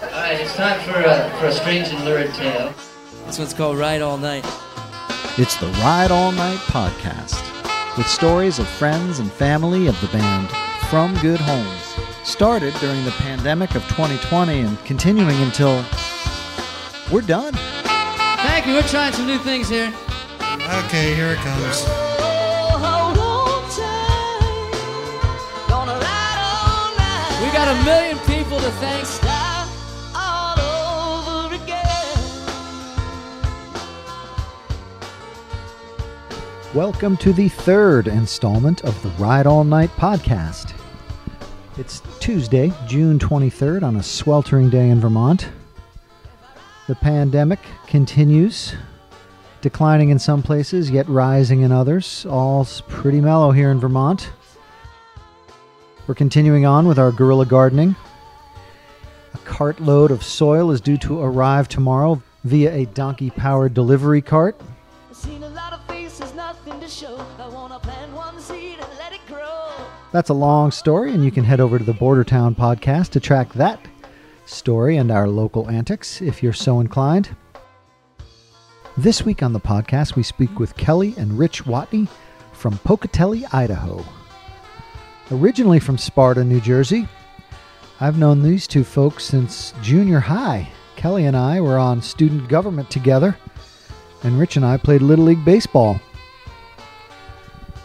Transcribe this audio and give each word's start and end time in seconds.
All 0.00 0.08
right, 0.10 0.40
it's 0.40 0.54
time 0.54 0.78
for 0.80 1.00
a, 1.00 1.30
for 1.40 1.46
a 1.46 1.52
strange 1.52 1.88
and 1.88 2.04
lurid 2.04 2.32
tale. 2.34 2.72
This 3.26 3.38
one's 3.38 3.52
called 3.52 3.78
Ride 3.78 4.00
All 4.00 4.16
Night. 4.16 4.44
It's 5.36 5.56
the 5.56 5.66
Ride 5.82 6.12
All 6.12 6.30
Night 6.30 6.58
podcast 6.58 7.42
with 7.96 8.06
stories 8.06 8.60
of 8.60 8.68
friends 8.68 9.18
and 9.18 9.30
family 9.32 9.88
of 9.88 10.00
the 10.00 10.06
band 10.08 10.48
From 10.88 11.16
Good 11.20 11.40
Homes. 11.40 11.96
Started 12.22 12.74
during 12.74 13.04
the 13.04 13.10
pandemic 13.12 13.74
of 13.74 13.82
2020 13.88 14.60
and 14.60 14.84
continuing 14.84 15.36
until 15.42 15.84
we're 17.10 17.22
done. 17.22 17.54
Thank 17.54 18.66
you. 18.66 18.74
We're 18.74 18.82
trying 18.82 19.12
some 19.14 19.26
new 19.26 19.38
things 19.38 19.68
here. 19.68 19.92
Okay, 20.40 21.14
here 21.16 21.32
it 21.32 21.38
comes. 21.38 21.82
We 27.42 27.52
got 27.54 27.68
a 27.68 27.84
million 27.84 28.18
people 28.26 28.60
to 28.60 28.70
thank. 28.72 29.27
Welcome 36.78 37.16
to 37.16 37.32
the 37.32 37.48
third 37.48 38.06
installment 38.06 38.84
of 38.84 39.02
the 39.02 39.08
Ride 39.20 39.48
All 39.48 39.64
Night 39.64 39.90
podcast. 39.96 40.78
It's 41.76 42.02
Tuesday, 42.20 42.72
June 42.86 43.18
23rd, 43.18 43.82
on 43.82 43.96
a 43.96 44.02
sweltering 44.04 44.70
day 44.70 44.88
in 44.88 45.00
Vermont. 45.00 45.48
The 46.86 46.94
pandemic 46.94 47.58
continues, 47.88 48.76
declining 49.60 50.10
in 50.10 50.20
some 50.20 50.40
places, 50.40 50.88
yet 50.88 51.08
rising 51.08 51.62
in 51.62 51.72
others. 51.72 52.24
All's 52.26 52.80
pretty 52.82 53.20
mellow 53.20 53.50
here 53.50 53.72
in 53.72 53.80
Vermont. 53.80 54.30
We're 56.06 56.14
continuing 56.14 56.64
on 56.64 56.86
with 56.86 57.00
our 57.00 57.10
guerrilla 57.10 57.46
gardening. 57.46 57.96
A 59.34 59.38
cartload 59.38 60.12
of 60.12 60.22
soil 60.22 60.70
is 60.70 60.80
due 60.80 60.98
to 60.98 61.22
arrive 61.22 61.66
tomorrow 61.66 62.22
via 62.44 62.72
a 62.72 62.84
donkey 62.86 63.30
powered 63.30 63.74
delivery 63.74 64.22
cart. 64.22 64.60
That's 70.10 70.30
a 70.30 70.34
long 70.34 70.70
story, 70.70 71.12
and 71.12 71.22
you 71.22 71.30
can 71.30 71.44
head 71.44 71.60
over 71.60 71.78
to 71.78 71.84
the 71.84 71.92
Border 71.92 72.24
Town 72.24 72.54
podcast 72.54 73.10
to 73.10 73.20
track 73.20 73.52
that 73.52 73.78
story 74.46 74.96
and 74.96 75.10
our 75.10 75.28
local 75.28 75.68
antics 75.68 76.22
if 76.22 76.42
you're 76.42 76.54
so 76.54 76.80
inclined. 76.80 77.36
This 78.96 79.22
week 79.22 79.42
on 79.42 79.52
the 79.52 79.60
podcast, 79.60 80.16
we 80.16 80.22
speak 80.22 80.58
with 80.58 80.76
Kelly 80.78 81.14
and 81.18 81.38
Rich 81.38 81.64
Watney 81.64 82.08
from 82.52 82.78
Pocatello, 82.78 83.46
Idaho. 83.52 84.02
Originally 85.30 85.78
from 85.78 85.98
Sparta, 85.98 86.42
New 86.42 86.62
Jersey, 86.62 87.06
I've 88.00 88.18
known 88.18 88.42
these 88.42 88.66
two 88.66 88.84
folks 88.84 89.24
since 89.24 89.74
junior 89.82 90.20
high. 90.20 90.70
Kelly 90.96 91.26
and 91.26 91.36
I 91.36 91.60
were 91.60 91.78
on 91.78 92.00
student 92.00 92.48
government 92.48 92.90
together, 92.90 93.36
and 94.22 94.38
Rich 94.38 94.56
and 94.56 94.64
I 94.64 94.78
played 94.78 95.02
Little 95.02 95.26
League 95.26 95.44
Baseball. 95.44 96.00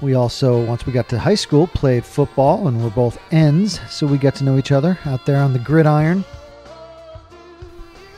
We 0.03 0.15
also, 0.15 0.61
once 0.65 0.85
we 0.85 0.91
got 0.91 1.07
to 1.09 1.17
high 1.17 1.33
school, 1.33 1.65
played 1.65 2.03
football 2.03 2.67
and 2.67 2.83
we're 2.83 2.89
both 2.89 3.17
ends, 3.31 3.79
so 3.89 4.05
we 4.05 4.17
got 4.17 4.35
to 4.35 4.43
know 4.43 4.57
each 4.57 4.73
other 4.73 4.99
out 5.05 5.25
there 5.25 5.37
on 5.37 5.53
the 5.53 5.59
gridiron. 5.59 6.25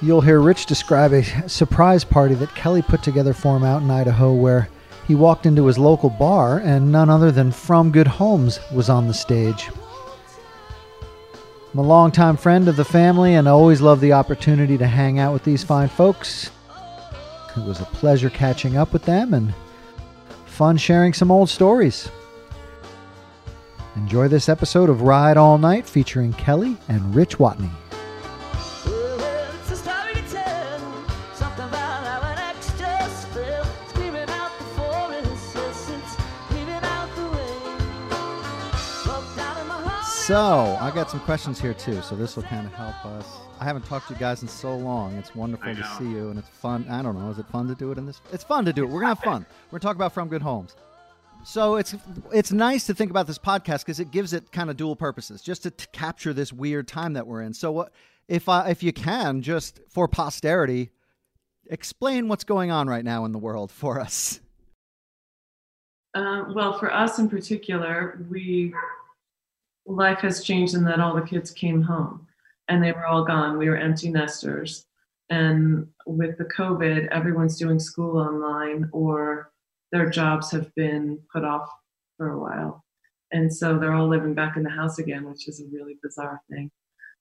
You'll 0.01 0.21
hear 0.21 0.39
Rich 0.39 0.65
describe 0.65 1.13
a 1.13 1.47
surprise 1.47 2.03
party 2.03 2.33
that 2.35 2.55
Kelly 2.55 2.81
put 2.81 3.03
together 3.03 3.33
for 3.33 3.55
him 3.55 3.63
out 3.63 3.83
in 3.83 3.91
Idaho 3.91 4.33
where 4.33 4.67
he 5.07 5.13
walked 5.13 5.45
into 5.45 5.67
his 5.67 5.77
local 5.77 6.09
bar 6.09 6.57
and 6.57 6.91
none 6.91 7.11
other 7.11 7.31
than 7.31 7.51
From 7.51 7.91
Good 7.91 8.07
Homes 8.07 8.59
was 8.73 8.89
on 8.89 9.07
the 9.07 9.13
stage. 9.13 9.69
I'm 11.71 11.77
a 11.77 11.83
longtime 11.83 12.37
friend 12.37 12.67
of 12.67 12.77
the 12.77 12.83
family 12.83 13.35
and 13.35 13.47
I 13.47 13.51
always 13.51 13.79
love 13.79 14.01
the 14.01 14.13
opportunity 14.13 14.75
to 14.79 14.87
hang 14.87 15.19
out 15.19 15.33
with 15.33 15.43
these 15.43 15.63
fine 15.63 15.89
folks. 15.89 16.49
It 17.55 17.63
was 17.63 17.79
a 17.79 17.85
pleasure 17.85 18.31
catching 18.31 18.75
up 18.75 18.91
with 18.91 19.03
them 19.03 19.35
and 19.35 19.53
fun 20.55 20.77
sharing 20.77 21.13
some 21.13 21.29
old 21.31 21.49
stories. 21.49 22.09
Enjoy 23.97 24.29
this 24.29 24.47
episode 24.47 24.89
of 24.89 25.01
Ride 25.01 25.35
All 25.35 25.57
Night 25.57 25.85
featuring 25.85 26.31
Kelly 26.33 26.77
and 26.87 27.13
Rich 27.13 27.37
Watney. 27.37 27.69
Well, 28.85 29.53
it's 29.53 29.71
a 29.71 29.75
story 29.75 30.13
to 30.13 30.21
tell. 30.31 30.79
Something 31.33 31.65
about 31.65 32.05
how 32.05 32.21
an 32.31 32.37
ex 32.37 32.71
just 32.79 33.27
fell. 33.29 33.65
Screaming 33.89 34.29
out 34.29 34.57
the 34.57 34.63
forest 34.63 35.51
since 35.85 36.17
leaving 36.51 36.73
out 36.73 37.13
the 37.17 37.23
way. 37.23 37.57
Broke 39.03 39.35
down 39.35 39.59
in 39.59 39.67
my 39.67 39.81
heart. 39.81 40.05
So, 40.05 40.77
I 40.79 40.89
got 40.95 41.11
some 41.11 41.19
questions 41.21 41.59
here 41.59 41.73
too, 41.73 42.01
so 42.01 42.15
this 42.15 42.37
will 42.37 42.43
kind 42.43 42.65
of 42.65 42.73
help 42.73 43.05
us. 43.05 43.27
I 43.59 43.63
haven't 43.65 43.85
talked 43.85 44.07
to 44.07 44.13
you 44.13 44.19
guys 44.19 44.41
in 44.41 44.47
so 44.47 44.75
long. 44.75 45.15
It's 45.15 45.33
wonderful 45.35 45.75
to 45.75 45.83
see 45.97 46.09
you, 46.09 46.29
and 46.29 46.39
it's 46.39 46.49
fun. 46.49 46.85
I 46.89 47.01
don't 47.01 47.17
know, 47.17 47.29
is 47.29 47.39
it 47.39 47.45
fun 47.47 47.67
to 47.67 47.75
do 47.75 47.91
it 47.91 47.97
in 47.97 48.05
this? 48.05 48.21
It's 48.31 48.43
fun 48.43 48.65
to 48.65 48.73
do 48.73 48.83
it. 48.83 48.87
We're 48.87 49.01
gonna 49.01 49.15
have 49.15 49.19
fun. 49.19 49.45
We're 49.75 49.79
gonna 49.79 49.89
talk 49.89 49.97
about 49.97 50.13
From 50.13 50.29
Good 50.29 50.41
Homes. 50.41 50.73
So 51.43 51.75
it's 51.75 51.93
it's 52.31 52.53
nice 52.53 52.85
to 52.85 52.93
think 52.93 53.11
about 53.11 53.27
this 53.27 53.37
podcast 53.37 53.79
because 53.79 53.99
it 53.99 54.09
gives 54.09 54.31
it 54.31 54.49
kind 54.53 54.69
of 54.69 54.77
dual 54.77 54.95
purposes, 54.95 55.41
just 55.41 55.63
to 55.63 55.71
t- 55.71 55.85
capture 55.91 56.31
this 56.31 56.53
weird 56.53 56.87
time 56.87 57.11
that 57.11 57.27
we're 57.27 57.41
in. 57.41 57.53
So, 57.53 57.73
what 57.73 57.91
if 58.29 58.47
I, 58.47 58.69
if 58.69 58.83
you 58.83 58.93
can, 58.93 59.41
just 59.41 59.81
for 59.89 60.07
posterity, 60.07 60.91
explain 61.69 62.29
what's 62.29 62.45
going 62.45 62.71
on 62.71 62.87
right 62.87 63.03
now 63.03 63.25
in 63.25 63.33
the 63.33 63.37
world 63.37 63.69
for 63.69 63.99
us. 63.99 64.39
Uh, 66.13 66.45
well, 66.55 66.79
for 66.79 66.93
us 66.93 67.19
in 67.19 67.27
particular, 67.27 68.25
we 68.31 68.73
life 69.85 70.19
has 70.19 70.41
changed 70.41 70.73
in 70.73 70.85
that 70.85 71.01
all 71.01 71.13
the 71.13 71.21
kids 71.21 71.51
came 71.51 71.81
home 71.81 72.25
and 72.69 72.81
they 72.81 72.93
were 72.93 73.05
all 73.05 73.25
gone. 73.25 73.57
We 73.57 73.67
were 73.67 73.75
empty 73.75 74.09
nesters, 74.09 74.85
and 75.29 75.89
with 76.05 76.37
the 76.37 76.45
COVID, 76.45 77.09
everyone's 77.09 77.57
doing 77.57 77.77
school 77.77 78.17
online 78.17 78.87
or 78.93 79.51
their 79.91 80.09
jobs 80.09 80.51
have 80.51 80.73
been 80.75 81.19
put 81.31 81.43
off 81.43 81.69
for 82.17 82.29
a 82.29 82.39
while, 82.39 82.83
and 83.31 83.53
so 83.53 83.77
they're 83.77 83.93
all 83.93 84.07
living 84.07 84.33
back 84.33 84.57
in 84.57 84.63
the 84.63 84.69
house 84.69 84.99
again, 84.99 85.27
which 85.27 85.47
is 85.47 85.61
a 85.61 85.65
really 85.71 85.97
bizarre 86.01 86.41
thing. 86.49 86.71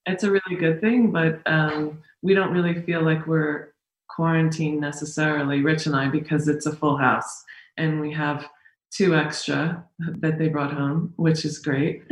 It's 0.05 0.23
a 0.23 0.31
really 0.31 0.55
good 0.57 0.81
thing, 0.81 1.11
but 1.11 1.41
um, 1.45 1.99
we 2.21 2.33
don't 2.33 2.53
really 2.53 2.81
feel 2.83 3.01
like 3.01 3.25
we're 3.25 3.73
quarantined 4.07 4.79
necessarily, 4.79 5.61
Rich 5.61 5.87
and 5.87 5.95
I, 5.95 6.07
because 6.07 6.47
it's 6.47 6.67
a 6.67 6.75
full 6.75 6.97
house 6.97 7.43
and 7.77 7.99
we 7.99 8.11
have 8.13 8.47
two 8.91 9.15
extra 9.15 9.83
that 9.99 10.37
they 10.37 10.47
brought 10.47 10.73
home, 10.73 11.13
which 11.17 11.45
is 11.45 11.59
great. 11.59 12.03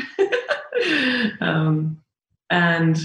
um, 1.41 1.97
and 2.49 2.99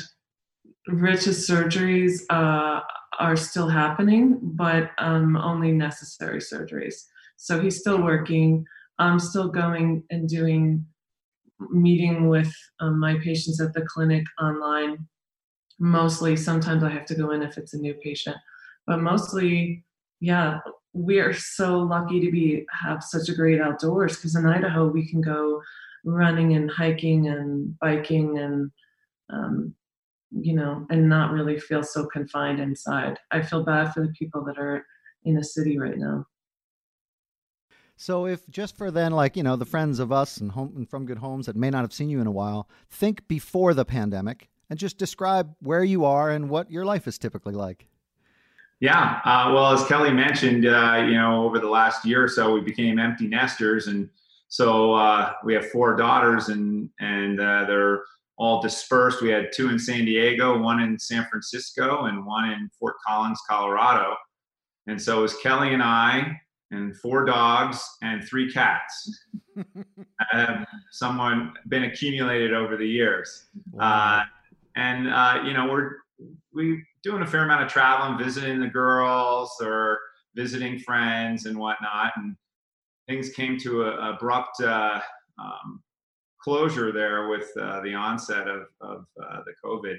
Rich's 0.88 1.48
surgeries 1.48 2.22
uh, 2.30 2.80
are 3.18 3.36
still 3.36 3.68
happening, 3.68 4.38
but 4.42 4.90
um, 4.98 5.36
only 5.36 5.72
necessary 5.72 6.40
surgeries. 6.40 7.04
So 7.38 7.60
he's 7.60 7.78
still 7.78 8.02
working. 8.02 8.66
I'm 8.98 9.20
still 9.20 9.48
going 9.48 10.02
and 10.10 10.28
doing 10.28 10.84
meeting 11.70 12.28
with 12.28 12.52
um, 12.80 12.98
my 12.98 13.16
patients 13.18 13.60
at 13.60 13.72
the 13.72 13.82
clinic 13.82 14.24
online. 14.40 15.06
Mostly, 15.78 16.36
sometimes 16.36 16.82
I 16.82 16.90
have 16.90 17.06
to 17.06 17.14
go 17.14 17.30
in 17.30 17.42
if 17.42 17.56
it's 17.56 17.74
a 17.74 17.78
new 17.78 17.94
patient, 17.94 18.36
but 18.86 19.00
mostly, 19.00 19.84
yeah, 20.20 20.58
we 20.92 21.20
are 21.20 21.32
so 21.32 21.78
lucky 21.78 22.20
to 22.20 22.30
be 22.32 22.66
have 22.72 23.04
such 23.04 23.28
a 23.28 23.34
great 23.34 23.60
outdoors 23.60 24.16
because 24.16 24.34
in 24.34 24.44
Idaho 24.44 24.88
we 24.88 25.08
can 25.08 25.20
go 25.20 25.62
running 26.04 26.54
and 26.54 26.68
hiking 26.68 27.28
and 27.28 27.78
biking 27.78 28.38
and 28.38 28.70
um, 29.30 29.74
you 30.32 30.54
know 30.54 30.86
and 30.90 31.08
not 31.08 31.30
really 31.30 31.60
feel 31.60 31.84
so 31.84 32.06
confined 32.06 32.58
inside. 32.58 33.16
I 33.30 33.42
feel 33.42 33.62
bad 33.62 33.94
for 33.94 34.00
the 34.00 34.12
people 34.18 34.44
that 34.46 34.58
are 34.58 34.84
in 35.24 35.36
a 35.36 35.44
city 35.44 35.78
right 35.78 35.98
now. 35.98 36.26
So, 38.00 38.26
if 38.26 38.48
just 38.48 38.76
for 38.76 38.92
then, 38.92 39.10
like 39.10 39.36
you 39.36 39.42
know, 39.42 39.56
the 39.56 39.64
friends 39.64 39.98
of 39.98 40.12
us 40.12 40.36
and 40.36 40.52
home 40.52 40.72
and 40.76 40.88
from 40.88 41.04
good 41.04 41.18
homes 41.18 41.46
that 41.46 41.56
may 41.56 41.68
not 41.68 41.82
have 41.82 41.92
seen 41.92 42.08
you 42.08 42.20
in 42.20 42.28
a 42.28 42.32
while, 42.32 42.68
think 42.88 43.26
before 43.26 43.74
the 43.74 43.84
pandemic 43.84 44.48
and 44.70 44.78
just 44.78 44.98
describe 44.98 45.52
where 45.58 45.82
you 45.82 46.04
are 46.04 46.30
and 46.30 46.48
what 46.48 46.70
your 46.70 46.84
life 46.84 47.08
is 47.08 47.18
typically 47.18 47.54
like. 47.54 47.88
Yeah. 48.78 49.20
Uh, 49.24 49.50
well, 49.52 49.72
as 49.72 49.84
Kelly 49.86 50.12
mentioned, 50.12 50.64
uh, 50.64 51.04
you 51.04 51.14
know, 51.14 51.44
over 51.44 51.58
the 51.58 51.68
last 51.68 52.04
year 52.04 52.22
or 52.22 52.28
so, 52.28 52.54
we 52.54 52.60
became 52.60 53.00
empty 53.00 53.26
nesters, 53.26 53.88
and 53.88 54.08
so 54.46 54.94
uh, 54.94 55.32
we 55.44 55.52
have 55.54 55.68
four 55.70 55.96
daughters, 55.96 56.50
and 56.50 56.88
and 57.00 57.40
uh, 57.40 57.64
they're 57.64 58.04
all 58.36 58.62
dispersed. 58.62 59.20
We 59.20 59.30
had 59.30 59.50
two 59.52 59.70
in 59.70 59.78
San 59.78 60.04
Diego, 60.04 60.56
one 60.56 60.80
in 60.80 60.96
San 61.00 61.26
Francisco, 61.28 62.04
and 62.04 62.24
one 62.24 62.50
in 62.50 62.70
Fort 62.78 62.94
Collins, 63.04 63.40
Colorado. 63.50 64.14
And 64.86 65.02
so 65.02 65.18
it 65.18 65.22
was 65.22 65.36
Kelly 65.38 65.74
and 65.74 65.82
I, 65.82 66.40
and 66.70 66.96
four 66.98 67.24
dogs 67.24 67.82
and 68.02 68.22
three 68.24 68.52
cats. 68.52 69.26
have 70.30 70.66
someone 70.90 71.52
been 71.68 71.84
accumulated 71.84 72.52
over 72.52 72.76
the 72.76 72.86
years, 72.86 73.48
uh, 73.80 74.22
and 74.76 75.08
uh, 75.08 75.42
you 75.44 75.52
know 75.52 75.66
we're 75.66 75.96
we 76.52 76.82
doing 77.02 77.22
a 77.22 77.26
fair 77.26 77.44
amount 77.44 77.62
of 77.62 77.68
traveling, 77.68 78.18
visiting 78.18 78.60
the 78.60 78.66
girls 78.66 79.52
or 79.60 79.98
visiting 80.34 80.78
friends 80.78 81.46
and 81.46 81.58
whatnot, 81.58 82.12
and 82.16 82.36
things 83.08 83.30
came 83.30 83.58
to 83.58 83.82
a 83.82 84.14
abrupt 84.14 84.60
uh, 84.60 85.00
um, 85.38 85.82
closure 86.40 86.92
there 86.92 87.28
with 87.28 87.50
uh, 87.60 87.80
the 87.80 87.94
onset 87.94 88.46
of, 88.48 88.66
of 88.80 89.04
uh, 89.22 89.40
the 89.44 89.52
COVID. 89.64 89.96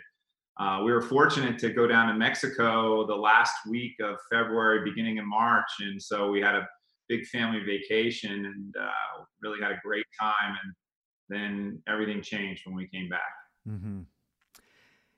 Uh, 0.59 0.81
we 0.83 0.91
were 0.91 1.01
fortunate 1.01 1.57
to 1.59 1.69
go 1.69 1.87
down 1.87 2.07
to 2.07 2.13
Mexico 2.13 3.07
the 3.07 3.15
last 3.15 3.53
week 3.69 3.95
of 4.01 4.17
February, 4.31 4.83
beginning 4.83 5.17
of 5.19 5.25
March, 5.25 5.69
and 5.79 6.01
so 6.01 6.29
we 6.29 6.41
had 6.41 6.55
a 6.55 6.67
big 7.07 7.25
family 7.27 7.61
vacation 7.65 8.45
and 8.45 8.75
uh, 8.79 9.23
really 9.41 9.61
had 9.61 9.71
a 9.71 9.79
great 9.83 10.05
time. 10.19 10.55
And 10.63 10.73
then 11.29 11.81
everything 11.87 12.21
changed 12.21 12.63
when 12.65 12.75
we 12.75 12.87
came 12.87 13.09
back. 13.09 13.21
Mm-hmm. 13.67 14.01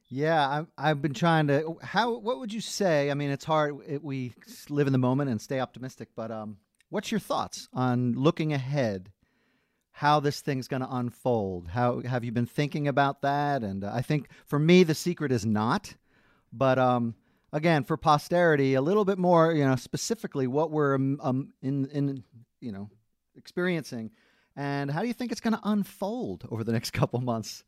Yeah, 0.09 0.47
I've, 0.47 0.67
I've 0.77 1.01
been 1.01 1.13
trying 1.13 1.47
to. 1.47 1.77
How? 1.81 2.17
What 2.17 2.39
would 2.39 2.51
you 2.51 2.59
say? 2.59 3.09
I 3.09 3.13
mean, 3.13 3.29
it's 3.29 3.45
hard. 3.45 3.77
It, 3.87 4.03
we 4.03 4.33
live 4.69 4.87
in 4.87 4.93
the 4.93 4.99
moment 4.99 5.29
and 5.29 5.41
stay 5.41 5.59
optimistic. 5.61 6.09
But 6.15 6.31
um, 6.31 6.57
what's 6.89 7.11
your 7.11 7.19
thoughts 7.19 7.69
on 7.73 8.13
looking 8.13 8.51
ahead? 8.51 9.09
How 9.91 10.19
this 10.19 10.41
thing's 10.41 10.67
going 10.67 10.81
to 10.81 10.95
unfold? 10.95 11.67
How 11.67 12.01
have 12.01 12.23
you 12.23 12.31
been 12.31 12.45
thinking 12.45 12.87
about 12.87 13.21
that? 13.21 13.63
And 13.63 13.83
uh, 13.83 13.91
I 13.93 14.01
think 14.01 14.29
for 14.45 14.57
me, 14.57 14.83
the 14.83 14.95
secret 14.95 15.31
is 15.31 15.45
not. 15.45 15.93
But 16.53 16.79
um, 16.79 17.15
again, 17.53 17.83
for 17.83 17.97
posterity, 17.97 18.75
a 18.75 18.81
little 18.81 19.05
bit 19.05 19.17
more. 19.17 19.53
You 19.53 19.65
know, 19.65 19.75
specifically 19.75 20.47
what 20.47 20.71
we're 20.71 20.95
um, 20.95 21.19
um 21.21 21.53
in 21.61 21.85
in 21.87 22.23
you 22.59 22.71
know 22.71 22.89
experiencing, 23.35 24.11
and 24.55 24.89
how 24.89 25.01
do 25.01 25.07
you 25.07 25.13
think 25.13 25.31
it's 25.31 25.41
going 25.41 25.53
to 25.53 25.61
unfold 25.63 26.47
over 26.49 26.63
the 26.63 26.71
next 26.77 26.91
couple 26.91 27.19
months? 27.21 27.63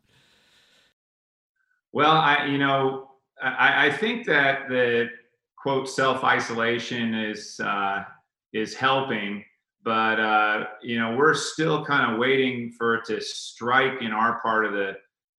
Well, 1.91 2.11
I, 2.11 2.47
you 2.47 2.57
know, 2.57 3.11
I, 3.41 3.87
I 3.87 3.91
think 3.91 4.25
that 4.25 4.67
the 4.67 5.09
quote 5.57 5.87
self 5.87 6.23
isolation 6.23 7.13
is 7.13 7.59
uh, 7.59 8.03
is 8.51 8.75
helping, 8.75 9.43
but 9.83 10.19
uh, 10.19 10.65
you 10.81 10.99
know, 10.99 11.15
we're 11.15 11.33
still 11.33 11.83
kind 11.85 12.11
of 12.11 12.19
waiting 12.19 12.71
for 12.77 12.95
it 12.95 13.05
to 13.05 13.21
strike 13.21 14.01
in 14.01 14.11
our 14.11 14.39
part 14.41 14.65
of 14.65 14.73
the 14.73 14.93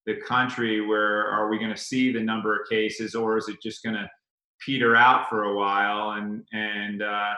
the 0.06 0.16
country. 0.16 0.86
Where 0.86 1.26
are 1.26 1.48
we 1.48 1.58
going 1.58 1.70
to 1.74 1.76
see 1.76 2.12
the 2.12 2.20
number 2.20 2.54
of 2.54 2.68
cases, 2.68 3.14
or 3.14 3.38
is 3.38 3.48
it 3.48 3.62
just 3.62 3.82
going 3.82 3.96
to 3.96 4.08
peter 4.60 4.96
out 4.96 5.28
for 5.28 5.44
a 5.44 5.56
while? 5.56 6.12
And 6.12 6.44
and 6.52 7.02
uh, 7.02 7.34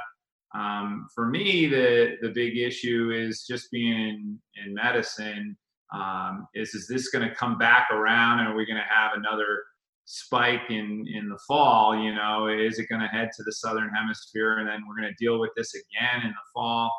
um, 0.55 1.07
for 1.15 1.27
me, 1.27 1.67
the 1.67 2.17
the 2.23 2.31
big 2.31 2.57
issue 2.57 3.13
is 3.15 3.47
just 3.47 3.71
being 3.71 3.93
in, 3.93 4.41
in 4.67 4.75
medicine 4.75 5.57
um, 5.95 6.49
is 6.55 6.75
is 6.75 6.89
this 6.89 7.09
going 7.09 7.29
to 7.29 7.35
come 7.35 7.59
back 7.59 7.89
around 7.93 8.41
and 8.41 8.49
are 8.49 8.57
we 8.57 8.67
going 8.67 8.77
to 8.77 8.95
have 8.95 9.13
another 9.15 9.63
spike 10.07 10.71
in 10.71 11.05
in 11.13 11.29
the 11.29 11.39
fall 11.49 12.01
you 12.01 12.15
know 12.15 12.47
is 12.47 12.79
it 12.79 12.89
going 12.89 13.01
to 13.01 13.09
head 13.09 13.29
to 13.37 13.43
the 13.43 13.53
southern 13.53 13.91
hemisphere 13.91 14.59
and 14.59 14.69
then 14.69 14.85
we're 14.89 14.97
going 14.97 15.13
to 15.13 15.25
deal 15.25 15.41
with 15.41 15.51
this 15.57 15.75
again 15.75 16.23
in 16.23 16.31
the 16.31 16.47
fall? 16.55 16.91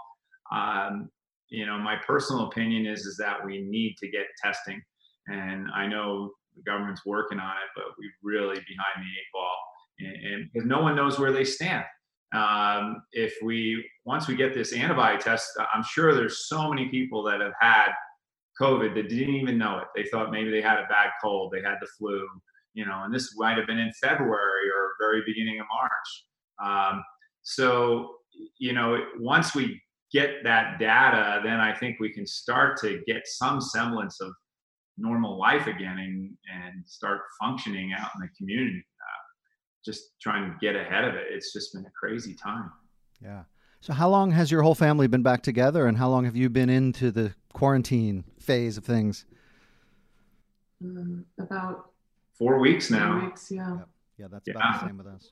Um, 0.51 1.09
you 1.49 1.65
know 1.65 1.77
my 1.77 1.95
personal 2.05 2.47
opinion 2.47 2.85
is 2.85 3.05
is 3.05 3.15
that 3.17 3.43
we 3.45 3.61
need 3.61 3.95
to 3.99 4.09
get 4.09 4.25
testing. 4.43 4.81
And 5.27 5.67
i 5.73 5.87
know 5.87 6.31
the 6.55 6.63
government's 6.63 7.05
working 7.05 7.39
on 7.39 7.51
it 7.51 7.69
but 7.75 7.85
we're 7.97 8.11
really 8.23 8.55
behind 8.55 8.97
the 8.97 9.01
eight 9.01 9.31
ball. 9.33 9.57
And 9.99 10.49
because 10.51 10.67
no 10.67 10.81
one 10.81 10.95
knows 10.95 11.17
where 11.17 11.31
they 11.31 11.45
stand. 11.45 11.85
Um, 12.35 13.03
if 13.13 13.35
we 13.41 13.89
once 14.03 14.27
we 14.27 14.35
get 14.35 14.53
this 14.53 14.73
antibody 14.73 15.17
test 15.17 15.49
i'm 15.73 15.83
sure 15.83 16.13
there's 16.13 16.49
so 16.49 16.69
many 16.69 16.89
people 16.89 17.23
that 17.23 17.39
have 17.39 17.53
had 17.61 17.91
COVID 18.59 18.95
that 18.95 19.09
didn't 19.09 19.35
even 19.35 19.57
know 19.57 19.77
it. 19.77 19.85
They 19.95 20.09
thought 20.09 20.31
maybe 20.31 20.49
they 20.49 20.61
had 20.61 20.79
a 20.79 20.87
bad 20.89 21.11
cold, 21.21 21.51
they 21.51 21.61
had 21.61 21.77
the 21.79 21.87
flu, 21.97 22.27
you 22.77 22.85
know, 22.85 23.01
and 23.03 23.13
this 23.13 23.35
might 23.35 23.57
have 23.57 23.65
been 23.65 23.79
in 23.79 23.91
February 24.03 24.69
or 24.69 24.91
very 25.01 25.23
beginning 25.25 25.59
of 25.59 25.65
March. 25.73 26.93
Um, 26.93 27.03
so, 27.41 28.17
you 28.59 28.71
know, 28.71 28.99
once 29.19 29.55
we 29.55 29.81
get 30.13 30.43
that 30.43 30.77
data, 30.77 31.41
then 31.43 31.59
I 31.59 31.73
think 31.73 31.99
we 31.99 32.13
can 32.13 32.27
start 32.27 32.77
to 32.81 33.01
get 33.07 33.23
some 33.25 33.59
semblance 33.59 34.21
of 34.21 34.31
normal 34.95 35.39
life 35.39 35.65
again 35.65 35.97
and, 35.97 36.37
and 36.53 36.83
start 36.85 37.21
functioning 37.41 37.93
out 37.97 38.11
in 38.13 38.21
the 38.21 38.29
community. 38.37 38.77
Uh, 38.77 39.23
just 39.83 40.11
trying 40.21 40.51
to 40.51 40.55
get 40.61 40.75
ahead 40.75 41.03
of 41.03 41.15
it. 41.15 41.25
It's 41.31 41.51
just 41.51 41.73
been 41.73 41.83
a 41.83 41.91
crazy 41.99 42.35
time. 42.35 42.69
Yeah. 43.23 43.43
So, 43.81 43.93
how 43.93 44.09
long 44.09 44.29
has 44.31 44.51
your 44.51 44.61
whole 44.61 44.75
family 44.75 45.07
been 45.07 45.23
back 45.23 45.41
together, 45.41 45.87
and 45.87 45.97
how 45.97 46.09
long 46.09 46.25
have 46.25 46.35
you 46.35 46.49
been 46.49 46.69
into 46.69 47.09
the 47.11 47.33
quarantine 47.53 48.23
phase 48.39 48.77
of 48.77 48.85
things? 48.85 49.25
Um, 50.83 51.25
about 51.39 51.91
four 52.37 52.59
weeks 52.59 52.89
now. 52.89 53.19
Four 53.19 53.29
weeks, 53.29 53.51
yeah. 53.51 53.77
Yep. 53.77 53.89
Yeah, 54.17 54.27
that's 54.31 54.47
yeah. 54.47 54.53
about 54.53 54.81
the 54.81 54.87
same 54.87 54.97
with 54.97 55.07
us. 55.07 55.31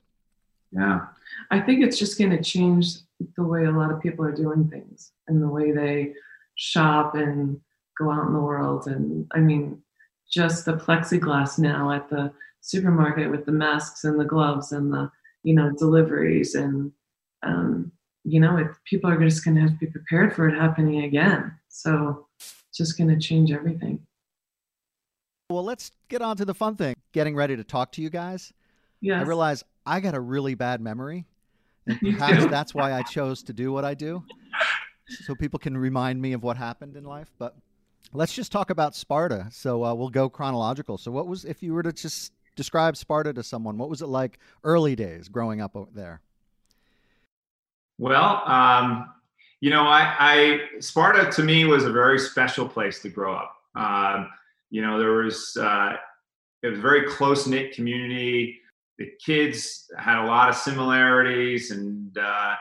Yeah. 0.72 1.06
I 1.50 1.60
think 1.60 1.82
it's 1.82 1.98
just 1.98 2.18
going 2.18 2.30
to 2.30 2.42
change 2.42 2.96
the 3.36 3.44
way 3.44 3.64
a 3.64 3.70
lot 3.70 3.92
of 3.92 4.00
people 4.00 4.24
are 4.24 4.32
doing 4.32 4.68
things 4.68 5.12
and 5.28 5.42
the 5.42 5.48
way 5.48 5.72
they 5.72 6.14
shop 6.56 7.14
and 7.14 7.60
go 7.98 8.10
out 8.10 8.26
in 8.26 8.32
the 8.32 8.40
world. 8.40 8.86
And 8.86 9.26
I 9.32 9.38
mean, 9.38 9.82
just 10.30 10.64
the 10.64 10.74
plexiglass 10.74 11.58
now 11.58 11.92
at 11.92 12.10
the 12.10 12.32
supermarket 12.60 13.30
with 13.30 13.46
the 13.46 13.52
masks 13.52 14.04
and 14.04 14.18
the 14.18 14.24
gloves 14.24 14.72
and 14.72 14.92
the, 14.92 15.10
you 15.44 15.54
know, 15.54 15.72
deliveries 15.78 16.54
and, 16.54 16.92
um, 17.42 17.92
you 18.24 18.40
know, 18.40 18.56
it, 18.56 18.66
people 18.84 19.08
are 19.08 19.22
just 19.22 19.44
going 19.44 19.54
to 19.54 19.62
have 19.62 19.70
to 19.70 19.76
be 19.78 19.86
prepared 19.86 20.34
for 20.34 20.48
it 20.48 20.58
happening 20.58 21.04
again. 21.04 21.52
So 21.68 22.26
it's 22.38 22.76
just 22.76 22.98
going 22.98 23.08
to 23.10 23.18
change 23.18 23.52
everything. 23.52 24.00
Well, 25.48 25.62
let's 25.62 25.92
get 26.08 26.22
on 26.22 26.36
to 26.38 26.44
the 26.44 26.54
fun 26.54 26.76
thing 26.76 26.96
getting 27.12 27.36
ready 27.36 27.56
to 27.56 27.62
talk 27.62 27.92
to 27.92 28.02
you 28.02 28.10
guys. 28.10 28.52
Yeah. 29.00 29.20
I 29.20 29.22
realize 29.22 29.62
I 29.84 30.00
got 30.00 30.14
a 30.14 30.20
really 30.20 30.54
bad 30.54 30.80
memory. 30.80 31.26
And 31.88 32.18
perhaps 32.18 32.46
that's 32.46 32.74
why 32.74 32.92
I 32.92 33.02
chose 33.02 33.44
to 33.44 33.52
do 33.52 33.72
what 33.72 33.84
I 33.84 33.94
do. 33.94 34.24
So 35.24 35.36
people 35.36 35.60
can 35.60 35.78
remind 35.78 36.20
me 36.20 36.32
of 36.32 36.42
what 36.42 36.56
happened 36.56 36.96
in 36.96 37.04
life. 37.04 37.30
But 37.38 37.54
let's 38.12 38.32
just 38.32 38.50
talk 38.50 38.70
about 38.70 38.96
Sparta. 38.96 39.46
So 39.52 39.84
uh, 39.84 39.94
we'll 39.94 40.10
go 40.10 40.28
chronological. 40.28 40.98
So, 40.98 41.12
what 41.12 41.28
was, 41.28 41.44
if 41.44 41.62
you 41.62 41.74
were 41.74 41.84
to 41.84 41.92
just 41.92 42.32
describe 42.56 42.96
Sparta 42.96 43.32
to 43.34 43.44
someone, 43.44 43.78
what 43.78 43.88
was 43.88 44.02
it 44.02 44.08
like 44.08 44.40
early 44.64 44.96
days 44.96 45.28
growing 45.28 45.60
up 45.60 45.76
there? 45.94 46.22
Well, 47.98 48.42
um, 48.46 49.14
you 49.60 49.70
know, 49.70 49.84
I, 49.84 50.16
I, 50.18 50.80
Sparta 50.80 51.30
to 51.30 51.42
me 51.44 51.66
was 51.66 51.84
a 51.84 51.92
very 51.92 52.18
special 52.18 52.68
place 52.68 53.00
to 53.02 53.08
grow 53.08 53.36
up. 53.36 53.54
Um, 53.76 54.28
you 54.70 54.82
know, 54.82 54.98
there 54.98 55.12
was 55.12 55.56
uh, 55.58 55.94
it 56.62 56.68
was 56.68 56.78
a 56.78 56.82
very 56.82 57.06
close 57.06 57.46
knit 57.46 57.74
community. 57.74 58.60
The 58.98 59.10
kids 59.24 59.86
had 59.98 60.22
a 60.22 60.26
lot 60.26 60.48
of 60.48 60.56
similarities, 60.56 61.70
and 61.70 62.16
uh, 62.18 62.54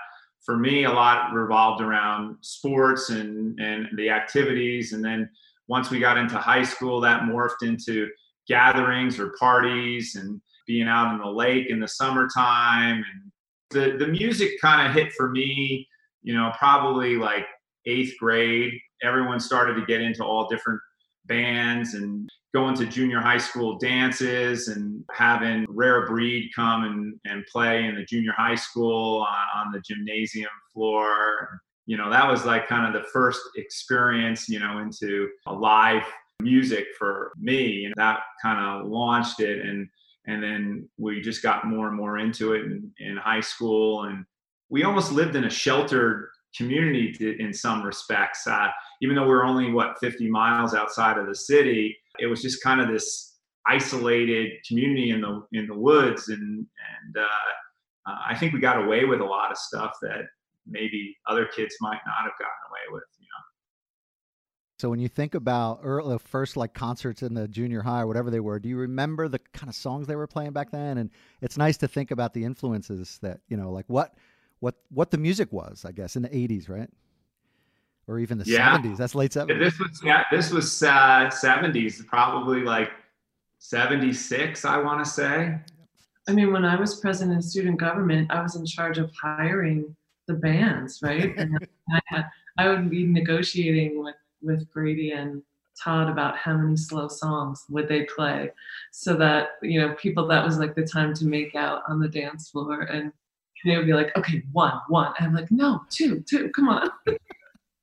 for 0.46 0.58
me, 0.58 0.84
a 0.84 0.92
lot 0.92 1.34
revolved 1.34 1.82
around 1.82 2.38
sports 2.42 3.10
and 3.10 3.60
and 3.60 3.88
the 3.98 4.10
activities. 4.10 4.94
And 4.94 5.04
then 5.04 5.30
once 5.68 5.90
we 5.90 6.00
got 6.00 6.18
into 6.18 6.38
high 6.38 6.64
school, 6.64 7.02
that 7.02 7.22
morphed 7.22 7.64
into 7.64 8.10
gatherings 8.48 9.20
or 9.20 9.34
parties 9.40 10.16
and 10.16 10.40
being 10.68 10.88
out 10.88 11.14
in 11.14 11.20
the 11.20 11.30
lake 11.30 11.68
in 11.70 11.80
the 11.80 11.88
summertime 11.88 13.04
and 13.12 13.32
the 13.72 13.98
the 13.98 14.08
music 14.08 14.52
kind 14.62 14.88
of 14.88 14.94
hit 14.94 15.12
for 15.14 15.32
me, 15.32 15.88
you 16.22 16.34
know, 16.34 16.52
probably 16.58 17.18
like 17.18 17.46
eighth 17.86 18.14
grade. 18.20 18.74
Everyone 19.04 19.40
started 19.40 19.76
to 19.76 19.86
get 19.86 20.02
into 20.02 20.24
all 20.24 20.48
different 20.48 20.80
bands 21.28 21.94
and 21.94 22.30
going 22.54 22.76
to 22.76 22.86
junior 22.86 23.20
high 23.20 23.38
school 23.38 23.78
dances 23.78 24.70
and 24.70 25.04
having 25.12 25.66
Rare 25.70 26.08
Breed 26.08 26.52
come 26.56 26.84
and, 26.84 27.20
and 27.26 27.46
play 27.52 27.86
in 27.86 27.96
the 27.96 28.06
junior 28.06 28.34
high 28.36 28.56
school 28.56 29.26
on, 29.28 29.66
on 29.66 29.72
the 29.72 29.82
gymnasium 29.82 30.50
floor. 30.74 31.62
You 31.86 31.98
know, 31.98 32.10
that 32.10 32.30
was 32.30 32.46
like 32.46 32.68
kind 32.68 32.88
of 32.88 33.00
the 33.00 33.08
first 33.10 33.42
experience, 33.58 34.50
you 34.50 34.60
know, 34.60 34.80
into 34.80 35.30
live 35.46 36.04
music 36.42 36.88
for 36.98 37.32
me. 37.38 37.86
And 37.86 37.94
that 37.98 38.20
kind 38.42 38.60
of 38.60 38.90
launched 38.90 39.40
it. 39.40 39.66
And 39.66 39.88
and 40.28 40.42
then 40.42 40.90
we 40.98 41.22
just 41.22 41.44
got 41.44 41.68
more 41.68 41.88
and 41.88 41.96
more 41.96 42.18
into 42.18 42.54
it 42.54 42.64
in, 42.66 42.92
in 42.98 43.16
high 43.16 43.42
school 43.42 44.06
and 44.06 44.26
we 44.70 44.84
almost 44.84 45.12
lived 45.12 45.36
in 45.36 45.46
a 45.46 45.50
sheltered 45.50 46.30
community 46.56 47.12
to, 47.14 47.40
in 47.42 47.54
some 47.54 47.84
respects 47.84 48.48
uh, 48.48 48.68
even 49.06 49.16
though 49.16 49.24
we 49.24 49.30
were 49.30 49.46
only 49.46 49.72
what 49.72 50.00
50 50.00 50.28
miles 50.30 50.74
outside 50.74 51.18
of 51.20 51.28
the 51.28 51.36
city 51.36 51.96
it 52.18 52.26
was 52.26 52.42
just 52.42 52.64
kind 52.64 52.82
of 52.82 52.88
this 52.88 53.38
isolated 53.68 54.54
community 54.68 55.12
in 55.12 55.22
the 55.22 55.46
in 55.54 55.68
the 55.68 55.78
woods 55.78 56.30
and 56.30 56.42
and 56.42 57.18
uh, 57.18 58.10
uh, 58.10 58.18
i 58.28 58.36
think 58.36 58.52
we 58.52 58.60
got 58.60 58.84
away 58.84 59.06
with 59.06 59.22
a 59.22 59.26
lot 59.26 59.52
of 59.52 59.58
stuff 59.58 59.94
that 60.02 60.22
maybe 60.68 61.16
other 61.28 61.46
kids 61.46 61.76
might 61.82 62.02
not 62.06 62.24
have 62.24 62.34
gotten 62.40 62.64
away 62.70 62.94
with 62.94 63.04
you 63.20 63.26
know 63.26 63.44
so 64.78 64.90
when 64.90 65.00
you 65.00 65.08
think 65.08 65.36
about 65.36 65.80
early, 65.84 66.18
first 66.20 66.58
like 66.58 66.74
concerts 66.74 67.24
in 67.24 67.34
the 67.34 67.48
junior 67.48 67.82
high 67.82 68.02
or 68.02 68.08
whatever 68.08 68.30
they 68.30 68.42
were, 68.42 68.60
do 68.60 68.68
you 68.68 68.76
remember 68.76 69.30
the 69.30 69.40
kind 69.54 69.70
of 69.70 69.76
songs 69.76 70.06
they 70.06 70.18
were 70.18 70.28
playing 70.28 70.52
back 70.52 70.70
then? 70.70 70.98
And 70.98 71.12
it's 71.42 71.58
nice 71.58 71.78
to 71.78 71.88
think 71.88 72.12
about 72.12 72.34
the 72.34 72.44
influences 72.44 73.18
that 73.22 73.40
you 73.48 73.56
know, 73.56 73.72
like 73.72 73.86
what 73.88 74.16
what 74.60 74.76
what 74.90 75.12
the 75.12 75.18
music 75.18 75.54
was, 75.54 75.86
I 75.86 75.94
guess, 75.94 76.18
in 76.18 76.24
the 76.24 76.30
'80s, 76.30 76.68
right? 76.68 76.90
Or 78.08 78.20
even 78.20 78.38
the 78.38 78.46
yeah. 78.46 78.78
'70s. 78.78 78.98
That's 78.98 79.16
late 79.16 79.32
'70s. 79.32 79.60
This 79.60 79.80
was 79.80 80.02
yeah, 80.04 80.24
this 80.32 80.52
was 80.52 80.84
uh, 80.84 81.30
'70s, 81.30 82.06
probably 82.06 82.62
like 82.62 82.92
'76, 83.60 84.64
I 84.64 84.78
want 84.78 85.04
to 85.04 85.10
say. 85.10 85.58
I 86.28 86.32
mean, 86.32 86.52
when 86.52 86.66
I 86.66 86.80
was 86.80 87.00
president 87.00 87.38
of 87.38 87.44
student 87.44 87.80
government, 87.80 88.32
I 88.32 88.42
was 88.42 88.56
in 88.56 88.66
charge 88.66 88.98
of 88.98 89.12
hiring 89.20 89.96
the 90.28 90.34
bands, 90.34 91.00
right? 91.02 91.34
and 91.38 91.58
I, 91.92 92.00
had, 92.06 92.26
I 92.58 92.70
would 92.70 92.90
be 92.90 93.06
negotiating 93.06 94.04
with 94.04 94.16
with 94.42 94.72
Brady 94.72 95.12
and 95.12 95.42
Todd 95.82 96.10
about 96.10 96.38
how 96.38 96.56
many 96.56 96.78
slow 96.78 97.08
songs 97.08 97.66
would 97.70 97.88
they 97.88 98.04
play, 98.04 98.52
so 98.92 99.16
that 99.16 99.58
you 99.64 99.82
know 99.82 99.96
people 99.96 100.28
that 100.28 100.46
was 100.46 100.60
like 100.60 100.76
the 100.76 100.86
time 100.86 101.14
to 101.16 101.26
make 101.26 101.56
out 101.56 101.82
on 101.88 102.00
the 102.00 102.08
dance 102.08 102.50
floor, 102.50 102.82
and 102.82 103.12
they 103.66 103.76
would 103.78 103.88
be 103.88 103.94
like, 103.94 104.16
okay, 104.16 104.44
one, 104.52 104.80
one. 104.90 105.14
And 105.18 105.28
I'm 105.28 105.34
like, 105.34 105.52
no, 105.52 105.82
two, 105.90 106.24
two, 106.30 106.50
come 106.50 106.70
on. 106.70 106.90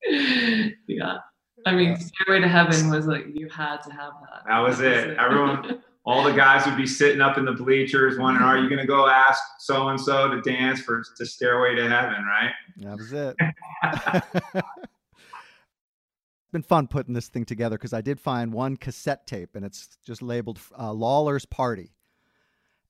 yeah. 0.87 1.19
I 1.67 1.73
mean, 1.75 1.97
Stairway 1.97 2.41
to 2.41 2.49
Heaven 2.49 2.91
was 2.91 3.07
like 3.07 3.27
you 3.33 3.49
had 3.49 3.79
to 3.79 3.93
have 3.93 4.13
that. 4.23 4.43
That 4.49 4.59
was 4.59 4.81
it. 4.81 5.17
Everyone, 5.19 5.83
all 6.05 6.25
the 6.25 6.33
guys 6.33 6.67
would 6.67 6.77
be 6.77 6.87
sitting 6.87 7.21
up 7.21 7.39
in 7.39 7.45
the 7.45 7.53
bleachers 7.53 8.19
wondering, 8.19 8.45
are 8.45 8.59
you 8.59 8.69
going 8.69 8.81
to 8.81 8.87
go 8.87 9.07
ask 9.07 9.41
so 9.61 9.89
and 9.89 10.01
so 10.01 10.29
to 10.29 10.41
dance 10.41 10.81
for 10.81 11.03
to 11.17 11.27
Stairway 11.27 11.77
to 11.77 11.89
Heaven, 11.89 12.25
right? 12.25 12.53
That 12.79 12.97
was 12.97 13.13
it. 13.13 13.37
it's 14.55 16.53
been 16.53 16.63
fun 16.63 16.89
putting 16.89 17.15
this 17.15 17.29
thing 17.29 17.45
together 17.45 17.77
because 17.77 17.93
I 17.93 18.01
did 18.01 18.21
find 18.21 18.53
one 18.53 18.77
cassette 18.77 19.27
tape 19.27 19.55
and 19.55 19.65
it's 19.65 19.97
just 20.05 20.23
labeled 20.23 20.59
uh, 20.79 20.93
Lawler's 20.93 21.47
Party. 21.47 21.95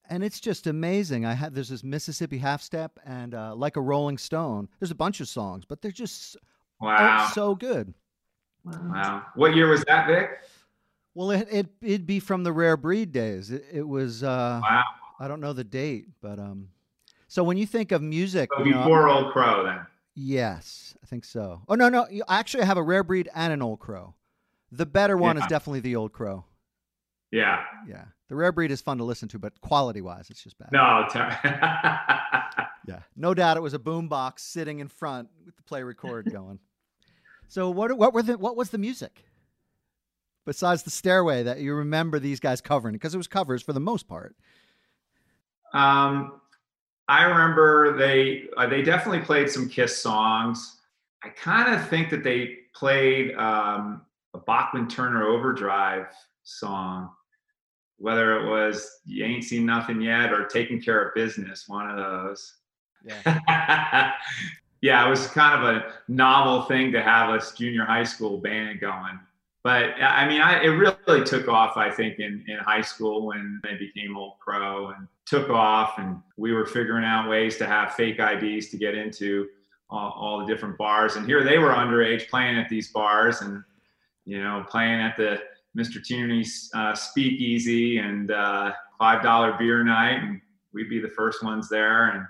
And 0.09 0.25
it's 0.25 0.41
just 0.41 0.67
amazing. 0.67 1.25
I 1.25 1.35
had 1.35 1.55
there's 1.55 1.69
this 1.69 1.85
Mississippi 1.85 2.39
half 2.39 2.61
step 2.61 2.99
and 3.05 3.35
uh, 3.35 3.55
like 3.55 3.77
a 3.77 3.81
Rolling 3.81 4.19
Stone. 4.19 4.69
There's 4.81 4.91
a 4.91 4.97
bunch 4.97 5.21
of 5.21 5.29
songs, 5.29 5.65
but 5.67 5.81
they're 5.81 5.91
just 5.91 6.37
Wow. 6.83 7.27
oh, 7.29 7.33
so 7.33 7.55
good. 7.55 7.95
Wow. 8.65 9.23
What 9.35 9.55
year 9.55 9.69
was 9.69 9.83
that, 9.87 10.07
Vic? 10.07 10.31
Well, 11.15 11.31
it, 11.31 11.49
it 11.51 11.67
it'd 11.83 12.07
be 12.07 12.21
from 12.21 12.43
the 12.45 12.53
Rare 12.53 12.77
Breed 12.77 13.13
days. 13.13 13.51
It, 13.51 13.65
it 13.73 13.87
was. 13.89 14.23
Uh, 14.23 14.61
Wow. 14.63 14.83
I 15.21 15.29
don't 15.29 15.41
know 15.41 15.53
the 15.53 15.65
date, 15.65 16.07
but 16.21 16.39
um. 16.39 16.69
So 17.29 17.45
when 17.45 17.57
you 17.57 17.67
think 17.67 17.93
of 17.93 18.03
music, 18.03 18.51
So 18.57 18.65
you 18.65 18.73
know, 18.73 18.83
Old 19.09 19.33
Crow, 19.33 19.65
then. 19.65 19.87
yes, 20.15 20.95
I 21.03 21.07
think 21.07 21.25
so. 21.25 21.63
Oh 21.69 21.75
no, 21.75 21.89
no, 21.89 22.07
you- 22.11 22.25
I 22.29 22.39
actually 22.39 22.65
have 22.65 22.77
a 22.77 22.83
Rare 22.83 23.05
Breed 23.05 23.29
and 23.35 23.53
an 23.53 23.63
Old 23.63 23.79
Crow. 23.79 24.15
The 24.71 24.85
better 24.87 25.17
one 25.17 25.37
is 25.39 25.47
definitely 25.47 25.81
the 25.81 25.97
Old 25.97 26.13
Crow. 26.13 26.45
Yeah. 27.31 27.63
Yeah, 27.89 28.05
the 28.29 28.37
Rare 28.37 28.53
Breed 28.53 28.71
is 28.71 28.81
fun 28.83 28.99
to 28.99 29.05
listen 29.05 29.29
to, 29.31 29.39
but 29.39 29.59
quality 29.61 30.01
wise, 30.03 30.29
it's 30.31 30.43
just 30.43 30.59
bad. 30.59 30.71
No. 30.73 31.07
Ter- 31.11 31.39
Yeah, 32.89 32.99
no 33.15 33.33
doubt 33.33 33.57
it 33.57 33.61
was 33.61 33.75
a 33.75 33.79
boom 33.79 34.09
box 34.09 34.43
sitting 34.43 34.81
in 34.81 34.89
front 34.89 35.29
with 35.47 35.57
the 35.57 35.63
play 35.63 35.83
record 35.85 36.31
going. 36.33 36.59
So 37.53 37.69
what 37.69 37.93
what 37.99 38.15
were 38.15 38.23
the 38.23 38.39
what 38.39 38.57
was 38.57 38.71
the 38.71 38.79
music? 38.79 39.27
Besides 40.47 40.85
the 40.85 40.91
stairway 40.91 41.43
that 41.43 41.61
you 41.61 41.75
remember 41.75 42.19
these 42.19 42.41
guys 42.41 42.63
covering 42.63 42.95
because 42.95 43.13
it 43.13 43.19
was 43.19 43.27
covers 43.27 43.61
for 43.61 43.75
the 43.75 43.79
most 43.79 44.09
part. 44.09 44.35
um, 45.75 46.41
I 47.09 47.25
remember 47.25 47.95
they 47.99 48.45
uh, 48.57 48.67
they 48.69 48.81
definitely 48.81 49.21
played 49.21 49.51
some 49.51 49.69
Kiss 49.69 49.95
songs. 49.95 50.81
I 51.23 51.29
kind 51.29 51.75
of 51.75 51.87
think 51.91 52.09
that 52.09 52.25
they 52.25 52.57
played 52.75 53.35
um, 53.35 54.01
a 54.33 54.39
Bachman 54.39 54.89
Turner 54.89 55.27
Overdrive 55.27 56.07
song, 56.45 57.11
whether 57.99 58.41
it 58.41 58.49
was 58.49 59.01
"You 59.05 59.27
Ain't 59.27 59.45
Seen 59.45 59.67
Nothing 59.67 60.01
Yet" 60.01 60.33
or 60.33 60.47
"Taking 60.47 60.81
Care 60.81 61.07
of 61.07 61.15
Business," 61.15 61.69
one 61.69 61.91
of 61.91 61.99
those. 61.99 62.55
Yeah. 63.05 64.13
yeah, 64.83 65.07
it 65.07 65.09
was 65.09 65.29
kind 65.29 65.65
of 65.65 65.77
a 65.77 65.93
novel 66.09 66.63
thing 66.63 66.93
to 66.93 67.01
have 67.01 67.31
a 67.31 67.41
junior 67.57 67.85
high 67.85 68.03
school 68.03 68.39
band 68.39 68.81
going. 68.81 69.19
But 69.63 69.95
I 70.03 70.27
mean, 70.27 70.41
I, 70.41 70.61
it 70.61 70.71
really 70.71 71.25
took 71.25 71.47
off, 71.47 71.77
I 71.77 71.89
think, 71.89 72.19
in, 72.19 72.45
in 72.49 72.59
high 72.59 72.81
school 72.81 73.27
when 73.27 73.61
they 73.63 73.77
became 73.77 74.17
Old 74.17 74.41
Crow 74.41 74.89
and 74.89 75.07
took 75.25 75.51
off. 75.51 75.99
And 75.99 76.21
we 76.37 76.53
were 76.53 76.67
figuring 76.67 77.05
out 77.05 77.31
ways 77.31 77.57
to 77.59 77.67
have 77.67 77.95
fake 77.95 78.19
IDs 78.19 78.71
to 78.71 78.77
get 78.77 78.97
into 78.97 79.49
all, 79.89 80.11
all 80.17 80.39
the 80.41 80.53
different 80.53 80.77
bars. 80.79 81.15
And 81.15 81.27
here 81.27 81.45
they 81.45 81.59
were 81.59 81.71
underage 81.71 82.29
playing 82.29 82.59
at 82.59 82.69
these 82.69 82.91
bars 82.91 83.41
and, 83.41 83.63
you 84.25 84.43
know, 84.43 84.65
playing 84.69 85.01
at 85.01 85.17
the 85.17 85.39
Mr. 85.79 86.05
Tierney's 86.05 86.69
uh, 86.75 86.93
speakeasy 86.97 87.99
and 87.99 88.33
uh, 88.33 88.73
$5 89.01 89.59
beer 89.61 89.85
night. 89.85 90.25
And 90.25 90.41
we'd 90.75 90.91
be 90.91 91.01
the 91.01 91.09
first 91.09 91.45
ones 91.45 91.69
there. 91.69 92.09
And 92.09 92.27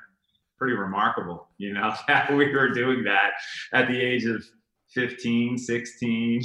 pretty 0.62 0.76
remarkable, 0.76 1.48
you 1.58 1.74
know, 1.74 1.92
that 2.06 2.32
we 2.32 2.54
were 2.54 2.68
doing 2.68 3.02
that 3.02 3.32
at 3.72 3.88
the 3.88 4.00
age 4.00 4.26
of 4.26 4.44
15, 4.90 5.58
16. 5.58 6.42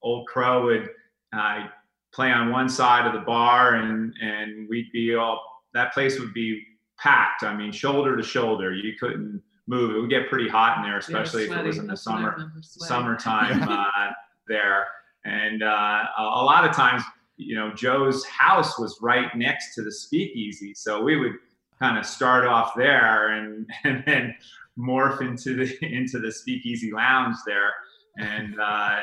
Old 0.00 0.26
Crow 0.26 0.64
would 0.64 0.88
uh, 1.36 1.66
play 2.14 2.32
on 2.32 2.50
one 2.50 2.70
side 2.70 3.06
of 3.06 3.12
the 3.12 3.26
bar, 3.26 3.74
and 3.74 4.14
and 4.22 4.66
we'd 4.70 4.90
be 4.92 5.14
all 5.14 5.42
that 5.74 5.92
place 5.92 6.18
would 6.18 6.32
be 6.32 6.62
packed. 6.98 7.42
I 7.42 7.54
mean, 7.54 7.72
shoulder 7.72 8.16
to 8.16 8.22
shoulder. 8.22 8.72
You 8.72 8.94
couldn't 8.98 9.42
move. 9.66 9.94
It 9.94 10.00
would 10.00 10.08
get 10.08 10.30
pretty 10.30 10.48
hot 10.48 10.78
in 10.78 10.84
there, 10.84 10.96
especially 10.96 11.44
if 11.44 11.52
it 11.52 11.64
was 11.64 11.76
in 11.76 11.88
the 11.88 11.96
summer 11.96 12.50
summertime 12.62 13.62
uh, 13.68 14.12
there. 14.46 14.86
And 15.26 15.62
uh, 15.62 16.04
a, 16.16 16.22
a 16.22 16.44
lot 16.44 16.64
of 16.64 16.74
times, 16.74 17.02
you 17.36 17.54
know, 17.54 17.74
Joe's 17.74 18.24
house 18.24 18.78
was 18.78 18.98
right 19.02 19.28
next 19.36 19.74
to 19.74 19.82
the 19.82 19.92
speakeasy, 19.92 20.72
so 20.74 21.02
we 21.02 21.16
would 21.16 21.32
kind 21.78 21.98
of 21.98 22.06
start 22.06 22.46
off 22.46 22.72
there 22.76 23.32
and 23.32 23.68
and 23.84 24.02
then 24.06 24.34
morph 24.78 25.20
into 25.20 25.54
the 25.56 25.78
into 25.94 26.18
the 26.18 26.32
speakeasy 26.32 26.92
lounge 26.92 27.36
there. 27.46 27.72
And 28.18 28.58
uh, 28.60 29.00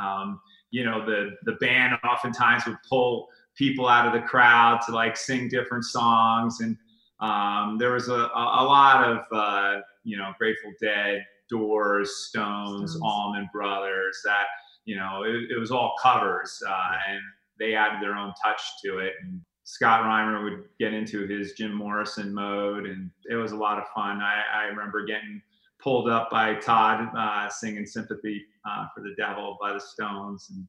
um, 0.00 0.40
you 0.70 0.84
know, 0.84 1.04
the 1.04 1.30
the 1.44 1.52
band 1.52 1.94
oftentimes 2.04 2.66
would 2.66 2.78
pull 2.88 3.28
people 3.54 3.88
out 3.88 4.06
of 4.06 4.12
the 4.12 4.26
crowd 4.26 4.80
to 4.86 4.92
like 4.92 5.16
sing 5.16 5.48
different 5.48 5.84
songs 5.84 6.60
and 6.60 6.76
um, 7.20 7.78
there 7.78 7.92
was 7.92 8.08
a, 8.08 8.12
a, 8.12 8.62
a 8.62 8.64
lot 8.64 9.04
of 9.04 9.18
uh, 9.32 9.80
you 10.04 10.16
know 10.16 10.32
Grateful 10.38 10.72
Dead, 10.80 11.24
Doors, 11.50 12.28
Stones, 12.28 12.92
Stones. 12.92 13.02
Allman 13.02 13.48
Brothers. 13.52 14.20
That 14.24 14.44
you 14.84 14.96
know 14.96 15.22
it, 15.24 15.50
it 15.50 15.58
was 15.58 15.70
all 15.70 15.94
covers, 16.00 16.62
uh, 16.68 16.92
and 17.08 17.20
they 17.58 17.74
added 17.74 18.00
their 18.00 18.14
own 18.14 18.32
touch 18.42 18.60
to 18.84 18.98
it. 18.98 19.14
And 19.22 19.40
Scott 19.68 20.04
Reimer 20.04 20.42
would 20.42 20.64
get 20.80 20.94
into 20.94 21.26
his 21.26 21.52
Jim 21.52 21.74
Morrison 21.74 22.32
mode, 22.32 22.86
and 22.86 23.10
it 23.30 23.34
was 23.34 23.52
a 23.52 23.56
lot 23.56 23.76
of 23.76 23.84
fun. 23.94 24.22
I, 24.22 24.42
I 24.54 24.62
remember 24.64 25.04
getting 25.04 25.42
pulled 25.78 26.08
up 26.08 26.30
by 26.30 26.54
Todd 26.54 27.10
uh, 27.14 27.50
singing 27.50 27.84
"Sympathy 27.84 28.46
uh, 28.66 28.86
for 28.94 29.02
the 29.02 29.14
Devil" 29.18 29.58
by 29.60 29.74
the 29.74 29.78
Stones, 29.78 30.50
and 30.50 30.66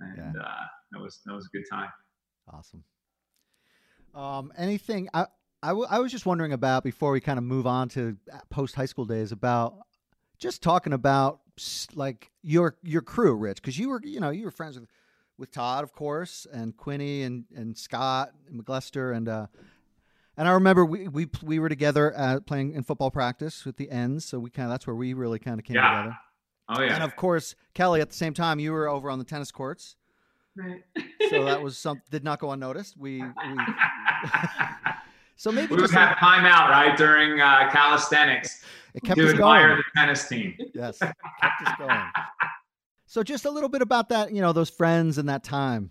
and 0.00 0.36
uh, 0.36 0.64
that 0.90 1.00
was 1.00 1.20
that 1.26 1.32
was 1.32 1.46
a 1.46 1.56
good 1.56 1.62
time. 1.70 1.90
Awesome. 2.52 2.82
Um, 4.16 4.52
anything 4.58 5.08
I, 5.14 5.26
I, 5.62 5.68
w- 5.68 5.86
I 5.88 6.00
was 6.00 6.10
just 6.10 6.26
wondering 6.26 6.52
about 6.52 6.82
before 6.82 7.12
we 7.12 7.20
kind 7.20 7.38
of 7.38 7.44
move 7.44 7.68
on 7.68 7.88
to 7.90 8.16
post 8.48 8.74
high 8.74 8.86
school 8.86 9.04
days 9.04 9.30
about 9.30 9.76
just 10.40 10.60
talking 10.60 10.92
about 10.92 11.38
like 11.94 12.32
your 12.42 12.74
your 12.82 13.02
crew, 13.02 13.36
Rich, 13.36 13.62
because 13.62 13.78
you 13.78 13.90
were 13.90 14.00
you 14.02 14.18
know 14.18 14.30
you 14.30 14.44
were 14.44 14.50
friends 14.50 14.74
with 14.74 14.88
with 15.40 15.50
Todd, 15.50 15.82
of 15.82 15.92
course, 15.92 16.46
and 16.52 16.76
Quinny 16.76 17.22
and 17.22 17.44
and 17.56 17.76
Scott 17.76 18.30
and 18.48 18.64
McGlester 18.64 19.16
and 19.16 19.28
uh, 19.28 19.46
and 20.36 20.46
I 20.46 20.52
remember 20.52 20.84
we 20.84 21.08
we 21.08 21.26
we 21.42 21.58
were 21.58 21.68
together 21.68 22.12
at 22.12 22.46
playing 22.46 22.74
in 22.74 22.84
football 22.84 23.10
practice 23.10 23.64
with 23.64 23.76
the 23.76 23.90
ends, 23.90 24.24
so 24.24 24.38
we 24.38 24.50
kind 24.50 24.66
of 24.66 24.70
that's 24.74 24.86
where 24.86 24.94
we 24.94 25.14
really 25.14 25.40
kind 25.40 25.58
of 25.58 25.64
came 25.64 25.76
Yeah. 25.76 25.88
together. 26.02 26.16
Oh 26.68 26.82
yeah. 26.82 26.94
And 26.94 27.02
of 27.02 27.16
course, 27.16 27.56
Kelly, 27.74 28.00
at 28.00 28.10
the 28.10 28.14
same 28.16 28.34
time, 28.34 28.60
you 28.60 28.70
were 28.72 28.88
over 28.88 29.10
on 29.10 29.18
the 29.18 29.24
tennis 29.24 29.50
courts, 29.50 29.96
Right. 30.54 30.84
so 31.30 31.44
that 31.46 31.60
was 31.62 31.76
some 31.76 32.00
did 32.10 32.22
not 32.22 32.38
go 32.38 32.52
unnoticed. 32.52 32.96
We, 32.96 33.22
we 33.22 33.26
so 35.36 35.50
maybe 35.50 35.68
we 35.68 35.76
would 35.76 35.82
just 35.82 35.94
have 35.94 36.16
time 36.18 36.44
out 36.44 36.68
right 36.70 36.96
during 36.96 37.40
uh, 37.40 37.70
calisthenics 37.72 38.62
it 38.94 39.02
kept 39.02 39.18
to 39.18 39.24
us 39.26 39.32
admire 39.32 39.68
going. 39.68 39.82
the 39.94 40.00
tennis 40.00 40.28
team. 40.28 40.54
Yes, 40.74 40.98
kept 40.98 41.62
us 41.66 41.74
going. 41.78 41.90
So 43.10 43.24
just 43.24 43.44
a 43.44 43.50
little 43.50 43.68
bit 43.68 43.82
about 43.82 44.08
that, 44.10 44.32
you 44.32 44.40
know, 44.40 44.52
those 44.52 44.70
friends 44.70 45.18
and 45.18 45.28
that 45.28 45.42
time. 45.42 45.90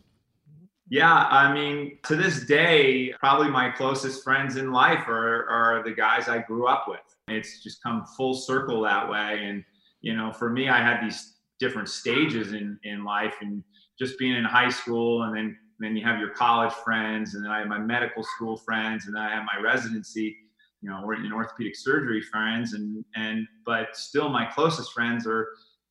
Yeah, 0.88 1.28
I 1.30 1.52
mean, 1.52 1.98
to 2.06 2.16
this 2.16 2.46
day, 2.46 3.14
probably 3.20 3.50
my 3.50 3.72
closest 3.72 4.24
friends 4.24 4.56
in 4.56 4.72
life 4.72 5.06
are, 5.10 5.46
are 5.50 5.84
the 5.84 5.92
guys 5.92 6.30
I 6.30 6.38
grew 6.38 6.68
up 6.68 6.86
with. 6.88 7.02
It's 7.28 7.62
just 7.62 7.84
come 7.84 8.06
full 8.16 8.34
circle 8.34 8.82
that 8.84 9.10
way. 9.10 9.42
And, 9.44 9.66
you 10.00 10.16
know, 10.16 10.32
for 10.32 10.50
me, 10.50 10.70
I 10.70 10.78
had 10.78 11.04
these 11.04 11.40
different 11.60 11.90
stages 11.90 12.54
in, 12.54 12.80
in 12.84 13.04
life 13.04 13.36
and 13.42 13.66
just 14.00 14.18
being 14.18 14.38
in 14.38 14.46
high 14.46 14.70
school 14.70 15.24
and 15.24 15.36
then 15.36 15.58
then 15.82 15.98
you 15.98 16.06
have 16.06 16.20
your 16.20 16.30
college 16.30 16.72
friends 16.72 17.36
and 17.36 17.44
then 17.44 17.52
I 17.52 17.60
have 17.60 17.68
my 17.68 17.80
medical 17.80 18.24
school 18.24 18.56
friends 18.56 19.08
and 19.08 19.16
then 19.16 19.22
I 19.22 19.34
have 19.36 19.44
my 19.44 19.62
residency, 19.62 20.38
you 20.82 20.90
know, 20.90 21.02
or 21.04 21.16
in 21.16 21.32
orthopedic 21.34 21.76
surgery 21.76 22.22
friends 22.22 22.74
and 22.74 23.04
and 23.16 23.46
but 23.66 23.88
still 23.94 24.30
my 24.30 24.46
closest 24.46 24.94
friends 24.94 25.28
are 25.28 25.50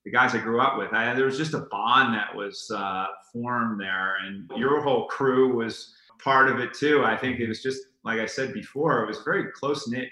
the 0.08 0.16
guys 0.16 0.34
I 0.34 0.38
grew 0.38 0.60
up 0.60 0.78
with. 0.78 0.92
I, 0.94 1.12
there 1.14 1.26
was 1.26 1.36
just 1.36 1.52
a 1.52 1.66
bond 1.70 2.14
that 2.14 2.34
was 2.34 2.70
uh, 2.74 3.06
formed 3.30 3.78
there, 3.78 4.16
and 4.24 4.50
your 4.56 4.80
whole 4.80 5.06
crew 5.06 5.54
was 5.54 5.94
part 6.22 6.48
of 6.48 6.58
it 6.60 6.72
too. 6.72 7.04
I 7.04 7.14
think 7.14 7.40
it 7.40 7.48
was 7.48 7.62
just 7.62 7.82
like 8.04 8.18
I 8.18 8.24
said 8.24 8.54
before, 8.54 9.02
it 9.02 9.06
was 9.06 9.18
very 9.22 9.52
close 9.52 9.86
knit 9.86 10.08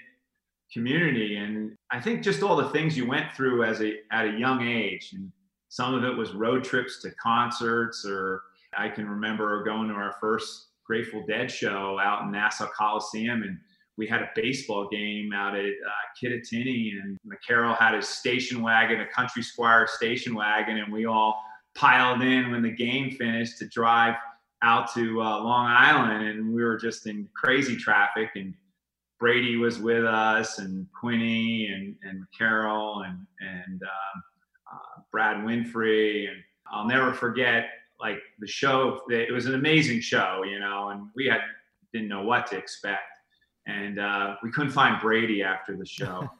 community, 0.71 1.37
and 1.37 1.75
I 1.91 1.99
think 1.99 2.21
just 2.21 2.43
all 2.43 2.55
the 2.55 2.69
things 2.69 2.95
you 2.95 3.07
went 3.07 3.33
through 3.33 3.63
as 3.63 3.81
a 3.81 3.95
at 4.11 4.27
a 4.27 4.37
young 4.37 4.67
age, 4.67 5.13
and 5.13 5.31
some 5.69 5.95
of 5.95 6.03
it 6.03 6.15
was 6.15 6.33
road 6.33 6.63
trips 6.63 7.01
to 7.01 7.11
concerts, 7.11 8.05
or 8.07 8.43
I 8.77 8.89
can 8.89 9.09
remember 9.09 9.63
going 9.63 9.87
to 9.89 9.95
our 9.95 10.15
first 10.21 10.67
Grateful 10.85 11.25
Dead 11.27 11.49
show 11.49 11.97
out 11.99 12.23
in 12.23 12.31
Nassau 12.31 12.67
Coliseum, 12.67 13.41
and 13.41 13.57
we 13.97 14.07
had 14.07 14.21
a 14.21 14.29
baseball 14.35 14.87
game 14.89 15.33
out 15.33 15.55
at 15.55 15.65
uh, 15.65 16.21
Kittatinny, 16.21 16.91
and 17.01 17.17
McCarroll 17.27 17.77
had 17.77 17.95
his 17.95 18.07
station 18.07 18.61
wagon, 18.61 19.01
a 19.01 19.07
Country 19.07 19.41
Squire 19.41 19.87
station 19.87 20.35
wagon, 20.35 20.77
and 20.77 20.93
we 20.93 21.05
all 21.05 21.41
piled 21.75 22.21
in 22.21 22.51
when 22.51 22.61
the 22.61 22.71
game 22.71 23.11
finished 23.11 23.57
to 23.59 23.67
drive 23.67 24.15
out 24.61 24.93
to 24.93 25.21
uh, 25.21 25.39
Long 25.43 25.67
Island, 25.67 26.27
and 26.27 26.53
we 26.53 26.63
were 26.63 26.77
just 26.77 27.07
in 27.07 27.27
crazy 27.35 27.75
traffic. 27.75 28.29
And 28.35 28.53
Brady 29.19 29.57
was 29.57 29.79
with 29.79 30.05
us, 30.05 30.59
and 30.59 30.87
Quinny, 30.99 31.67
and 31.67 31.95
and 32.03 32.23
Carol, 32.37 33.01
and 33.01 33.25
and 33.39 33.81
um, 33.81 34.23
uh, 34.71 35.01
Brad 35.11 35.37
Winfrey, 35.37 36.27
and 36.27 36.37
I'll 36.71 36.87
never 36.87 37.13
forget 37.13 37.69
like 37.99 38.19
the 38.39 38.47
show. 38.47 39.01
It 39.09 39.33
was 39.33 39.47
an 39.47 39.55
amazing 39.55 40.01
show, 40.01 40.43
you 40.43 40.59
know, 40.59 40.89
and 40.89 41.07
we 41.15 41.25
had 41.25 41.41
didn't 41.93 42.09
know 42.09 42.23
what 42.23 42.47
to 42.47 42.57
expect, 42.57 43.16
and 43.67 43.99
uh, 43.99 44.35
we 44.41 44.51
couldn't 44.51 44.71
find 44.71 44.99
Brady 45.01 45.43
after 45.43 45.75
the 45.75 45.85
show. 45.85 46.29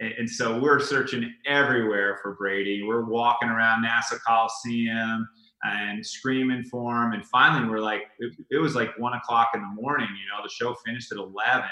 And, 0.00 0.12
and 0.12 0.30
so 0.30 0.60
we're 0.60 0.78
searching 0.78 1.34
everywhere 1.44 2.20
for 2.22 2.34
Brady. 2.34 2.84
We're 2.84 3.04
walking 3.04 3.48
around 3.48 3.82
Nassau 3.82 4.16
Coliseum 4.24 5.28
and 5.64 6.06
screaming 6.06 6.62
for 6.64 7.02
him. 7.02 7.12
And 7.12 7.26
finally, 7.26 7.68
we're 7.68 7.80
like, 7.80 8.02
it, 8.20 8.32
it 8.50 8.58
was 8.58 8.74
like 8.74 8.96
one 8.98 9.14
o'clock 9.14 9.50
in 9.54 9.60
the 9.60 9.82
morning. 9.82 10.06
You 10.08 10.28
know, 10.28 10.42
the 10.42 10.48
show 10.48 10.74
finished 10.86 11.10
at 11.10 11.18
11 11.18 11.64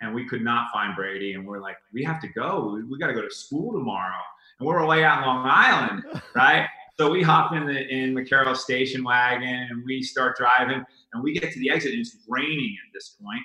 and 0.00 0.14
we 0.14 0.26
could 0.26 0.42
not 0.42 0.70
find 0.72 0.94
Brady. 0.94 1.32
And 1.32 1.46
we're 1.46 1.60
like, 1.60 1.76
we 1.92 2.04
have 2.04 2.20
to 2.20 2.28
go. 2.28 2.74
We, 2.74 2.84
we 2.84 2.98
got 2.98 3.06
to 3.06 3.14
go 3.14 3.22
to 3.22 3.34
school 3.34 3.72
tomorrow. 3.72 4.12
And 4.60 4.66
we're 4.66 4.84
way 4.86 5.04
out 5.04 5.20
in 5.20 5.26
Long 5.26 5.46
Island, 5.46 6.04
right? 6.34 6.68
So 6.98 7.10
we 7.10 7.22
hop 7.22 7.52
in 7.52 7.66
the 7.66 7.88
in 7.88 8.14
McCarroll 8.14 8.56
station 8.56 9.02
wagon 9.02 9.66
and 9.70 9.82
we 9.84 10.02
start 10.02 10.36
driving 10.36 10.84
and 11.12 11.22
we 11.22 11.32
get 11.32 11.52
to 11.52 11.58
the 11.58 11.70
exit 11.70 11.92
and 11.92 12.00
it's 12.00 12.16
raining 12.28 12.76
at 12.86 12.92
this 12.92 13.16
point. 13.20 13.42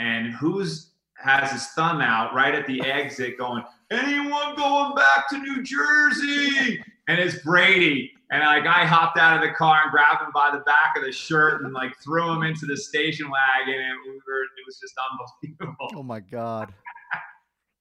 And 0.00 0.32
who's 0.32 0.92
has 1.18 1.52
his 1.52 1.66
thumb 1.68 2.00
out 2.00 2.32
right 2.34 2.54
at 2.54 2.66
the 2.66 2.80
exit 2.80 3.36
going, 3.36 3.62
anyone 3.90 4.56
going 4.56 4.94
back 4.94 5.28
to 5.28 5.36
New 5.38 5.62
Jersey? 5.62 6.82
And 7.08 7.20
it's 7.20 7.42
Brady. 7.42 8.10
And 8.30 8.42
like 8.42 8.64
I 8.64 8.86
hopped 8.86 9.18
out 9.18 9.36
of 9.36 9.46
the 9.46 9.54
car 9.54 9.80
and 9.82 9.90
grabbed 9.90 10.22
him 10.22 10.30
by 10.32 10.50
the 10.52 10.60
back 10.60 10.94
of 10.96 11.02
the 11.04 11.12
shirt 11.12 11.62
and 11.64 11.74
like 11.74 11.92
threw 12.02 12.30
him 12.32 12.42
into 12.44 12.64
the 12.64 12.76
station 12.76 13.28
wagon. 13.30 13.74
And 13.74 13.98
we 14.06 14.12
were, 14.12 14.42
it 14.44 14.64
was 14.66 14.78
just 14.80 14.94
unbelievable. 15.10 15.90
Oh 15.94 16.02
my 16.02 16.20
God. 16.20 16.72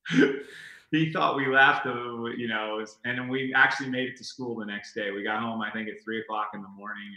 he 0.92 1.14
thought 1.14 1.38
we 1.38 1.48
left, 1.48 1.86
uh, 1.86 2.26
you 2.36 2.48
know, 2.50 2.76
was- 2.78 2.98
and 3.06 3.18
then 3.18 3.30
we 3.30 3.54
actually 3.56 3.90
made 3.90 4.10
it 4.10 4.18
to 4.18 4.24
school 4.26 4.58
the 4.58 4.66
next 4.66 4.94
day. 4.94 5.12
We 5.12 5.24
got 5.24 5.42
home, 5.42 5.62
I 5.62 5.72
think, 5.72 5.88
at 5.88 6.04
three 6.04 6.20
o'clock 6.20 6.50
in 6.54 6.62
the 6.62 6.68
morning, 6.70 7.08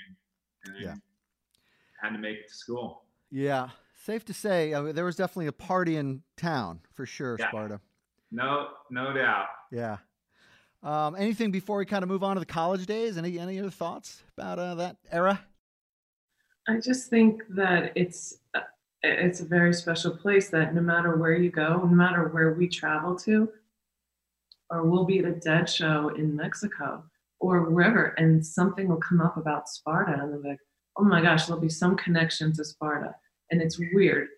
and, 0.67 0.77
and 0.77 0.85
Yeah. 0.85 0.95
had 2.01 2.11
to 2.15 2.19
make 2.19 2.37
it 2.39 2.49
to 2.49 2.55
school. 2.55 3.05
Yeah. 3.31 3.71
Safe 4.05 4.25
to 4.25 4.35
say, 4.35 4.73
uh, 4.73 4.91
there 4.91 5.05
was 5.05 5.15
definitely 5.15 5.47
a 5.47 5.53
party 5.53 5.97
in 5.97 6.23
town 6.37 6.81
for 6.93 7.07
sure, 7.07 7.37
Yeah. 7.39 7.49
Sparta. 7.51 7.81
No, 8.33 8.71
no 8.91 9.13
doubt. 9.13 9.47
Yeah. 9.71 9.99
Um, 10.83 11.15
anything 11.15 11.53
before 11.53 11.77
we 11.79 11.87
kind 11.87 12.03
of 12.03 12.09
move 12.09 12.25
on 12.25 12.35
to 12.35 12.41
the 12.41 12.47
college 12.47 12.87
days? 12.87 13.17
Any 13.17 13.39
any 13.39 13.61
other 13.61 13.71
thoughts 13.71 14.25
about 14.37 14.59
uh, 14.59 14.75
that 14.77 14.97
era? 15.13 15.41
I 16.67 16.81
just 16.81 17.11
think 17.11 17.43
that 17.51 17.93
it's 17.95 18.39
uh, 18.57 18.61
it's 19.05 19.39
a 19.41 19.45
very 19.45 19.73
special 19.73 20.17
place 20.17 20.49
that 20.51 20.75
no 20.75 20.81
matter 20.81 21.17
where 21.17 21.35
you 21.37 21.51
go, 21.53 21.77
no 21.77 21.87
matter 21.87 22.27
where 22.29 22.55
we 22.55 22.67
travel 22.67 23.15
to, 23.21 23.49
or 24.71 24.83
we'll 24.83 25.05
be 25.05 25.21
at 25.21 25.25
a 25.27 25.33
dead 25.33 25.69
show 25.69 26.09
in 26.17 26.35
Mexico 26.35 27.05
or 27.39 27.71
wherever, 27.71 28.07
and 28.19 28.45
something 28.45 28.89
will 28.89 28.97
come 28.97 29.21
up 29.21 29.37
about 29.37 29.69
Sparta, 29.69 30.21
and 30.21 30.33
they're 30.33 30.51
like, 30.51 30.61
"Oh 30.97 31.05
my 31.05 31.23
gosh, 31.23 31.47
there'll 31.47 31.63
be 31.63 31.69
some 31.69 31.97
connection 31.97 32.53
to 32.55 32.65
Sparta," 32.65 33.15
and 33.53 33.63
it's 33.63 33.79
weird. 33.79 34.29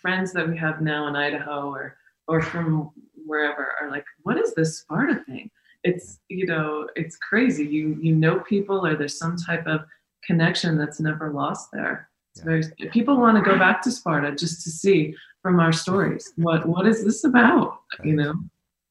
Friends 0.00 0.32
that 0.32 0.48
we 0.48 0.56
have 0.56 0.80
now 0.80 1.08
in 1.08 1.16
Idaho 1.16 1.68
or 1.68 1.98
or 2.28 2.40
from 2.40 2.90
wherever 3.26 3.72
are 3.80 3.90
like, 3.90 4.04
"What 4.22 4.38
is 4.38 4.54
this 4.54 4.78
Sparta 4.78 5.22
thing?" 5.26 5.50
It's 5.84 6.20
you 6.28 6.46
know, 6.46 6.88
it's 6.96 7.16
crazy. 7.16 7.66
You 7.66 7.98
you 8.00 8.14
know 8.14 8.40
people, 8.40 8.86
or 8.86 8.96
there's 8.96 9.18
some 9.18 9.36
type 9.36 9.66
of 9.66 9.80
connection 10.24 10.78
that's 10.78 11.00
never 11.00 11.30
lost 11.32 11.70
there. 11.72 12.08
It's 12.32 12.40
Yeah. 12.40 12.44
very 12.44 12.90
people 12.90 13.18
want 13.18 13.36
to 13.36 13.42
go 13.50 13.58
back 13.58 13.82
to 13.82 13.90
Sparta 13.90 14.34
just 14.34 14.62
to 14.64 14.70
see 14.70 15.14
from 15.42 15.60
our 15.60 15.72
stories 15.72 16.32
what 16.36 16.66
what 16.66 16.86
is 16.86 17.04
this 17.04 17.24
about? 17.24 17.80
You 18.04 18.14
know, 18.16 18.34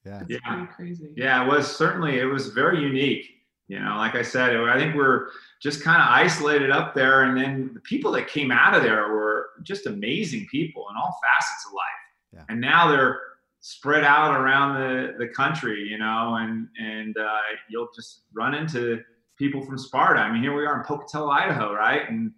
Yeah. 0.05 0.21
it's 0.21 0.31
Yeah. 0.31 0.65
crazy. 0.67 1.13
Yeah, 1.15 1.43
it 1.43 1.47
was 1.47 1.73
certainly 1.75 2.19
it 2.19 2.25
was 2.25 2.49
very 2.49 2.81
unique. 2.81 3.31
You 3.67 3.79
know, 3.79 3.95
like 3.97 4.13
I 4.13 4.21
said, 4.21 4.55
I 4.55 4.77
think 4.77 4.95
we're 4.95 5.29
just 5.61 5.83
kind 5.83 5.99
of 6.01 6.07
isolated 6.09 6.69
up 6.69 6.93
there, 6.93 7.23
and 7.23 7.35
then 7.35 7.71
the 7.73 7.79
people 7.79 8.11
that 8.11 8.27
came 8.27 8.51
out 8.51 8.75
of 8.75 8.83
there 8.83 9.09
were 9.09 9.47
just 9.63 9.87
amazing 9.87 10.47
people 10.51 10.85
in 10.91 10.97
all 10.97 11.17
facets 11.23 11.65
of 11.65 11.73
life. 11.73 11.83
Yeah. 12.33 12.53
And 12.53 12.61
now 12.61 12.89
they're 12.89 13.19
spread 13.61 14.03
out 14.03 14.39
around 14.39 14.75
the 14.75 15.15
the 15.17 15.27
country, 15.29 15.87
you 15.89 15.97
know, 15.97 16.35
and 16.39 16.67
and 16.77 17.17
uh, 17.17 17.39
you'll 17.67 17.89
just 17.95 18.21
run 18.35 18.53
into 18.53 19.01
people 19.37 19.65
from 19.65 19.79
Sparta. 19.79 20.19
I 20.19 20.31
mean, 20.31 20.43
here 20.43 20.55
we 20.55 20.65
are 20.65 20.77
in 20.77 20.83
Pocatello, 20.83 21.29
Idaho, 21.29 21.73
right? 21.73 22.07
And 22.07 22.31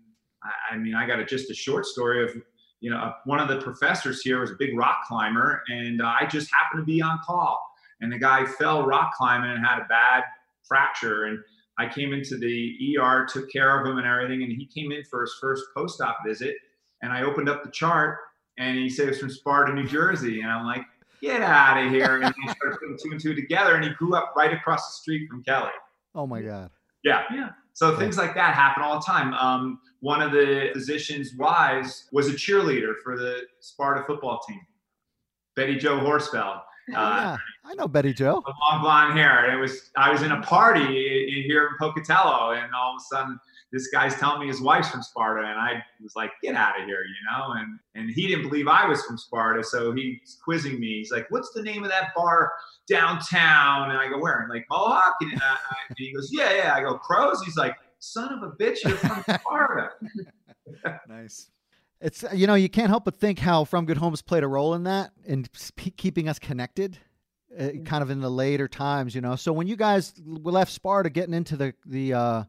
I, 0.43 0.75
I 0.75 0.77
mean, 0.77 0.95
I 0.95 1.05
got 1.05 1.19
a, 1.19 1.25
just 1.25 1.51
a 1.51 1.53
short 1.53 1.85
story 1.85 2.23
of 2.23 2.41
you 2.79 2.89
know 2.89 3.11
one 3.25 3.41
of 3.41 3.49
the 3.49 3.59
professors 3.59 4.21
here 4.21 4.39
was 4.39 4.51
a 4.51 4.55
big 4.57 4.77
rock 4.77 4.99
climber, 5.05 5.61
and 5.67 6.01
uh, 6.01 6.13
I 6.21 6.25
just 6.25 6.49
happened 6.53 6.83
to 6.83 6.85
be 6.85 7.01
on 7.01 7.19
call 7.25 7.61
and 8.01 8.11
the 8.11 8.19
guy 8.19 8.45
fell 8.45 8.85
rock 8.85 9.13
climbing 9.13 9.51
and 9.51 9.65
had 9.65 9.79
a 9.79 9.85
bad 9.85 10.23
fracture 10.67 11.25
and 11.25 11.39
i 11.77 11.87
came 11.87 12.13
into 12.13 12.37
the 12.37 12.97
er 12.99 13.25
took 13.31 13.51
care 13.51 13.79
of 13.79 13.87
him 13.87 13.97
and 13.97 14.07
everything 14.07 14.43
and 14.43 14.51
he 14.51 14.65
came 14.65 14.91
in 14.91 15.03
for 15.05 15.21
his 15.21 15.35
first 15.41 15.63
post-op 15.75 16.17
visit 16.25 16.55
and 17.01 17.11
i 17.11 17.21
opened 17.23 17.49
up 17.49 17.63
the 17.63 17.71
chart 17.71 18.17
and 18.57 18.77
he 18.77 18.89
said 18.89 19.05
it 19.05 19.09
was 19.11 19.19
from 19.19 19.29
sparta 19.29 19.73
new 19.73 19.87
jersey 19.87 20.41
and 20.41 20.51
i'm 20.51 20.65
like 20.65 20.83
get 21.21 21.41
out 21.41 21.83
of 21.83 21.91
here 21.91 22.21
and 22.21 22.33
he 22.41 22.49
started 22.49 22.77
putting 22.79 22.97
two 23.01 23.11
and 23.11 23.19
two 23.21 23.33
together 23.33 23.75
and 23.75 23.83
he 23.83 23.89
grew 23.91 24.15
up 24.15 24.33
right 24.35 24.53
across 24.53 24.87
the 24.87 25.01
street 25.01 25.27
from 25.29 25.43
kelly 25.43 25.71
Oh 26.15 26.25
my 26.25 26.41
God. 26.41 26.71
yeah. 27.03 27.25
Yeah. 27.31 27.49
So 27.73 27.95
things 27.95 28.17
like 28.17 28.33
that 28.33 28.55
happen 28.55 28.81
all 28.81 28.97
the 28.99 29.05
time. 29.05 29.35
Um, 29.35 29.79
one 29.99 30.19
of 30.19 30.31
the 30.31 30.71
physician's 30.73 31.35
wives 31.35 32.05
was 32.11 32.27
a 32.27 32.31
cheerleader 32.31 32.93
for 33.03 33.15
the 33.15 33.41
Sparta 33.59 34.03
football 34.07 34.39
team, 34.47 34.59
Betty 35.55 35.75
Joe 35.75 35.99
Horsfeld. 35.99 36.61
Oh, 36.89 36.93
Uh, 36.95 37.15
yeah. 37.21 37.37
I 37.65 37.73
know 37.73 37.87
Betty 37.87 38.13
Joe. 38.13 38.43
long 38.71 38.81
blonde 38.81 39.17
hair. 39.17 39.51
It 39.51 39.59
was 39.59 39.91
I 39.97 40.09
was 40.11 40.21
in 40.21 40.31
a 40.31 40.41
party 40.41 40.81
i- 40.81 41.39
i- 41.39 41.43
here 41.45 41.67
in 41.67 41.73
Pocatello, 41.79 42.51
and 42.51 42.73
all 42.73 42.95
of 42.95 42.97
a 43.01 43.03
sudden 43.15 43.39
this 43.73 43.89
guy's 43.89 44.15
telling 44.15 44.39
me 44.39 44.47
his 44.47 44.61
wife's 44.61 44.89
from 44.89 45.01
Sparta, 45.03 45.45
and 45.45 45.59
I 45.59 45.83
was 46.01 46.13
like, 46.15 46.31
"Get 46.41 46.55
out 46.55 46.79
of 46.79 46.85
here," 46.85 47.03
you 47.03 47.15
know. 47.29 47.51
And 47.53 47.77
and 47.95 48.09
he 48.09 48.27
didn't 48.27 48.47
believe 48.47 48.67
I 48.69 48.85
was 48.87 49.03
from 49.05 49.17
Sparta, 49.17 49.63
so 49.65 49.91
he's 49.91 50.37
quizzing 50.43 50.79
me. 50.79 50.99
He's 50.99 51.11
like, 51.11 51.27
"What's 51.29 51.51
the 51.53 51.61
name 51.61 51.83
of 51.83 51.89
that 51.89 52.13
bar 52.15 52.53
downtown?" 52.87 53.89
And 53.89 53.99
I 53.99 54.07
go, 54.07 54.17
"Where?" 54.19 54.39
And 54.39 54.49
like 54.49 54.65
Mohawk, 54.69 55.15
and, 55.21 55.33
uh, 55.41 55.55
and 55.89 55.97
he 55.97 56.13
goes, 56.13 56.29
"Yeah, 56.31 56.53
yeah." 56.53 56.73
I 56.75 56.81
go, 56.81 56.97
"Crows." 56.97 57.41
He's 57.43 57.57
like, 57.57 57.75
"Son 57.99 58.31
of 58.33 58.43
a 58.43 58.51
bitch, 58.55 58.77
you're 58.85 58.95
from 58.97 59.23
Sparta." 59.41 59.89
Nice. 61.09 61.49
It's 61.99 62.23
you 62.33 62.45
know 62.45 62.55
you 62.55 62.69
can't 62.69 62.89
help 62.89 63.05
but 63.05 63.15
think 63.15 63.39
how 63.39 63.63
From 63.63 63.85
Good 63.85 63.97
Homes 63.97 64.21
played 64.21 64.43
a 64.43 64.47
role 64.47 64.73
in 64.75 64.83
that 64.83 65.11
in 65.25 65.45
keeping 65.97 66.29
us 66.29 66.37
connected, 66.37 66.97
uh, 67.57 67.69
kind 67.85 68.03
of 68.03 68.09
in 68.09 68.21
the 68.21 68.29
later 68.29 68.67
times. 68.67 69.15
You 69.15 69.21
know, 69.21 69.35
so 69.35 69.51
when 69.51 69.67
you 69.67 69.75
guys 69.75 70.13
left 70.25 70.71
Sparta, 70.71 71.09
getting 71.09 71.33
into 71.33 71.55
the 71.57 71.73
the 71.85 72.13
uh, 72.13 72.43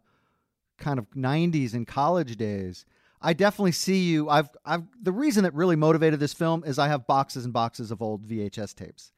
kind 0.77 0.99
of 0.99 1.09
'90s 1.11 1.73
and 1.73 1.87
college 1.87 2.37
days, 2.37 2.85
I 3.23 3.33
definitely 3.33 3.73
see 3.73 4.05
you. 4.11 4.29
I've 4.29 4.51
I've 4.67 4.85
the 5.03 5.13
reason 5.13 5.45
that 5.45 5.55
really 5.55 5.77
motivated 5.77 6.21
this 6.21 6.35
film 6.35 6.63
is 6.65 6.79
I 6.79 6.89
have 6.89 7.07
boxes 7.07 7.45
and 7.45 7.53
boxes 7.53 7.91
of 7.91 8.03
old 8.03 8.27
VHS 8.29 8.75
tapes. 8.75 9.13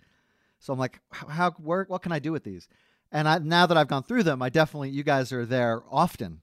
So 0.60 0.72
I'm 0.72 0.78
like, 0.78 1.00
how, 1.10 1.26
how 1.26 1.50
where, 1.52 1.84
what 1.88 2.02
can 2.02 2.12
I 2.12 2.18
do 2.18 2.32
with 2.32 2.44
these? 2.44 2.68
And 3.10 3.26
I, 3.26 3.38
now 3.38 3.66
that 3.66 3.76
I've 3.76 3.88
gone 3.88 4.04
through 4.04 4.22
them, 4.22 4.42
I 4.42 4.50
definitely 4.50 4.90
you 4.90 5.02
guys 5.02 5.32
are 5.32 5.44
there 5.44 5.82
often. 5.90 6.40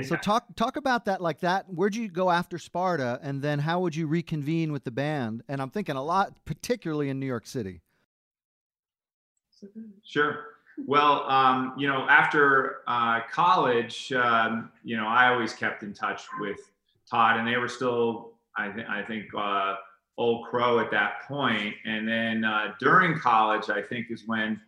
So 0.00 0.16
talk 0.16 0.46
talk 0.56 0.76
about 0.76 1.04
that 1.04 1.20
like 1.20 1.40
that. 1.40 1.66
Where'd 1.68 1.94
you 1.94 2.08
go 2.08 2.30
after 2.30 2.58
Sparta, 2.58 3.20
and 3.22 3.42
then 3.42 3.58
how 3.58 3.80
would 3.80 3.94
you 3.94 4.06
reconvene 4.06 4.72
with 4.72 4.84
the 4.84 4.90
band? 4.90 5.42
And 5.48 5.60
I'm 5.60 5.68
thinking 5.68 5.96
a 5.96 6.02
lot, 6.02 6.44
particularly 6.46 7.10
in 7.10 7.20
New 7.20 7.26
York 7.26 7.46
City. 7.46 7.82
Sure. 10.02 10.44
Well, 10.86 11.28
um, 11.30 11.74
you 11.76 11.86
know, 11.86 12.06
after 12.08 12.78
uh, 12.86 13.20
college, 13.30 14.12
um, 14.12 14.70
you 14.82 14.96
know, 14.96 15.06
I 15.06 15.28
always 15.32 15.52
kept 15.52 15.82
in 15.82 15.92
touch 15.92 16.22
with 16.40 16.58
Todd, 17.08 17.38
and 17.38 17.46
they 17.46 17.58
were 17.58 17.68
still, 17.68 18.32
I, 18.56 18.68
th- 18.70 18.86
I 18.88 19.02
think, 19.02 19.26
uh, 19.36 19.74
Old 20.16 20.46
Crow 20.48 20.78
at 20.78 20.90
that 20.90 21.22
point. 21.28 21.74
And 21.84 22.08
then 22.08 22.44
uh, 22.44 22.72
during 22.80 23.18
college, 23.18 23.68
I 23.68 23.82
think 23.82 24.10
is 24.10 24.24
when, 24.26 24.60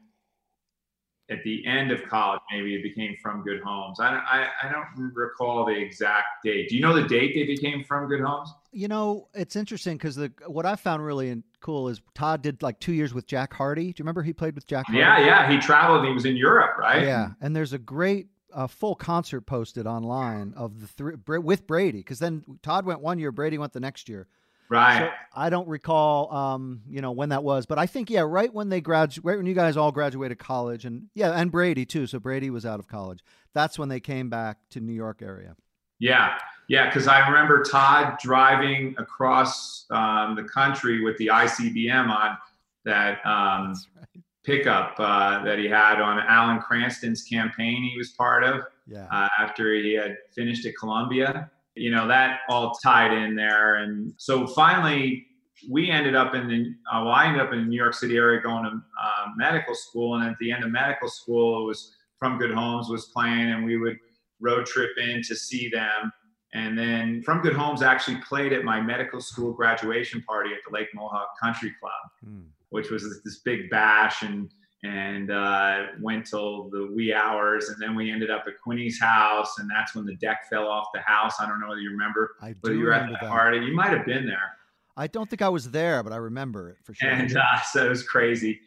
at 1.31 1.43
the 1.43 1.65
end 1.67 1.91
of 1.91 2.05
college, 2.05 2.41
maybe 2.53 2.75
it 2.75 2.83
became 2.83 3.17
From 3.23 3.43
Good 3.43 3.61
Homes. 3.65 3.99
I, 3.99 4.09
I, 4.15 4.49
I 4.63 4.73
don't 4.73 5.13
recall 5.15 5.65
the 5.65 5.73
exact 5.73 6.27
date. 6.45 6.69
Do 6.69 6.77
you 6.77 6.83
know 6.83 6.95
the 6.95 7.09
date 7.09 7.33
they 7.35 7.45
became 7.45 7.83
From 7.85 8.09
Good 8.09 8.21
Homes? 8.21 8.53
You 8.73 8.89
know, 8.89 9.29
it's 9.35 9.57
interesting 9.57 9.97
because 9.97 10.17
the 10.17 10.33
what 10.47 10.67
I 10.67 10.77
found 10.77 11.05
really 11.05 11.43
cool 11.61 11.89
is 11.89 12.03
Todd 12.15 12.43
did 12.43 12.63
like 12.63 12.79
two 12.81 12.93
years 12.93 13.15
with 13.15 13.27
Jack 13.27 13.55
Hardy. 13.55 13.85
Do 13.85 13.89
you 13.89 13.95
remember 14.01 14.23
he 14.23 14.33
played 14.33 14.55
with 14.55 14.67
Jack? 14.67 14.87
Hardy? 14.87 14.99
Yeah, 14.99 15.19
yeah. 15.25 15.51
He 15.51 15.59
traveled. 15.59 16.01
and 16.01 16.09
He 16.09 16.15
was 16.15 16.27
in 16.27 16.37
Europe, 16.37 16.77
right? 16.79 17.03
Yeah, 17.03 17.31
and 17.41 17.57
there's 17.57 17.73
a 17.73 17.79
great 17.79 18.29
uh, 18.53 18.67
full 18.67 18.95
concert 18.95 19.43
posted 19.43 19.87
online 19.87 20.55
of 20.57 20.81
the 20.81 20.87
three 20.87 21.39
with 21.39 21.67
Brady 21.67 21.99
because 21.99 22.19
then 22.19 22.45
Todd 22.63 22.85
went 22.85 23.01
one 23.01 23.19
year, 23.19 23.33
Brady 23.33 23.59
went 23.59 23.73
the 23.73 23.81
next 23.81 24.09
year, 24.09 24.29
Right. 24.71 24.99
So 24.99 25.11
I 25.35 25.51
don't 25.51 25.69
recall, 25.69 26.33
um, 26.35 26.83
you 26.89 27.01
know, 27.01 27.13
when 27.13 27.29
that 27.29 27.45
was, 27.45 27.67
but 27.67 27.79
I 27.79 27.87
think 27.87 28.11
yeah, 28.11 28.23
right 28.23 28.53
when 28.53 28.69
they 28.69 28.81
graduated, 28.81 29.25
right 29.25 29.37
when 29.37 29.47
you 29.47 29.55
guys 29.55 29.77
all 29.77 29.93
graduated 29.93 30.39
college, 30.39 30.85
and 30.85 31.09
yeah, 31.15 31.33
and 31.33 31.51
Brady 31.53 31.85
too. 31.85 32.07
So 32.07 32.19
Brady 32.19 32.51
was 32.51 32.65
out 32.65 32.81
of 32.81 32.89
college. 32.89 33.21
That's 33.53 33.79
when 33.79 33.89
they 33.89 34.01
came 34.01 34.31
back 34.31 34.59
to 34.71 34.81
New 34.81 34.93
York 34.95 35.21
area. 35.23 35.55
Yeah, 36.01 36.37
yeah, 36.69 36.87
because 36.89 37.07
I 37.07 37.27
remember 37.29 37.63
Todd 37.63 38.19
driving 38.21 38.95
across 38.99 39.87
um, 39.91 40.35
the 40.35 40.43
country 40.45 41.03
with 41.05 41.17
the 41.19 41.29
ICBM 41.29 42.09
on 42.09 42.37
that 42.85 43.25
um, 43.25 43.75
right. 43.97 44.23
pickup 44.45 44.95
uh, 44.99 45.45
that 45.45 45.59
he 45.59 45.67
had 45.67 46.01
on 46.01 46.19
Alan 46.19 46.61
Cranston's 46.61 47.23
campaign. 47.23 47.83
He 47.83 47.97
was 47.97 48.11
part 48.11 48.45
of 48.45 48.63
Yeah. 48.87 49.07
uh, 49.11 49.29
after 49.39 49.75
he 49.75 49.95
had 49.95 50.17
finished 50.35 50.67
at 50.67 50.75
Columbia. 50.77 51.51
You 51.75 51.91
know 51.91 52.07
that 52.09 52.41
all 52.49 52.73
tied 52.83 53.13
in 53.13 53.35
there, 53.35 53.77
and 53.77 54.13
so 54.17 54.47
finally 54.47 55.27
we 55.71 55.91
ended 55.91 56.15
up 56.15 56.35
in 56.35 56.49
the. 56.49 56.75
Uh, 56.93 57.05
well, 57.05 57.13
I 57.15 57.27
ended 57.27 57.41
up 57.43 57.53
in 57.53 57.61
the 57.61 57.65
New 57.67 57.77
York 57.77 57.95
City 57.95 58.17
area 58.17 58.41
going 58.41 58.65
to 58.65 58.71
uh, 58.71 59.27
medical 59.37 59.75
school, 59.75 60.15
and 60.17 60.25
at 60.25 60.37
the 60.39 60.53
end 60.53 60.65
of 60.65 60.71
medical 60.71 61.09
school, 61.09 61.63
it 61.63 61.67
was 61.67 61.97
From 62.19 62.39
Good 62.39 62.53
Homes 62.53 62.89
was 62.89 63.07
playing, 63.07 63.51
and 63.51 63.65
we 63.65 63.77
would 63.77 63.99
road 64.41 64.67
trip 64.67 64.91
in 64.99 65.23
to 65.23 65.35
see 65.35 65.69
them. 65.69 66.13
And 66.53 66.79
then 66.79 67.23
From 67.23 67.41
Good 67.41 67.55
Homes 67.55 67.83
actually 67.83 68.19
played 68.19 68.53
at 68.53 68.63
my 68.65 68.81
medical 68.81 69.21
school 69.21 69.53
graduation 69.53 70.23
party 70.23 70.51
at 70.53 70.59
the 70.69 70.73
Lake 70.73 70.89
Mohawk 70.95 71.31
Country 71.43 71.73
Club 71.81 71.93
Hmm. 72.25 72.43
which 72.71 72.91
was 72.91 73.03
this 73.25 73.39
big 73.41 73.71
bash 73.71 74.23
and 74.23 74.51
and 74.85 75.31
uh, 75.31 75.87
went 75.99 76.27
till 76.27 76.69
the 76.69 76.91
wee 76.95 77.13
hours 77.13 77.71
and 77.71 77.81
then 77.81 77.95
we 77.95 78.13
ended 78.13 78.31
up 78.31 78.45
at 78.47 78.61
Quinny's 78.63 79.01
house 79.01 79.59
and 79.59 79.69
that's 79.71 79.95
when 79.95 80.05
the 80.05 80.15
deck 80.17 80.43
fell 80.51 80.69
off 80.69 80.89
the 80.93 81.01
house. 81.01 81.37
I 81.41 81.47
don't 81.49 81.59
know 81.59 81.69
whether 81.69 81.81
you 81.81 81.91
remember, 81.91 82.33
I 82.43 82.51
do 82.51 82.59
but 82.63 82.73
you 82.73 82.81
were 82.81 82.93
at 82.93 83.11
that 83.11 83.21
that. 83.23 83.31
party. 83.31 83.59
You 83.59 83.75
might 83.75 83.91
have 83.97 84.05
been 84.05 84.27
there. 84.27 84.53
I 84.97 85.07
don't 85.07 85.29
think 85.29 85.41
I 85.41 85.49
was 85.49 85.71
there, 85.71 86.03
but 86.03 86.13
I 86.13 86.17
remember 86.17 86.69
it 86.69 86.77
for 86.85 86.95
sure. 86.95 87.09
And 87.09 87.35
uh, 87.37 87.61
so 87.73 87.87
it 87.87 87.89
was 87.89 88.07
crazy. 88.07 88.61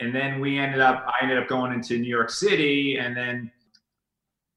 And 0.00 0.14
then 0.14 0.40
we 0.40 0.58
ended 0.58 0.80
up, 0.80 1.04
I 1.08 1.22
ended 1.22 1.38
up 1.38 1.48
going 1.48 1.72
into 1.72 1.98
New 1.98 2.08
York 2.08 2.30
City 2.30 2.96
and 2.98 3.16
then 3.16 3.50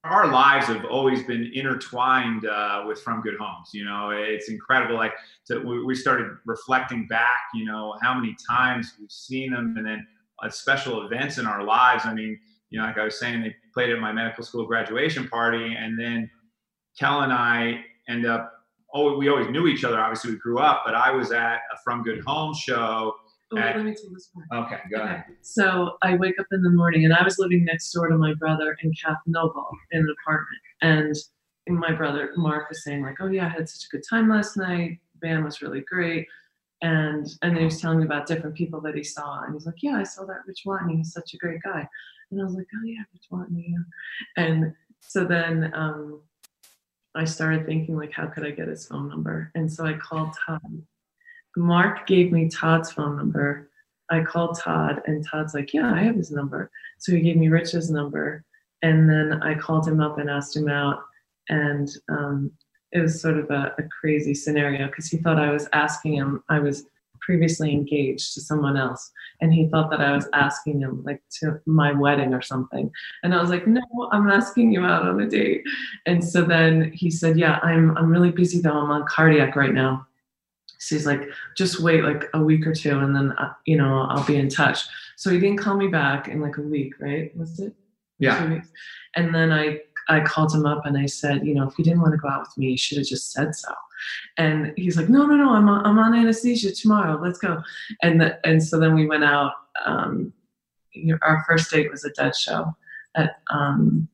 our 0.03 0.27
lives 0.27 0.67
have 0.67 0.85
always 0.85 1.23
been 1.23 1.51
intertwined 1.53 2.45
uh, 2.45 2.83
with 2.87 3.01
From 3.01 3.21
Good 3.21 3.37
Homes. 3.39 3.71
You 3.73 3.85
know, 3.85 4.11
it's 4.11 4.49
incredible. 4.49 4.95
Like 4.95 5.13
to, 5.47 5.59
we, 5.59 5.83
we 5.83 5.95
started 5.95 6.37
reflecting 6.45 7.07
back, 7.07 7.39
you 7.55 7.65
know, 7.65 7.95
how 8.01 8.13
many 8.13 8.35
times 8.47 8.93
we've 8.99 9.11
seen 9.11 9.51
them 9.51 9.73
and 9.77 9.85
then 9.85 10.07
special 10.49 11.05
events 11.05 11.37
in 11.37 11.45
our 11.45 11.63
lives. 11.63 12.03
I 12.05 12.13
mean, 12.13 12.39
you 12.69 12.79
know, 12.79 12.85
like 12.85 12.97
I 12.97 13.03
was 13.03 13.19
saying, 13.19 13.41
they 13.41 13.55
played 13.73 13.89
at 13.89 13.99
my 13.99 14.11
medical 14.11 14.43
school 14.43 14.65
graduation 14.65 15.27
party 15.27 15.75
and 15.77 15.99
then 15.99 16.29
Kel 16.99 17.21
and 17.21 17.31
I 17.33 17.83
end 18.09 18.25
up, 18.25 18.51
oh, 18.93 19.17
we 19.17 19.29
always 19.29 19.47
knew 19.49 19.67
each 19.67 19.83
other. 19.83 19.99
Obviously 19.99 20.31
we 20.31 20.37
grew 20.37 20.59
up, 20.59 20.83
but 20.85 20.95
I 20.95 21.11
was 21.11 21.31
at 21.31 21.55
a 21.55 21.77
From 21.83 22.03
Good 22.03 22.21
Home 22.25 22.53
show. 22.53 23.15
Oh, 23.53 23.57
Uh, 23.57 23.73
let 23.75 23.85
me 23.85 23.93
tell 23.93 24.11
this 24.13 24.29
part. 24.51 24.65
Okay, 24.65 24.81
go 24.91 25.01
ahead. 25.03 25.23
So 25.41 25.97
I 26.01 26.15
wake 26.15 26.35
up 26.39 26.47
in 26.51 26.61
the 26.61 26.69
morning 26.69 27.05
and 27.05 27.13
I 27.13 27.23
was 27.23 27.37
living 27.39 27.63
next 27.63 27.91
door 27.91 28.09
to 28.09 28.17
my 28.17 28.33
brother 28.33 28.77
and 28.81 28.93
Kath 29.01 29.17
Noble 29.25 29.69
in 29.91 30.01
an 30.01 30.15
apartment. 30.21 30.61
And 30.81 31.15
my 31.69 31.93
brother 31.93 32.31
Mark 32.35 32.69
was 32.69 32.83
saying, 32.83 33.03
like, 33.03 33.17
oh 33.21 33.27
yeah, 33.27 33.45
I 33.45 33.49
had 33.49 33.69
such 33.69 33.85
a 33.85 33.89
good 33.95 34.03
time 34.09 34.29
last 34.29 34.57
night. 34.57 34.99
Band 35.21 35.43
was 35.45 35.61
really 35.61 35.81
great. 35.81 36.27
And 36.81 37.27
and 37.41 37.51
then 37.51 37.57
he 37.57 37.65
was 37.65 37.81
telling 37.81 37.99
me 37.99 38.05
about 38.05 38.27
different 38.27 38.55
people 38.55 38.81
that 38.81 38.95
he 38.95 39.03
saw. 39.03 39.43
And 39.43 39.53
he's 39.53 39.65
like, 39.65 39.81
Yeah, 39.81 39.97
I 39.97 40.03
saw 40.03 40.25
that 40.25 40.45
Rich 40.45 40.63
Watney. 40.65 40.97
He's 40.97 41.13
such 41.13 41.33
a 41.33 41.37
great 41.37 41.61
guy. 41.63 41.87
And 42.31 42.39
I 42.39 42.43
was 42.43 42.53
like, 42.53 42.67
Oh 42.75 42.85
yeah, 42.85 43.03
Rich 43.13 43.27
Watney. 43.31 43.73
And 44.35 44.73
so 44.99 45.25
then 45.25 45.71
um 45.73 46.21
I 47.15 47.25
started 47.25 47.65
thinking 47.65 47.95
like 47.95 48.11
how 48.11 48.27
could 48.27 48.45
I 48.45 48.51
get 48.51 48.67
his 48.67 48.85
phone 48.85 49.09
number? 49.09 49.51
And 49.55 49.71
so 49.71 49.85
I 49.85 49.93
called 49.93 50.35
Todd. 50.45 50.83
Mark 51.55 52.05
gave 52.05 52.31
me 52.31 52.47
Todd's 52.49 52.91
phone 52.91 53.17
number. 53.17 53.69
I 54.09 54.23
called 54.23 54.57
Todd, 54.59 55.01
and 55.05 55.25
Todd's 55.25 55.53
like, 55.53 55.73
Yeah, 55.73 55.91
I 55.93 56.03
have 56.03 56.15
his 56.15 56.31
number. 56.31 56.71
So 56.99 57.11
he 57.11 57.21
gave 57.21 57.35
me 57.37 57.49
Rich's 57.49 57.89
number. 57.89 58.43
And 58.83 59.09
then 59.09 59.41
I 59.41 59.55
called 59.55 59.87
him 59.87 59.99
up 59.99 60.19
and 60.19 60.29
asked 60.29 60.55
him 60.55 60.69
out. 60.69 61.01
And 61.49 61.89
um, 62.09 62.51
it 62.91 62.99
was 62.99 63.21
sort 63.21 63.37
of 63.37 63.49
a, 63.49 63.73
a 63.77 63.83
crazy 63.83 64.33
scenario 64.33 64.87
because 64.87 65.07
he 65.07 65.17
thought 65.17 65.39
I 65.39 65.51
was 65.51 65.67
asking 65.73 66.13
him, 66.13 66.43
I 66.49 66.59
was 66.59 66.85
previously 67.19 67.71
engaged 67.71 68.33
to 68.33 68.41
someone 68.41 68.77
else. 68.77 69.11
And 69.41 69.53
he 69.53 69.67
thought 69.67 69.89
that 69.91 69.99
I 69.99 70.13
was 70.13 70.27
asking 70.33 70.79
him, 70.79 71.03
like, 71.03 71.21
to 71.39 71.59
my 71.65 71.91
wedding 71.91 72.33
or 72.33 72.41
something. 72.41 72.89
And 73.21 73.35
I 73.35 73.41
was 73.41 73.49
like, 73.49 73.67
No, 73.67 73.81
I'm 74.11 74.29
asking 74.29 74.71
you 74.71 74.81
out 74.81 75.07
on 75.07 75.19
a 75.19 75.29
date. 75.29 75.63
And 76.05 76.23
so 76.23 76.43
then 76.43 76.91
he 76.93 77.11
said, 77.11 77.37
Yeah, 77.37 77.59
I'm, 77.61 77.97
I'm 77.97 78.09
really 78.09 78.31
busy 78.31 78.61
though. 78.61 78.77
I'm 78.77 78.91
on 78.91 79.05
cardiac 79.07 79.55
right 79.55 79.73
now. 79.73 80.07
So 80.79 80.95
he's 80.95 81.05
like, 81.05 81.27
just 81.55 81.79
wait 81.79 82.03
like 82.03 82.25
a 82.33 82.41
week 82.41 82.67
or 82.67 82.73
two 82.73 82.99
and 82.99 83.15
then, 83.15 83.31
uh, 83.33 83.53
you 83.65 83.77
know, 83.77 84.05
I'll 84.09 84.25
be 84.25 84.37
in 84.37 84.47
touch. 84.47 84.85
So 85.15 85.31
he 85.31 85.39
didn't 85.39 85.57
call 85.57 85.75
me 85.75 85.87
back 85.87 86.27
in 86.27 86.39
like 86.39 86.57
a 86.57 86.61
week, 86.61 86.93
right? 86.99 87.35
Was 87.35 87.59
it? 87.59 87.73
Yeah. 88.19 88.39
Two 88.39 88.53
weeks. 88.53 88.67
And 89.15 89.33
then 89.33 89.51
I, 89.51 89.79
I 90.09 90.21
called 90.21 90.53
him 90.53 90.65
up 90.65 90.85
and 90.85 90.97
I 90.97 91.05
said, 91.05 91.45
you 91.45 91.53
know, 91.53 91.67
if 91.67 91.77
you 91.77 91.83
didn't 91.83 92.01
want 92.01 92.13
to 92.13 92.17
go 92.17 92.29
out 92.29 92.41
with 92.41 92.57
me, 92.57 92.71
you 92.71 92.77
should 92.77 92.97
have 92.97 93.07
just 93.07 93.31
said 93.31 93.55
so. 93.55 93.73
And 94.37 94.73
he's 94.77 94.97
like, 94.97 95.09
no, 95.09 95.25
no, 95.25 95.35
no, 95.35 95.49
I'm 95.51 95.67
on, 95.67 95.85
I'm 95.85 95.99
on 95.99 96.13
anesthesia 96.13 96.71
tomorrow. 96.71 97.19
Let's 97.21 97.39
go. 97.39 97.61
And 98.01 98.21
the, 98.21 98.39
and 98.47 98.63
so 98.63 98.79
then 98.79 98.95
we 98.95 99.07
went 99.07 99.23
out. 99.23 99.53
Um, 99.85 100.33
our 101.21 101.43
first 101.47 101.69
date 101.71 101.91
was 101.91 102.03
a 102.05 102.11
dead 102.11 102.35
show 102.35 102.75
at 103.15 103.37
um, 103.49 104.07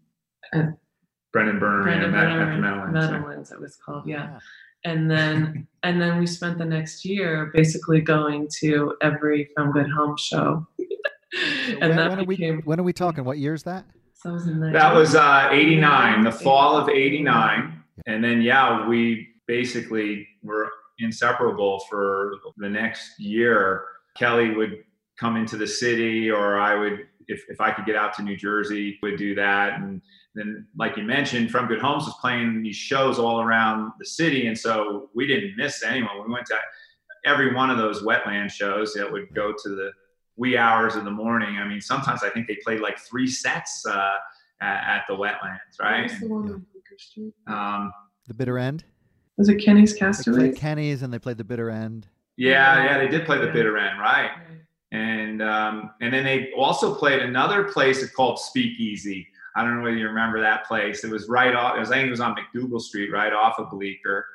Brendan 0.51 1.59
Burner 1.59 1.83
Brandon 1.83 2.03
and 2.05 2.13
Matt, 2.13 2.23
Brenner 2.23 2.51
at 2.51 2.55
the 2.55 2.61
Meadowlands. 2.61 2.93
Meadowlands, 2.93 3.51
it 3.51 3.61
was 3.61 3.75
called, 3.75 4.07
yeah 4.07 4.39
and 4.83 5.09
then 5.09 5.67
and 5.83 6.01
then 6.01 6.19
we 6.19 6.27
spent 6.27 6.57
the 6.57 6.65
next 6.65 7.05
year 7.05 7.51
basically 7.53 8.01
going 8.01 8.47
to 8.59 8.95
every 9.01 9.49
From 9.55 9.71
Good 9.71 9.89
Home 9.89 10.17
show. 10.17 10.67
So 10.79 10.85
and 11.71 11.79
when, 11.79 11.95
that 11.95 12.09
when 12.09 12.19
are 12.19 12.25
we 12.25 12.61
when 12.65 12.79
are 12.79 12.83
we 12.83 12.93
talking? 12.93 13.23
What 13.23 13.37
year 13.37 13.53
is 13.53 13.63
that? 13.63 13.85
So 14.23 14.29
that 14.29 14.33
was, 14.35 14.47
in 14.47 14.71
That 14.71 14.95
was 14.95 15.15
uh, 15.15 15.49
89, 15.51 16.23
the 16.23 16.31
fall 16.31 16.77
of 16.77 16.87
89. 16.87 17.83
And 18.05 18.23
then, 18.23 18.41
yeah, 18.41 18.87
we 18.87 19.27
basically 19.47 20.25
were 20.41 20.71
inseparable 20.99 21.81
for 21.89 22.35
the 22.55 22.69
next 22.69 23.19
year. 23.19 23.83
Kelly 24.15 24.51
would 24.51 24.85
come 25.19 25.35
into 25.35 25.57
the 25.57 25.67
city, 25.67 26.31
or 26.31 26.57
I 26.57 26.73
would, 26.79 27.07
if, 27.27 27.43
if 27.49 27.59
I 27.59 27.71
could 27.71 27.85
get 27.85 27.97
out 27.97 28.13
to 28.13 28.23
New 28.23 28.37
Jersey, 28.37 28.97
would 29.03 29.17
do 29.17 29.35
that. 29.35 29.79
And 29.79 30.01
then, 30.35 30.67
like 30.77 30.95
you 30.95 31.03
mentioned, 31.03 31.51
From 31.51 31.67
Good 31.67 31.81
Homes 31.81 32.05
was 32.05 32.15
playing 32.21 32.63
these 32.63 32.77
shows 32.77 33.19
all 33.19 33.41
around 33.41 33.91
the 33.99 34.05
city. 34.05 34.47
And 34.47 34.57
so 34.57 35.09
we 35.13 35.27
didn't 35.27 35.57
miss 35.57 35.83
anyone. 35.83 36.23
We 36.25 36.31
went 36.31 36.45
to 36.47 36.57
every 37.25 37.53
one 37.53 37.69
of 37.69 37.77
those 37.77 38.03
wetland 38.03 38.51
shows 38.51 38.93
that 38.93 39.11
would 39.11 39.33
go 39.33 39.51
to 39.51 39.69
the 39.69 39.91
wee 40.35 40.57
hours 40.57 40.95
in 40.95 41.03
the 41.05 41.11
morning. 41.11 41.57
I 41.57 41.67
mean, 41.67 41.81
sometimes 41.81 42.23
I 42.23 42.29
think 42.29 42.47
they 42.47 42.57
played 42.63 42.79
like 42.81 42.99
three 42.99 43.27
sets 43.27 43.85
uh, 43.85 44.13
at, 44.61 44.97
at 44.97 45.03
the 45.07 45.15
wetlands, 45.15 45.79
right? 45.79 46.09
What 46.11 46.19
the 46.19 46.27
one 46.27 46.65
on 47.47 47.53
Um, 47.53 47.93
The 48.27 48.33
bitter 48.33 48.57
end. 48.57 48.83
Was 49.37 49.49
it 49.49 49.55
Kenny's 49.55 49.93
They 49.97 50.31
played 50.31 50.55
Kenny's 50.55 51.01
and 51.01 51.11
they 51.13 51.19
played 51.19 51.37
the 51.37 51.43
bitter 51.43 51.69
end. 51.69 52.07
yeah, 52.37 52.83
yeah, 52.83 52.97
they 52.99 53.07
did 53.07 53.25
play 53.25 53.39
the 53.39 53.51
bitter 53.51 53.77
end, 53.77 53.99
right? 53.99 54.31
And 54.91 55.41
um, 55.41 55.89
and 56.01 56.13
then 56.13 56.23
they 56.23 56.51
also 56.55 56.93
played 56.93 57.19
another 57.23 57.63
place 57.63 58.07
called 58.11 58.37
Speakeasy. 58.39 59.27
I 59.55 59.63
don't 59.63 59.77
know 59.77 59.83
whether 59.83 59.95
you 59.97 60.07
remember 60.07 60.39
that 60.41 60.65
place. 60.67 61.03
It 61.03 61.09
was 61.11 61.27
right 61.29 61.55
off. 61.55 61.75
It 61.75 61.79
was, 61.79 61.91
I 61.91 61.95
think 61.95 62.07
it 62.07 62.11
was 62.11 62.19
on 62.19 62.35
MacDougal 62.35 62.79
Street, 62.79 63.11
right 63.11 63.33
off 63.33 63.57
of 63.59 63.69
Bleecker. 63.71 64.25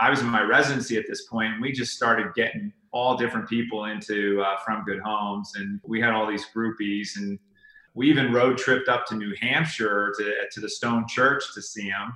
I 0.00 0.10
was 0.10 0.20
in 0.20 0.26
my 0.26 0.42
residency 0.42 0.96
at 0.96 1.04
this 1.08 1.26
point, 1.26 1.52
and 1.52 1.62
we 1.62 1.70
just 1.72 1.92
started 1.94 2.26
getting 2.34 2.72
all 2.92 3.16
different 3.16 3.48
people 3.48 3.84
into 3.86 4.42
uh, 4.42 4.56
From 4.64 4.84
Good 4.84 5.00
Homes, 5.00 5.52
and 5.56 5.80
we 5.84 6.00
had 6.00 6.10
all 6.10 6.26
these 6.26 6.46
groupies, 6.54 7.16
and 7.16 7.38
we 7.94 8.08
even 8.10 8.32
road 8.32 8.58
tripped 8.58 8.88
up 8.88 9.06
to 9.06 9.14
New 9.14 9.34
Hampshire 9.40 10.12
to 10.18 10.34
to 10.52 10.60
the 10.60 10.68
Stone 10.68 11.06
Church 11.08 11.54
to 11.54 11.62
see 11.62 11.88
them. 11.88 12.14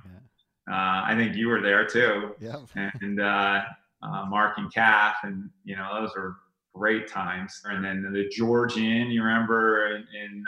Uh, 0.69 1.03
I 1.05 1.13
think 1.15 1.35
you 1.35 1.47
were 1.47 1.61
there 1.61 1.85
too 1.85 2.33
Yep. 2.39 2.59
and 2.75 3.19
uh, 3.21 3.61
uh, 4.01 4.25
Mark 4.25 4.57
and 4.57 4.73
Kath, 4.73 5.17
and 5.23 5.49
you 5.63 5.75
know 5.75 6.01
those 6.01 6.15
were 6.15 6.37
great 6.73 7.07
times. 7.07 7.61
And 7.65 7.83
then 7.85 8.11
the 8.11 8.27
George 8.29 8.75
Inn, 8.77 9.09
you 9.11 9.23
remember 9.23 9.95
in, 9.95 10.07
in 10.13 10.43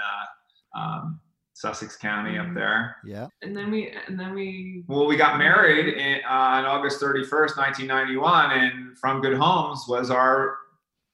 uh, 0.75 0.79
um, 0.79 1.19
Sussex 1.57 1.95
County 1.95 2.37
up 2.37 2.53
there. 2.53 2.97
Yeah. 3.03 3.27
And 3.41 3.57
then 3.57 3.71
we 3.71 3.91
and 4.07 4.19
then 4.19 4.35
we 4.35 4.83
Well, 4.87 5.07
we 5.07 5.17
got 5.17 5.39
married 5.39 5.97
in, 5.97 6.19
uh, 6.23 6.31
on 6.31 6.65
August 6.65 7.01
31st, 7.01 7.57
1991, 7.57 8.51
and 8.51 8.97
From 8.97 9.21
Good 9.21 9.35
Homes 9.35 9.85
was 9.89 10.11
our 10.11 10.57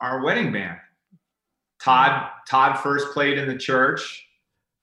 our 0.02 0.22
wedding 0.22 0.52
band. 0.52 0.78
Todd 1.82 2.30
Todd 2.46 2.78
first 2.78 3.14
played 3.14 3.38
in 3.38 3.48
the 3.48 3.58
church, 3.58 4.22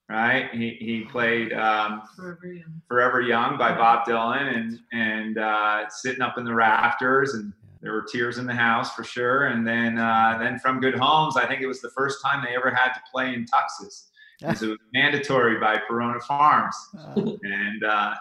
right? 0.09 0.49
He 0.51 0.79
he 0.81 1.03
played. 1.03 1.53
Um, 1.53 2.03
forever 2.16 2.46
young. 2.46 2.83
Forever 2.88 3.20
Young 3.20 3.59
by 3.59 3.77
Bob 3.77 4.07
Dylan 4.07 4.57
and 4.57 4.79
and 4.92 5.37
uh, 5.37 5.90
sitting 5.90 6.23
up 6.23 6.38
in 6.38 6.44
the 6.44 6.55
rafters 6.55 7.35
and 7.35 7.53
there 7.83 7.92
were 7.92 8.07
tears 8.11 8.38
in 8.38 8.46
the 8.46 8.55
house 8.55 8.94
for 8.94 9.05
sure. 9.05 9.49
And 9.49 9.66
then 9.66 9.99
uh, 9.99 10.38
then 10.40 10.59
from 10.59 10.81
Good 10.81 10.94
Homes, 10.96 11.37
I 11.37 11.46
think 11.46 11.61
it 11.61 11.66
was 11.66 11.83
the 11.83 11.90
first 11.90 12.23
time 12.25 12.42
they 12.42 12.57
ever 12.57 12.70
had 12.70 12.94
to 12.94 13.01
play 13.12 13.35
in 13.35 13.44
tuxes. 13.44 14.05
Because 14.40 14.62
it 14.62 14.68
was 14.68 14.79
mandatory 14.92 15.59
by 15.59 15.79
Perona 15.88 16.20
Farms. 16.22 16.74
Uh, 16.98 17.14
And 17.42 17.85
uh, 17.85 18.14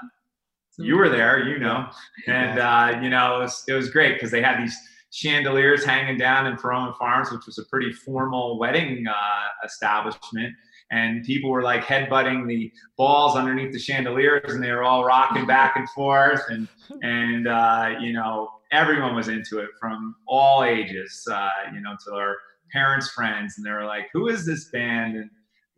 you 0.78 0.96
were 0.98 1.10
there, 1.10 1.48
you 1.48 1.60
know, 1.60 1.90
and 2.28 2.60
uh, 2.60 3.00
you 3.02 3.10
know 3.10 3.38
it 3.38 3.40
was, 3.40 3.64
it 3.68 3.74
was 3.74 3.90
great 3.90 4.14
because 4.14 4.32
they 4.32 4.42
had 4.42 4.62
these 4.62 4.78
chandeliers 5.12 5.84
hanging 5.84 6.18
down 6.18 6.46
in 6.48 6.56
Perona 6.56 6.98
Farms, 6.98 7.32
which 7.32 7.46
was 7.46 7.58
a 7.58 7.66
pretty 7.66 7.92
formal 7.92 8.60
wedding 8.60 9.06
uh, 9.08 9.66
establishment. 9.66 10.54
And 10.92 11.24
people 11.24 11.52
were 11.52 11.62
like 11.62 11.84
headbutting 11.84 12.48
the 12.48 12.72
balls 12.98 13.36
underneath 13.36 13.72
the 13.72 13.80
chandeliers, 13.80 14.54
and 14.54 14.64
they 14.64 14.72
were 14.72 14.84
all 14.84 15.06
rocking 15.06 15.46
back 15.46 15.76
and 15.76 15.88
forth. 15.92 16.42
And 16.50 16.68
and 17.04 17.48
uh, 17.48 17.96
you 18.00 18.14
know 18.14 18.50
everyone 18.72 19.16
was 19.16 19.28
into 19.28 19.60
it 19.60 19.70
from 19.80 20.16
all 20.28 20.64
ages, 20.64 21.28
uh, 21.32 21.50
you 21.74 21.82
know, 21.82 21.96
to 22.06 22.14
our 22.14 22.36
parents' 22.72 23.10
friends, 23.12 23.56
and 23.58 23.66
they 23.66 23.72
were 23.72 23.86
like, 23.86 24.08
"Who 24.14 24.30
is 24.30 24.46
this 24.46 24.70
band?" 24.70 25.16
And 25.16 25.30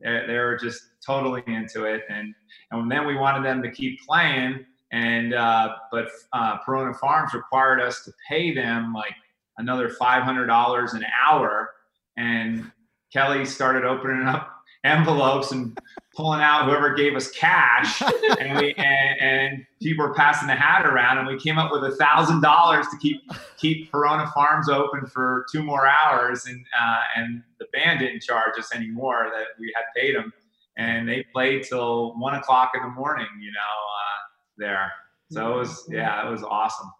they, 0.03 0.37
were 0.37 0.57
just 0.61 0.81
totally 1.05 1.43
into 1.47 1.85
it. 1.85 2.03
And 2.09 2.33
and 2.71 2.91
then 2.91 3.05
we 3.05 3.15
wanted 3.15 3.45
them 3.45 3.61
to 3.63 3.71
keep 3.71 3.99
playing, 4.07 4.65
and 4.91 5.33
uh, 5.33 5.75
but 5.91 6.09
uh, 6.33 6.59
Perona 6.59 6.95
Farms 6.95 7.33
required 7.33 7.81
us 7.81 8.03
to 8.05 8.11
pay 8.27 8.53
them 8.53 8.93
like 8.93 9.13
another 9.57 9.89
five 9.89 10.23
hundred 10.23 10.47
dollars 10.47 10.93
an 10.93 11.05
hour, 11.27 11.71
and 12.17 12.71
Kelly 13.11 13.45
started 13.45 13.85
opening 13.85 14.27
up 14.27 14.50
envelopes 14.83 15.51
and 15.51 15.77
pulling 16.15 16.41
out 16.41 16.65
whoever 16.65 16.93
gave 16.93 17.15
us 17.15 17.31
cash. 17.31 18.01
And 18.39 18.57
we 18.57 18.73
and, 18.73 19.19
and 19.21 19.65
people 19.81 20.07
were 20.07 20.13
passing 20.15 20.47
the 20.47 20.55
hat 20.55 20.85
around 20.85 21.19
and 21.19 21.27
we 21.27 21.37
came 21.37 21.59
up 21.59 21.71
with 21.71 21.83
a 21.83 21.95
thousand 21.95 22.41
dollars 22.41 22.87
to 22.87 22.97
keep 22.97 23.21
keep 23.57 23.91
Perona 23.91 24.33
Farms 24.33 24.67
open 24.67 25.05
for 25.05 25.45
two 25.51 25.61
more 25.61 25.87
hours. 25.87 26.45
And 26.47 26.65
uh, 26.79 26.99
and 27.17 27.43
the 27.59 27.65
band 27.73 27.99
didn't 27.99 28.21
charge 28.21 28.57
us 28.57 28.73
anymore 28.73 29.29
that 29.31 29.47
we 29.59 29.71
had 29.75 29.83
paid 29.95 30.15
them. 30.15 30.33
And 30.77 31.07
they 31.07 31.25
played 31.33 31.63
till 31.63 32.17
one 32.17 32.33
o'clock 32.33 32.71
in 32.73 32.81
the 32.81 32.89
morning 32.89 33.27
you 33.39 33.51
know 33.51 33.59
uh, 33.59 34.19
there. 34.57 34.91
So 35.29 35.53
it 35.53 35.57
was 35.57 35.87
yeah 35.89 36.27
it 36.27 36.31
was 36.31 36.43
awesome. 36.43 36.91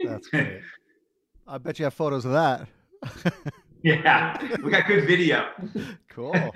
That's 0.00 0.28
great. 0.30 0.60
I 1.46 1.58
bet 1.58 1.78
you 1.78 1.84
have 1.84 1.94
photos 1.94 2.24
of 2.24 2.32
that. 2.32 2.66
yeah 3.82 4.36
we 4.62 4.70
got 4.70 4.86
good 4.86 5.06
video 5.06 5.46
cool. 6.10 6.34
All 6.34 6.52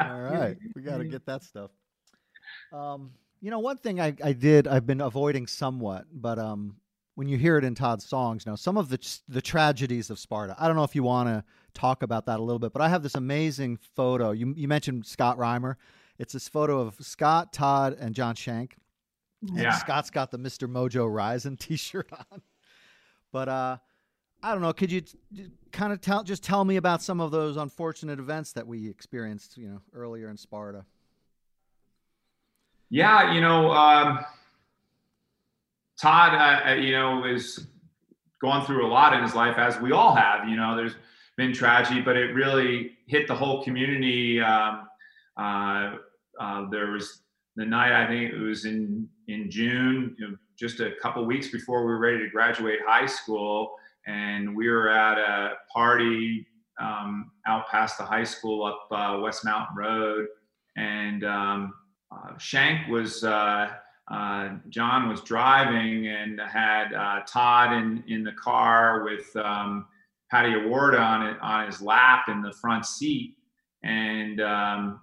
right, 0.20 0.56
we 0.74 0.82
got 0.82 0.98
to 0.98 1.04
get 1.04 1.26
that 1.26 1.42
stuff. 1.42 1.70
Um, 2.72 3.12
you 3.40 3.50
know, 3.50 3.58
one 3.58 3.76
thing 3.78 4.00
I, 4.00 4.14
I 4.22 4.32
did 4.32 4.66
I've 4.68 4.86
been 4.86 5.00
avoiding 5.00 5.46
somewhat, 5.46 6.06
but 6.12 6.38
um, 6.38 6.76
when 7.16 7.28
you 7.28 7.36
hear 7.36 7.58
it 7.58 7.64
in 7.64 7.74
Todd's 7.74 8.06
songs, 8.06 8.46
now 8.46 8.54
some 8.54 8.76
of 8.76 8.88
the 8.88 8.98
the 9.28 9.42
tragedies 9.42 10.10
of 10.10 10.18
Sparta. 10.18 10.54
I 10.58 10.66
don't 10.66 10.76
know 10.76 10.84
if 10.84 10.94
you 10.94 11.02
want 11.02 11.28
to 11.28 11.44
talk 11.74 12.02
about 12.02 12.26
that 12.26 12.38
a 12.38 12.42
little 12.42 12.58
bit, 12.58 12.72
but 12.72 12.82
I 12.82 12.88
have 12.88 13.02
this 13.02 13.14
amazing 13.14 13.78
photo. 13.96 14.30
You 14.30 14.54
you 14.56 14.68
mentioned 14.68 15.06
Scott 15.06 15.38
Reimer. 15.38 15.76
It's 16.18 16.32
this 16.32 16.48
photo 16.48 16.80
of 16.80 16.96
Scott, 17.00 17.52
Todd, 17.52 17.96
and 18.00 18.14
John 18.14 18.34
Shank. 18.34 18.76
And 19.48 19.58
Yeah. 19.58 19.72
Scott's 19.72 20.10
got 20.10 20.30
the 20.30 20.38
Mr. 20.38 20.66
Mojo 20.70 21.12
Rising 21.12 21.56
T-shirt 21.58 22.10
on. 22.12 22.40
But 23.32 23.48
uh, 23.48 23.76
I 24.42 24.52
don't 24.52 24.62
know. 24.62 24.72
Could 24.72 24.92
you 24.92 25.02
kind 25.72 25.92
of 25.92 26.00
tell 26.00 26.22
just 26.22 26.44
tell 26.44 26.64
me 26.64 26.76
about 26.76 27.02
some 27.02 27.20
of 27.20 27.30
those 27.30 27.56
unfortunate 27.56 28.18
events 28.18 28.52
that 28.52 28.66
we 28.66 28.88
experienced, 28.88 29.56
you 29.56 29.68
know, 29.68 29.80
earlier 29.94 30.28
in 30.28 30.36
Sparta? 30.36 30.84
Yeah, 32.88 33.32
you 33.32 33.40
know, 33.40 33.72
um, 33.72 34.24
Todd, 36.00 36.34
uh, 36.34 36.70
uh, 36.70 36.74
you 36.74 36.92
know, 36.92 37.24
is 37.24 37.66
going 38.40 38.64
through 38.64 38.86
a 38.86 38.88
lot 38.88 39.14
in 39.14 39.22
his 39.22 39.34
life, 39.34 39.56
as 39.58 39.80
we 39.80 39.92
all 39.92 40.14
have. 40.14 40.48
You 40.48 40.56
know, 40.56 40.76
there's 40.76 40.94
been 41.36 41.52
tragedy, 41.52 42.00
but 42.00 42.16
it 42.16 42.32
really 42.34 42.92
hit 43.06 43.26
the 43.26 43.34
whole 43.34 43.64
community. 43.64 44.40
Um, 44.40 44.88
uh, 45.36 45.96
uh, 46.38 46.68
there 46.70 46.92
was 46.92 47.22
the 47.56 47.64
night 47.64 47.92
I 47.92 48.06
think 48.06 48.32
it 48.32 48.38
was 48.38 48.64
in 48.66 49.08
in 49.28 49.50
June, 49.50 50.14
you 50.18 50.28
know, 50.28 50.36
just 50.56 50.80
a 50.80 50.92
couple 51.02 51.24
weeks 51.24 51.48
before 51.48 51.80
we 51.80 51.86
were 51.86 51.98
ready 51.98 52.18
to 52.18 52.30
graduate 52.30 52.78
high 52.86 53.06
school, 53.06 53.74
and 54.06 54.54
we 54.56 54.68
were 54.68 54.88
at 54.88 55.18
a 55.18 55.54
party 55.72 56.46
um, 56.80 57.30
out 57.46 57.68
past 57.68 57.98
the 57.98 58.04
high 58.04 58.24
school 58.24 58.64
up 58.64 58.86
uh, 58.90 59.18
West 59.20 59.44
Mountain 59.44 59.76
Road, 59.76 60.26
and 60.76 61.24
um, 61.24 61.74
uh, 62.12 62.36
Shank 62.38 62.88
was 62.88 63.24
uh, 63.24 63.70
uh, 64.10 64.50
John 64.68 65.08
was 65.08 65.22
driving 65.22 66.06
and 66.08 66.40
had 66.40 66.92
uh, 66.94 67.20
Todd 67.26 67.72
in 67.72 68.04
in 68.08 68.22
the 68.24 68.32
car 68.32 69.04
with 69.04 69.34
um, 69.36 69.86
Patty 70.30 70.54
Award 70.54 70.94
on 70.94 71.26
it 71.26 71.36
on 71.40 71.66
his 71.66 71.80
lap 71.80 72.26
in 72.28 72.42
the 72.42 72.52
front 72.52 72.84
seat, 72.86 73.36
and, 73.82 74.40
um, 74.40 75.00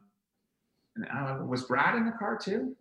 and 0.95 1.05
I 1.11 1.25
don't 1.27 1.39
know, 1.39 1.45
was 1.45 1.63
Brad 1.63 1.95
in 1.95 2.05
the 2.05 2.11
car 2.11 2.37
too? 2.37 2.75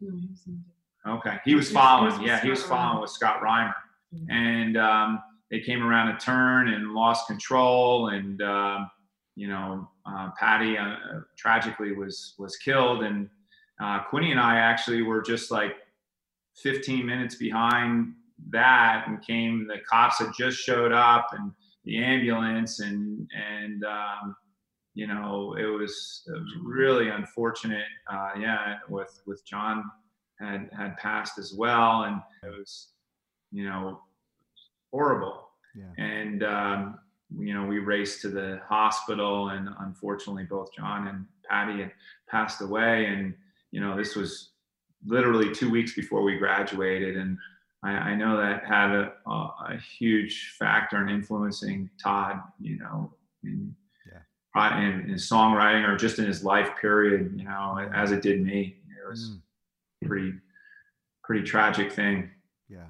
Okay, 1.09 1.39
he 1.45 1.55
was 1.55 1.69
He 1.71 1.75
was- 1.75 1.75
he 1.75 1.75
was 1.77 2.13
following. 2.13 2.23
Yeah, 2.23 2.41
he 2.41 2.51
was 2.51 2.63
following 2.63 3.01
with 3.01 3.11
Scott 3.11 3.41
Reimer, 3.43 3.75
Mhm. 4.15 4.31
and 4.31 4.77
um, 4.77 5.23
they 5.53 5.61
came 5.61 5.83
around 5.83 6.09
a 6.09 6.19
turn 6.19 6.69
and 6.69 6.95
lost 6.95 7.27
control, 7.27 8.09
and 8.09 8.41
um, 8.41 8.91
you 9.37 9.49
know, 9.49 9.87
uh, 10.07 10.31
Patty 10.41 10.79
uh, 10.79 10.97
tragically 11.37 11.93
was 11.93 12.35
was 12.38 12.57
killed, 12.57 13.05
and 13.05 13.29
uh, 13.81 14.01
Quinny 14.05 14.31
and 14.31 14.41
I 14.41 14.57
actually 14.57 15.03
were 15.03 15.21
just 15.21 15.51
like 15.51 15.77
15 16.57 17.05
minutes 17.05 17.35
behind 17.35 18.15
that, 18.49 19.05
and 19.07 19.25
came. 19.25 19.69
The 19.69 19.81
cops 19.88 20.21
had 20.21 20.31
just 20.37 20.57
showed 20.57 20.91
up, 20.91 21.29
and 21.33 21.53
the 21.85 22.03
ambulance, 22.03 22.81
and 22.81 23.29
and 23.37 23.85
um, 23.85 24.35
you 24.95 25.07
know, 25.07 25.55
it 25.59 25.67
was, 25.67 26.23
it 26.27 26.33
was 26.33 26.53
really 26.62 27.11
unfortunate. 27.11 27.85
Uh, 28.11 28.31
yeah, 28.41 28.79
with 28.88 29.21
with 29.27 29.45
John 29.45 29.85
had 30.41 30.71
had 30.75 30.97
passed 30.97 31.38
as 31.38 31.53
well, 31.53 32.05
and 32.05 32.23
it 32.43 32.59
was, 32.59 32.88
you 33.51 33.65
know, 33.65 34.01
horrible. 34.93 35.49
Yeah. 35.75 35.93
And 36.05 36.43
um, 36.45 36.99
you 37.39 37.55
know, 37.55 37.65
we 37.67 37.79
raced 37.79 38.21
to 38.23 38.29
the 38.29 38.61
hospital, 38.69 39.49
and 39.51 39.69
unfortunately, 39.81 40.45
both 40.45 40.73
John 40.75 41.09
and 41.09 41.27
Patty 41.49 41.81
had 41.83 41.93
passed 42.29 42.61
away. 42.61 43.07
And 43.07 43.35
you 43.71 43.81
know, 43.81 43.97
this 43.97 44.15
was 44.15 44.51
literally 45.07 45.53
two 45.55 45.71
weeks 45.71 45.95
before 45.95 46.23
we 46.23 46.37
graduated, 46.37 47.17
and 47.17 47.39
I, 47.83 47.91
I 47.91 48.15
know 48.15 48.37
that 48.37 48.65
had 48.67 48.91
a, 48.91 49.13
a, 49.27 49.31
a 49.31 49.79
huge 49.99 50.55
factor 50.59 51.01
in 51.03 51.09
influencing 51.09 51.89
Todd. 52.03 52.41
You 52.61 52.79
know, 52.79 53.15
in 53.45 53.75
Yeah. 54.07 54.21
uh, 54.63 54.79
in 54.79 55.09
his 55.09 55.29
songwriting 55.29 55.89
or 55.89 55.97
just 55.97 56.19
in 56.19 56.27
his 56.27 56.45
life 56.45 56.71
period. 56.81 57.33
You 57.37 57.45
know, 57.45 57.79
as 57.95 58.13
it 58.13 58.21
did 58.23 58.43
me. 58.45 58.77
It 59.05 59.09
was 59.09 59.31
Mm, 60.05 60.09
pretty 60.09 60.33
pretty 61.25 61.45
tragic 61.45 61.93
thing. 61.93 62.31
yeah. 62.69 62.87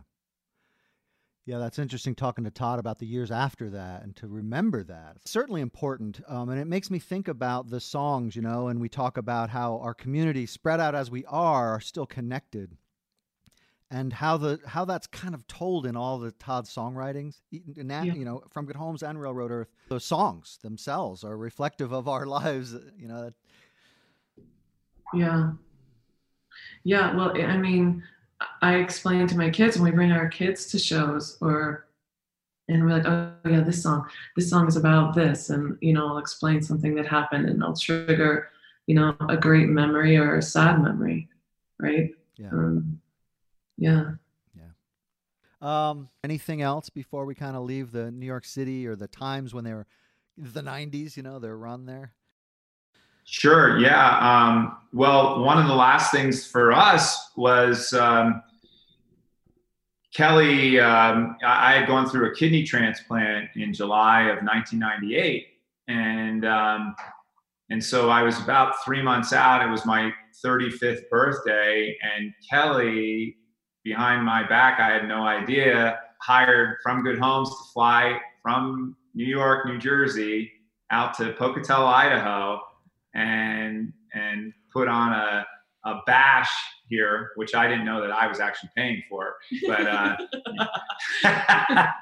Yeah, 1.45 1.59
that's 1.59 1.81
interesting 1.81 2.15
talking 2.15 2.45
to 2.45 2.51
Todd 2.53 2.79
about 2.79 3.01
the 3.01 3.07
years 3.07 3.33
after 3.33 3.69
that 3.71 4.05
and 4.05 4.15
to 4.17 4.29
remember 4.29 4.85
that. 4.85 5.17
It's 5.17 5.31
certainly 5.33 5.61
important. 5.61 6.21
Um, 6.29 6.51
and 6.51 6.61
it 6.61 6.67
makes 6.69 6.89
me 6.89 7.01
think 7.01 7.27
about 7.27 7.69
the 7.69 7.81
songs, 7.81 8.37
you 8.37 8.43
know, 8.43 8.69
and 8.69 8.81
we 8.81 8.89
talk 8.89 9.17
about 9.17 9.51
how 9.51 9.79
our 9.79 9.93
community, 9.93 10.47
spread 10.47 10.79
out 10.79 10.95
as 10.95 11.11
we 11.11 11.25
are, 11.27 11.71
are 11.75 11.81
still 11.81 12.07
connected. 12.07 12.77
And 13.91 14.13
how 14.13 14.37
the 14.39 14.59
how 14.65 14.85
that's 14.87 15.07
kind 15.09 15.35
of 15.35 15.47
told 15.49 15.85
in 15.85 15.97
all 15.97 16.19
the 16.19 16.31
Todd 16.31 16.65
songwritings, 16.67 17.41
that, 17.51 18.07
Yeah. 18.07 18.15
you 18.15 18.25
know, 18.25 18.43
from 18.51 18.65
Good 18.65 18.77
Homes 18.77 19.03
and 19.03 19.21
Railroad 19.21 19.51
Earth, 19.51 19.69
those 19.89 20.05
songs 20.05 20.59
themselves 20.63 21.25
are 21.25 21.37
reflective 21.37 21.93
of 21.93 22.09
our 22.09 22.25
lives. 22.39 22.73
You 22.97 23.09
know, 23.09 23.31
Yeah. 25.13 25.51
Yeah. 26.85 27.15
Well, 27.15 27.33
I 27.39 27.57
mean, 27.59 28.03
I 28.61 28.77
explain 28.77 29.27
to 29.29 29.37
my 29.37 29.51
kids 29.51 29.79
when 29.79 29.91
we 29.91 29.97
bring 29.97 30.13
our 30.13 30.29
kids 30.29 30.67
to 30.67 30.79
shows 30.79 31.39
or, 31.41 31.87
and 32.69 32.85
we're 32.85 32.91
like, 32.91 33.07
oh, 33.07 33.33
yeah, 33.49 33.61
this 33.61 33.83
song, 33.83 34.07
this 34.37 34.49
song 34.49 34.69
is 34.69 34.77
about 34.77 35.15
this. 35.15 35.51
And, 35.51 35.77
you 35.81 35.93
know, 35.93 36.09
I'll 36.09 36.19
explain 36.19 36.63
something 36.63 36.95
that 36.95 37.07
happened 37.07 37.49
and 37.49 37.63
I'll 37.63 37.77
trigger, 37.77 38.49
you 38.87 38.95
know, 38.95 39.17
a 39.29 39.37
great 39.37 39.69
memory 39.69 40.17
or 40.17 40.37
a 40.37 40.43
sad 40.43 40.83
memory. 40.83 41.29
Right. 41.79 42.15
yeah. 42.37 42.51
Um, 42.51 43.01
yeah. 43.77 44.13
Um, 45.63 46.09
anything 46.25 46.61
else 46.61 46.91
before 46.91 47.25
we 47.25 47.37
kind 47.37 47.57
of 47.57 47.63
leave 47.63 47.93
the 47.93 48.11
New 48.11 48.27
York 48.27 48.45
City 48.45 48.85
or 48.85 48.97
the 48.97 49.07
times 49.07 49.55
when 49.55 49.63
they 49.63 49.73
were 49.73 49.87
the 50.37 50.61
'90s? 50.61 51.17
You 51.17 51.23
know, 51.23 51.39
their 51.39 51.57
run 51.57 51.87
there. 51.87 52.13
Sure. 53.25 53.79
Yeah. 53.79 54.19
Um, 54.19 54.77
well, 54.93 55.43
one 55.43 55.59
of 55.59 55.67
the 55.67 55.75
last 55.75 56.13
things 56.13 56.47
for 56.47 56.73
us 56.73 57.31
was 57.37 57.95
um, 57.95 58.43
Kelly. 60.15 60.79
Um, 60.79 61.37
I 61.45 61.75
had 61.75 61.87
gone 61.87 62.09
through 62.09 62.31
a 62.31 62.35
kidney 62.35 62.65
transplant 62.65 63.49
in 63.57 63.73
July 63.73 64.23
of 64.25 64.45
1998, 64.45 65.47
and 65.89 66.45
um, 66.45 66.95
and 67.71 67.83
so 67.83 68.11
I 68.11 68.23
was 68.23 68.39
about 68.39 68.75
three 68.85 69.01
months 69.01 69.33
out. 69.33 69.67
It 69.67 69.71
was 69.71 69.87
my 69.87 70.13
35th 70.45 71.09
birthday, 71.09 71.97
and 72.15 72.35
Kelly, 72.49 73.37
behind 73.85 74.25
my 74.25 74.47
back, 74.47 74.79
I 74.79 74.91
had 74.91 75.09
no 75.09 75.23
idea, 75.23 76.01
hired 76.21 76.77
from 76.83 77.03
Good 77.03 77.19
Homes 77.19 77.49
to 77.49 77.73
fly 77.73 78.21
from 78.43 78.95
New 79.15 79.25
York, 79.25 79.67
New 79.67 79.79
Jersey, 79.79 80.53
out 80.91 81.15
to 81.15 81.33
Pocatello, 81.33 81.87
Idaho 81.87 82.61
and 83.15 83.93
and 84.15 84.53
put 84.73 84.89
on 84.89 85.13
a, 85.13 85.47
a 85.85 86.01
bash 86.07 86.51
here, 86.89 87.31
which 87.37 87.55
I 87.55 87.69
didn't 87.69 87.85
know 87.85 88.01
that 88.03 88.11
I 88.11 88.27
was 88.27 88.41
actually 88.41 88.71
paying 88.77 89.03
for. 89.09 89.35
But 89.67 89.87
uh, 89.87 90.17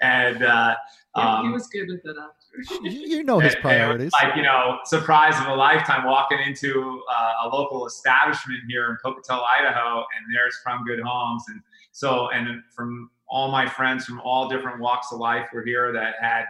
and 0.00 0.42
uh, 0.42 0.74
Yeah, 1.16 1.40
he 1.42 1.46
um, 1.46 1.52
was 1.52 1.68
good 1.68 1.88
with 1.88 2.00
it 2.04 2.16
after. 2.18 2.82
You, 2.82 2.90
you 3.18 3.24
know 3.24 3.38
his 3.38 3.54
and- 3.54 3.64
and 3.64 3.72
it 3.74 3.98
was 3.98 4.10
priorities. 4.10 4.12
Like, 4.22 4.36
you 4.36 4.42
know, 4.42 4.78
surprise 4.84 5.38
of 5.40 5.46
a 5.46 5.54
lifetime 5.54 6.04
walking 6.04 6.38
into 6.46 7.02
uh, 7.10 7.32
a 7.44 7.48
local 7.48 7.86
establishment 7.86 8.60
here 8.68 8.90
in 8.90 8.96
Pocatello, 9.02 9.42
Idaho, 9.58 9.98
and 9.98 10.34
there's 10.34 10.56
From 10.62 10.84
Good 10.84 11.00
Homes. 11.00 11.44
And 11.48 11.60
so, 11.92 12.30
and 12.30 12.62
from 12.74 13.10
all 13.28 13.50
my 13.50 13.66
friends 13.68 14.04
from 14.04 14.20
all 14.20 14.48
different 14.48 14.80
walks 14.80 15.12
of 15.12 15.18
life 15.18 15.48
were 15.52 15.64
here 15.64 15.92
that 15.92 16.14
had 16.20 16.44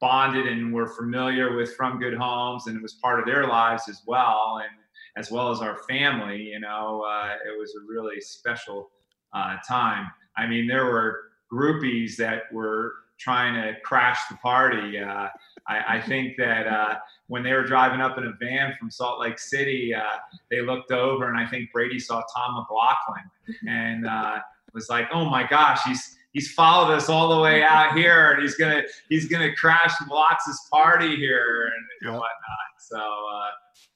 bonded 0.00 0.46
and 0.46 0.72
were 0.72 0.88
familiar 0.88 1.56
with 1.56 1.74
From 1.74 1.98
Good 1.98 2.14
Homes, 2.14 2.66
and 2.66 2.76
it 2.76 2.82
was 2.82 2.94
part 2.94 3.18
of 3.20 3.26
their 3.26 3.46
lives 3.46 3.84
as 3.88 4.02
well. 4.06 4.60
And 4.62 4.76
as 5.16 5.30
well 5.30 5.50
as 5.50 5.60
our 5.60 5.78
family, 5.88 6.42
you 6.42 6.60
know, 6.60 7.04
uh, 7.08 7.34
it 7.46 7.58
was 7.58 7.74
a 7.74 7.86
really 7.88 8.20
special 8.20 8.90
uh, 9.32 9.56
time. 9.66 10.06
I 10.36 10.46
mean, 10.46 10.66
there 10.66 10.84
were 10.84 11.22
groupies 11.52 12.16
that 12.16 12.52
were 12.52 12.92
trying 13.18 13.54
to 13.54 13.80
crash 13.80 14.18
the 14.30 14.36
party. 14.36 14.98
Uh, 14.98 15.28
I, 15.68 15.96
I 15.96 16.02
think 16.02 16.36
that 16.36 16.66
uh, 16.66 16.96
when 17.28 17.42
they 17.42 17.52
were 17.52 17.64
driving 17.64 18.00
up 18.00 18.18
in 18.18 18.24
a 18.24 18.32
van 18.38 18.74
from 18.78 18.90
Salt 18.90 19.20
Lake 19.20 19.38
City, 19.38 19.94
uh, 19.94 20.18
they 20.50 20.60
looked 20.60 20.92
over 20.92 21.28
and 21.28 21.38
I 21.38 21.46
think 21.46 21.72
Brady 21.72 21.98
saw 21.98 22.22
Tom 22.34 22.54
McLaughlin 22.54 23.30
and 23.66 24.06
uh, 24.06 24.38
was 24.74 24.88
like, 24.90 25.08
"Oh 25.12 25.24
my 25.24 25.46
gosh, 25.46 25.80
he's 25.86 26.16
he's 26.36 26.52
followed 26.52 26.92
us 26.92 27.08
all 27.08 27.34
the 27.34 27.40
way 27.40 27.62
out 27.62 27.96
here, 27.96 28.32
and 28.32 28.42
he's 28.42 28.56
gonna 28.56 28.82
he's 29.08 29.26
gonna 29.26 29.54
crash 29.56 29.92
Watts's 30.08 30.60
party 30.70 31.16
here 31.16 31.64
and, 31.64 31.84
and 32.02 32.12
Yep. 32.12 32.12
whatnot." 32.12 32.72
So. 32.78 32.98
Uh, 32.98 33.50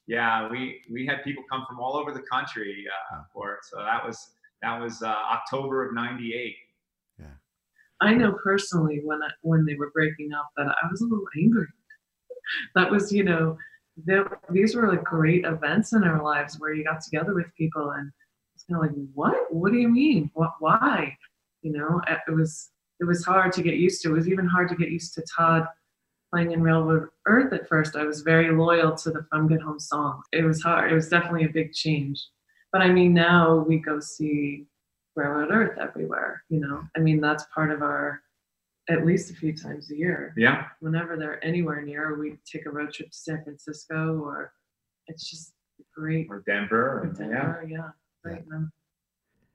yeah, 0.07 0.49
we 0.49 0.81
we 0.91 1.05
had 1.05 1.23
people 1.23 1.43
come 1.49 1.63
from 1.67 1.79
all 1.79 1.95
over 1.95 2.11
the 2.11 2.23
country 2.23 2.83
uh, 3.13 3.21
for 3.33 3.53
it. 3.53 3.59
So 3.63 3.77
that 3.77 4.05
was 4.05 4.17
that 4.61 4.81
was 4.81 5.01
uh, 5.01 5.07
October 5.07 5.87
of 5.87 5.93
'98. 5.95 6.53
Yeah, 7.17 7.25
I 8.01 8.13
know 8.13 8.33
personally 8.43 8.99
when 9.05 9.23
I, 9.23 9.29
when 9.41 9.65
they 9.65 9.75
were 9.75 9.91
breaking 9.91 10.33
up 10.33 10.49
that 10.57 10.67
I 10.67 10.87
was 10.91 11.01
a 11.01 11.05
little 11.05 11.25
angry. 11.37 11.67
That 12.75 12.91
was, 12.91 13.13
you 13.13 13.23
know, 13.23 13.57
there, 13.95 14.39
these 14.49 14.75
were 14.75 14.89
like 14.89 15.03
great 15.03 15.45
events 15.45 15.93
in 15.93 16.03
our 16.03 16.21
lives 16.21 16.59
where 16.59 16.73
you 16.73 16.83
got 16.83 17.01
together 17.01 17.33
with 17.33 17.45
people 17.57 17.91
and 17.91 18.11
it's 18.55 18.65
kind 18.65 18.83
of 18.83 18.89
like, 18.91 19.07
what? 19.13 19.53
What 19.53 19.71
do 19.71 19.77
you 19.77 19.87
mean? 19.87 20.29
What? 20.33 20.51
Why? 20.59 21.15
You 21.61 21.73
know, 21.73 22.01
it 22.27 22.31
was 22.31 22.69
it 22.99 23.05
was 23.05 23.23
hard 23.25 23.51
to 23.53 23.63
get 23.63 23.75
used 23.75 24.01
to. 24.03 24.09
It 24.11 24.13
was 24.13 24.27
even 24.29 24.45
hard 24.45 24.69
to 24.69 24.75
get 24.75 24.89
used 24.89 25.13
to 25.15 25.23
Todd 25.35 25.65
playing 26.31 26.51
in 26.51 26.61
Railroad 26.61 27.09
Earth 27.27 27.51
at 27.53 27.67
first. 27.67 27.95
I 27.95 28.03
was 28.05 28.21
very 28.21 28.51
loyal 28.55 28.95
to 28.95 29.09
the 29.11 29.25
From 29.29 29.47
Good 29.47 29.61
Home 29.61 29.79
song. 29.79 30.21
It 30.31 30.43
was 30.43 30.61
hard. 30.61 30.91
It 30.91 30.95
was 30.95 31.09
definitely 31.09 31.45
a 31.45 31.49
big 31.49 31.73
change. 31.73 32.23
But 32.71 32.81
I 32.81 32.89
mean, 32.89 33.13
now 33.13 33.57
we 33.67 33.77
go 33.77 33.99
see 33.99 34.65
Railroad 35.15 35.51
Earth 35.51 35.77
everywhere. 35.77 36.43
You 36.49 36.61
know, 36.61 36.83
I 36.95 36.99
mean, 36.99 37.19
that's 37.21 37.45
part 37.53 37.71
of 37.71 37.81
our 37.81 38.21
at 38.89 39.05
least 39.05 39.29
a 39.29 39.33
few 39.35 39.55
times 39.55 39.91
a 39.91 39.95
year. 39.95 40.33
Yeah, 40.37 40.65
Whenever 40.79 41.15
they're 41.17 41.43
anywhere 41.45 41.81
near, 41.81 42.17
we 42.17 42.37
take 42.51 42.65
a 42.65 42.69
road 42.69 42.93
trip 42.93 43.11
to 43.11 43.17
San 43.17 43.43
Francisco, 43.43 44.19
or 44.19 44.53
it's 45.07 45.29
just 45.29 45.53
great. 45.95 46.27
or 46.29 46.41
Denver. 46.45 46.99
Or 46.99 47.03
and- 47.03 47.31
yeah. 47.31 47.55
Yeah, 47.67 47.89
great. 48.23 48.47
man. 48.47 48.71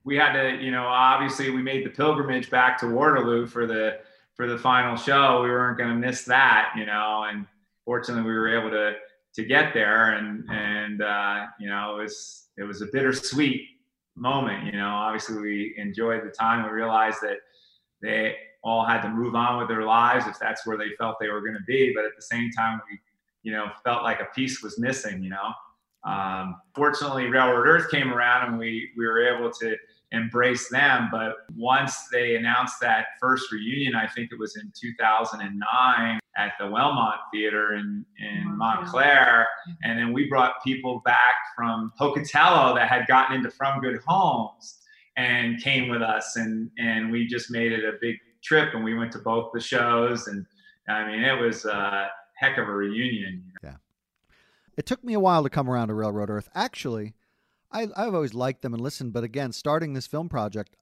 We 0.06 0.16
had 0.16 0.32
to, 0.34 0.62
you 0.62 0.70
know, 0.70 0.86
obviously 0.86 1.50
we 1.50 1.60
made 1.60 1.84
the 1.84 1.90
pilgrimage 1.90 2.48
back 2.48 2.78
to 2.78 2.86
Waterloo 2.86 3.44
for 3.44 3.66
the 3.66 3.98
for 4.34 4.46
the 4.46 4.56
final 4.56 4.96
show. 4.96 5.42
We 5.42 5.50
weren't 5.50 5.76
going 5.76 5.90
to 5.90 5.96
miss 5.96 6.22
that, 6.24 6.72
you 6.76 6.86
know, 6.86 7.26
and 7.28 7.44
fortunately 7.84 8.22
we 8.22 8.38
were 8.38 8.56
able 8.56 8.70
to 8.70 8.94
to 9.34 9.44
get 9.44 9.74
there, 9.74 10.12
and 10.12 10.48
and 10.48 11.02
uh, 11.02 11.46
you 11.58 11.68
know 11.68 11.98
it 11.98 12.02
was 12.04 12.46
it 12.56 12.62
was 12.62 12.82
a 12.82 12.86
bittersweet 12.86 13.68
moment. 14.14 14.64
You 14.64 14.78
know, 14.78 14.90
obviously 14.90 15.42
we 15.42 15.74
enjoyed 15.76 16.24
the 16.24 16.30
time. 16.30 16.64
We 16.64 16.70
realized 16.70 17.18
that 17.22 17.38
they 18.00 18.36
all 18.62 18.84
had 18.84 19.02
to 19.02 19.08
move 19.08 19.34
on 19.34 19.58
with 19.58 19.68
their 19.68 19.82
lives 19.82 20.26
if 20.28 20.38
that's 20.38 20.64
where 20.66 20.78
they 20.78 20.90
felt 20.98 21.16
they 21.20 21.28
were 21.28 21.40
going 21.40 21.54
to 21.54 21.64
be, 21.66 21.92
but 21.94 22.04
at 22.04 22.16
the 22.16 22.22
same 22.22 22.50
time 22.52 22.80
we, 22.88 22.98
you 23.42 23.52
know, 23.52 23.70
felt 23.84 24.04
like 24.04 24.20
a 24.20 24.26
piece 24.34 24.62
was 24.62 24.78
missing. 24.78 25.20
You 25.20 25.30
know. 25.30 25.52
Um, 26.04 26.60
fortunately, 26.76 27.26
Railroad 27.26 27.66
Earth 27.66 27.90
came 27.90 28.12
around 28.12 28.48
and 28.48 28.58
we, 28.60 28.90
we 28.96 29.04
were 29.04 29.26
able 29.26 29.50
to 29.50 29.76
embrace 30.12 30.68
them. 30.68 31.08
But 31.10 31.34
once 31.56 32.08
they 32.12 32.36
announced 32.36 32.76
that 32.80 33.06
first 33.20 33.50
reunion, 33.50 33.94
I 33.94 34.06
think 34.06 34.30
it 34.32 34.38
was 34.38 34.56
in 34.56 34.72
2009 34.80 36.20
at 36.36 36.52
the 36.58 36.66
Wellmont 36.66 37.18
Theater 37.32 37.74
in, 37.74 38.04
in 38.18 38.56
Montclair. 38.56 39.46
And 39.82 39.98
then 39.98 40.12
we 40.12 40.28
brought 40.28 40.62
people 40.62 41.02
back 41.04 41.34
from 41.56 41.92
Pocatello 41.98 42.74
that 42.74 42.88
had 42.88 43.06
gotten 43.06 43.36
into 43.36 43.50
From 43.50 43.80
Good 43.80 44.00
Homes 44.06 44.78
and 45.16 45.60
came 45.62 45.88
with 45.88 46.02
us. 46.02 46.36
And, 46.36 46.70
and 46.78 47.10
we 47.10 47.26
just 47.26 47.50
made 47.50 47.72
it 47.72 47.84
a 47.84 47.92
big 48.00 48.16
trip 48.42 48.74
and 48.74 48.84
we 48.84 48.94
went 48.94 49.12
to 49.12 49.18
both 49.18 49.50
the 49.52 49.60
shows. 49.60 50.28
And 50.28 50.46
I 50.88 51.06
mean, 51.06 51.22
it 51.22 51.40
was 51.40 51.64
a 51.64 52.10
heck 52.34 52.58
of 52.58 52.68
a 52.68 52.72
reunion. 52.72 53.42
Yeah. 53.64 53.76
It 54.76 54.84
took 54.84 55.02
me 55.02 55.14
a 55.14 55.20
while 55.20 55.42
to 55.42 55.50
come 55.50 55.70
around 55.70 55.88
to 55.88 55.94
Railroad 55.94 56.28
Earth. 56.28 56.50
Actually, 56.54 57.14
I, 57.72 57.88
I've 57.96 58.14
always 58.14 58.34
liked 58.34 58.62
them 58.62 58.72
and 58.74 58.82
listened, 58.82 59.12
but 59.12 59.24
again, 59.24 59.52
starting 59.52 59.92
this 59.92 60.06
film 60.06 60.28
project, 60.28 60.76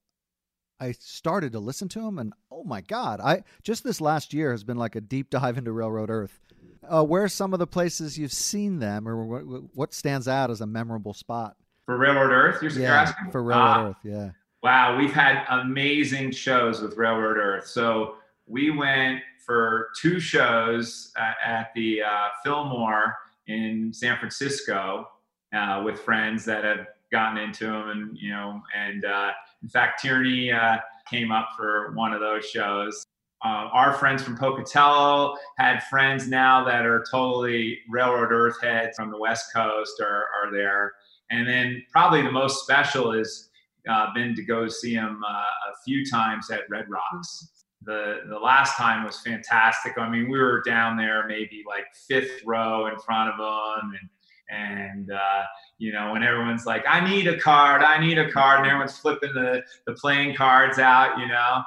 I 0.80 0.92
started 0.92 1.52
to 1.52 1.60
listen 1.60 1.88
to 1.90 2.00
them, 2.00 2.18
and 2.18 2.32
oh 2.50 2.64
my 2.64 2.80
god! 2.80 3.20
I 3.20 3.44
just 3.62 3.84
this 3.84 4.00
last 4.00 4.34
year 4.34 4.50
has 4.50 4.64
been 4.64 4.76
like 4.76 4.96
a 4.96 5.00
deep 5.00 5.30
dive 5.30 5.56
into 5.56 5.72
Railroad 5.72 6.10
Earth. 6.10 6.40
Uh, 6.86 7.02
where 7.04 7.22
are 7.24 7.28
some 7.28 7.52
of 7.54 7.58
the 7.60 7.66
places 7.66 8.18
you've 8.18 8.32
seen 8.32 8.78
them, 8.80 9.08
or 9.08 9.24
what, 9.24 9.62
what 9.74 9.94
stands 9.94 10.28
out 10.28 10.50
as 10.50 10.60
a 10.60 10.66
memorable 10.66 11.14
spot? 11.14 11.56
For 11.86 11.96
Railroad 11.96 12.32
Earth, 12.32 12.62
you're, 12.62 12.72
Yeah, 12.72 13.02
asking? 13.02 13.30
for 13.30 13.42
Railroad 13.42 13.64
Ah, 13.64 13.86
Earth. 13.90 13.96
Yeah. 14.04 14.30
Wow, 14.62 14.96
we've 14.98 15.12
had 15.12 15.44
amazing 15.50 16.32
shows 16.32 16.80
with 16.82 16.96
Railroad 16.96 17.36
Earth. 17.36 17.66
So 17.66 18.16
we 18.46 18.70
went 18.70 19.20
for 19.46 19.88
two 20.00 20.18
shows 20.18 21.12
at, 21.18 21.36
at 21.44 21.66
the 21.74 22.02
uh, 22.02 22.28
Fillmore 22.42 23.14
in 23.46 23.92
San 23.92 24.18
Francisco 24.18 25.06
uh, 25.54 25.82
with 25.84 26.00
friends 26.00 26.44
that 26.44 26.64
have 26.64 26.86
gotten 27.12 27.38
into 27.38 27.66
them, 27.66 27.88
and 27.90 28.18
you 28.18 28.30
know, 28.30 28.60
and 28.76 29.04
uh, 29.04 29.30
in 29.62 29.68
fact, 29.68 30.02
Tierney 30.02 30.52
uh, 30.52 30.78
came 31.08 31.30
up 31.30 31.50
for 31.56 31.92
one 31.94 32.12
of 32.12 32.20
those 32.20 32.44
shows. 32.44 33.04
Uh, 33.44 33.68
our 33.72 33.92
friends 33.92 34.22
from 34.22 34.36
Pocatello 34.38 35.36
had 35.58 35.82
friends 35.84 36.26
now 36.28 36.64
that 36.64 36.86
are 36.86 37.04
totally 37.10 37.78
Railroad 37.90 38.32
Earth 38.32 38.60
heads 38.62 38.96
from 38.96 39.10
the 39.10 39.18
West 39.18 39.52
Coast 39.54 40.00
are, 40.00 40.24
are 40.42 40.50
there. 40.50 40.92
And 41.30 41.46
then 41.46 41.82
probably 41.92 42.22
the 42.22 42.32
most 42.32 42.62
special 42.62 43.12
is 43.12 43.50
uh, 43.88 44.06
been 44.14 44.34
to 44.34 44.42
go 44.42 44.66
see 44.66 44.94
him 44.94 45.22
uh, 45.28 45.32
a 45.32 45.74
few 45.84 46.06
times 46.06 46.50
at 46.50 46.62
Red 46.70 46.86
Rocks. 46.88 47.50
The 47.82 48.20
the 48.30 48.38
last 48.38 48.76
time 48.78 49.04
was 49.04 49.20
fantastic. 49.20 49.98
I 49.98 50.08
mean, 50.08 50.30
we 50.30 50.38
were 50.38 50.62
down 50.64 50.96
there 50.96 51.26
maybe 51.28 51.62
like 51.66 51.84
fifth 52.08 52.42
row 52.46 52.86
in 52.86 52.98
front 52.98 53.28
of 53.28 53.38
him, 53.38 53.90
and 53.90 54.08
and 54.50 55.10
uh, 55.10 55.42
you 55.78 55.92
know 55.92 56.12
when 56.12 56.22
everyone's 56.22 56.66
like, 56.66 56.84
"I 56.88 57.06
need 57.08 57.26
a 57.26 57.38
card, 57.38 57.82
I 57.82 57.98
need 57.98 58.18
a 58.18 58.30
card," 58.30 58.60
and 58.60 58.68
everyone's 58.68 58.98
flipping 58.98 59.32
the 59.34 59.62
the 59.86 59.94
playing 59.94 60.34
cards 60.34 60.78
out. 60.78 61.18
You 61.18 61.28
know, 61.28 61.62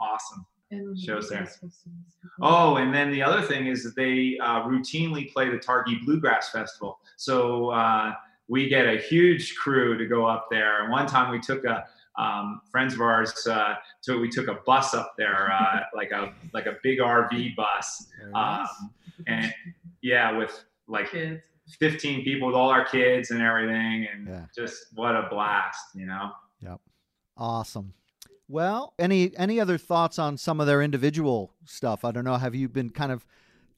awesome. 0.00 0.46
Shows 0.96 1.28
there. 1.28 1.48
Oh, 2.42 2.76
and 2.76 2.92
then 2.92 3.12
the 3.12 3.22
other 3.22 3.42
thing 3.42 3.68
is 3.68 3.84
that 3.84 3.94
they 3.94 4.38
uh, 4.40 4.62
routinely 4.62 5.32
play 5.32 5.48
the 5.48 5.58
Targhee 5.58 6.04
Bluegrass 6.04 6.50
Festival. 6.50 6.98
So 7.16 7.70
uh, 7.70 8.12
we 8.48 8.68
get 8.68 8.86
a 8.86 8.98
huge 8.98 9.54
crew 9.54 9.96
to 9.96 10.06
go 10.06 10.26
up 10.26 10.48
there. 10.50 10.82
And 10.82 10.90
one 10.90 11.06
time 11.06 11.30
we 11.30 11.38
took 11.38 11.64
a 11.64 11.84
um, 12.16 12.60
friends 12.70 12.94
of 12.94 13.00
ours, 13.00 13.46
uh, 13.46 13.74
so 14.00 14.18
we 14.18 14.28
took 14.28 14.48
a 14.48 14.54
bus 14.66 14.94
up 14.94 15.14
there, 15.18 15.52
uh, 15.52 15.80
like 15.94 16.12
a 16.12 16.32
like 16.52 16.66
a 16.66 16.76
big 16.82 16.98
RV 16.98 17.56
bus, 17.56 18.06
um, 18.34 18.66
and 19.26 19.52
yeah, 20.02 20.36
with 20.36 20.64
like 20.86 21.10
kids. 21.10 21.42
15 21.78 22.24
people 22.24 22.46
with 22.48 22.56
all 22.56 22.70
our 22.70 22.84
kids 22.84 23.30
and 23.30 23.40
everything, 23.42 24.06
and 24.12 24.28
Yeah. 24.28 24.46
just 24.54 24.86
what 24.94 25.16
a 25.16 25.28
blast, 25.30 25.94
you 25.94 26.06
know. 26.06 26.32
Yep 26.60 26.80
awesome. 27.36 27.94
Well, 28.48 28.94
any 28.98 29.36
any 29.36 29.60
other 29.60 29.78
thoughts 29.78 30.18
on 30.18 30.36
some 30.36 30.60
of 30.60 30.66
their 30.66 30.82
individual 30.82 31.54
stuff? 31.64 32.04
I 32.04 32.10
don't 32.10 32.24
know. 32.24 32.36
Have 32.36 32.54
you 32.54 32.68
been 32.68 32.90
kind 32.90 33.10
of 33.10 33.24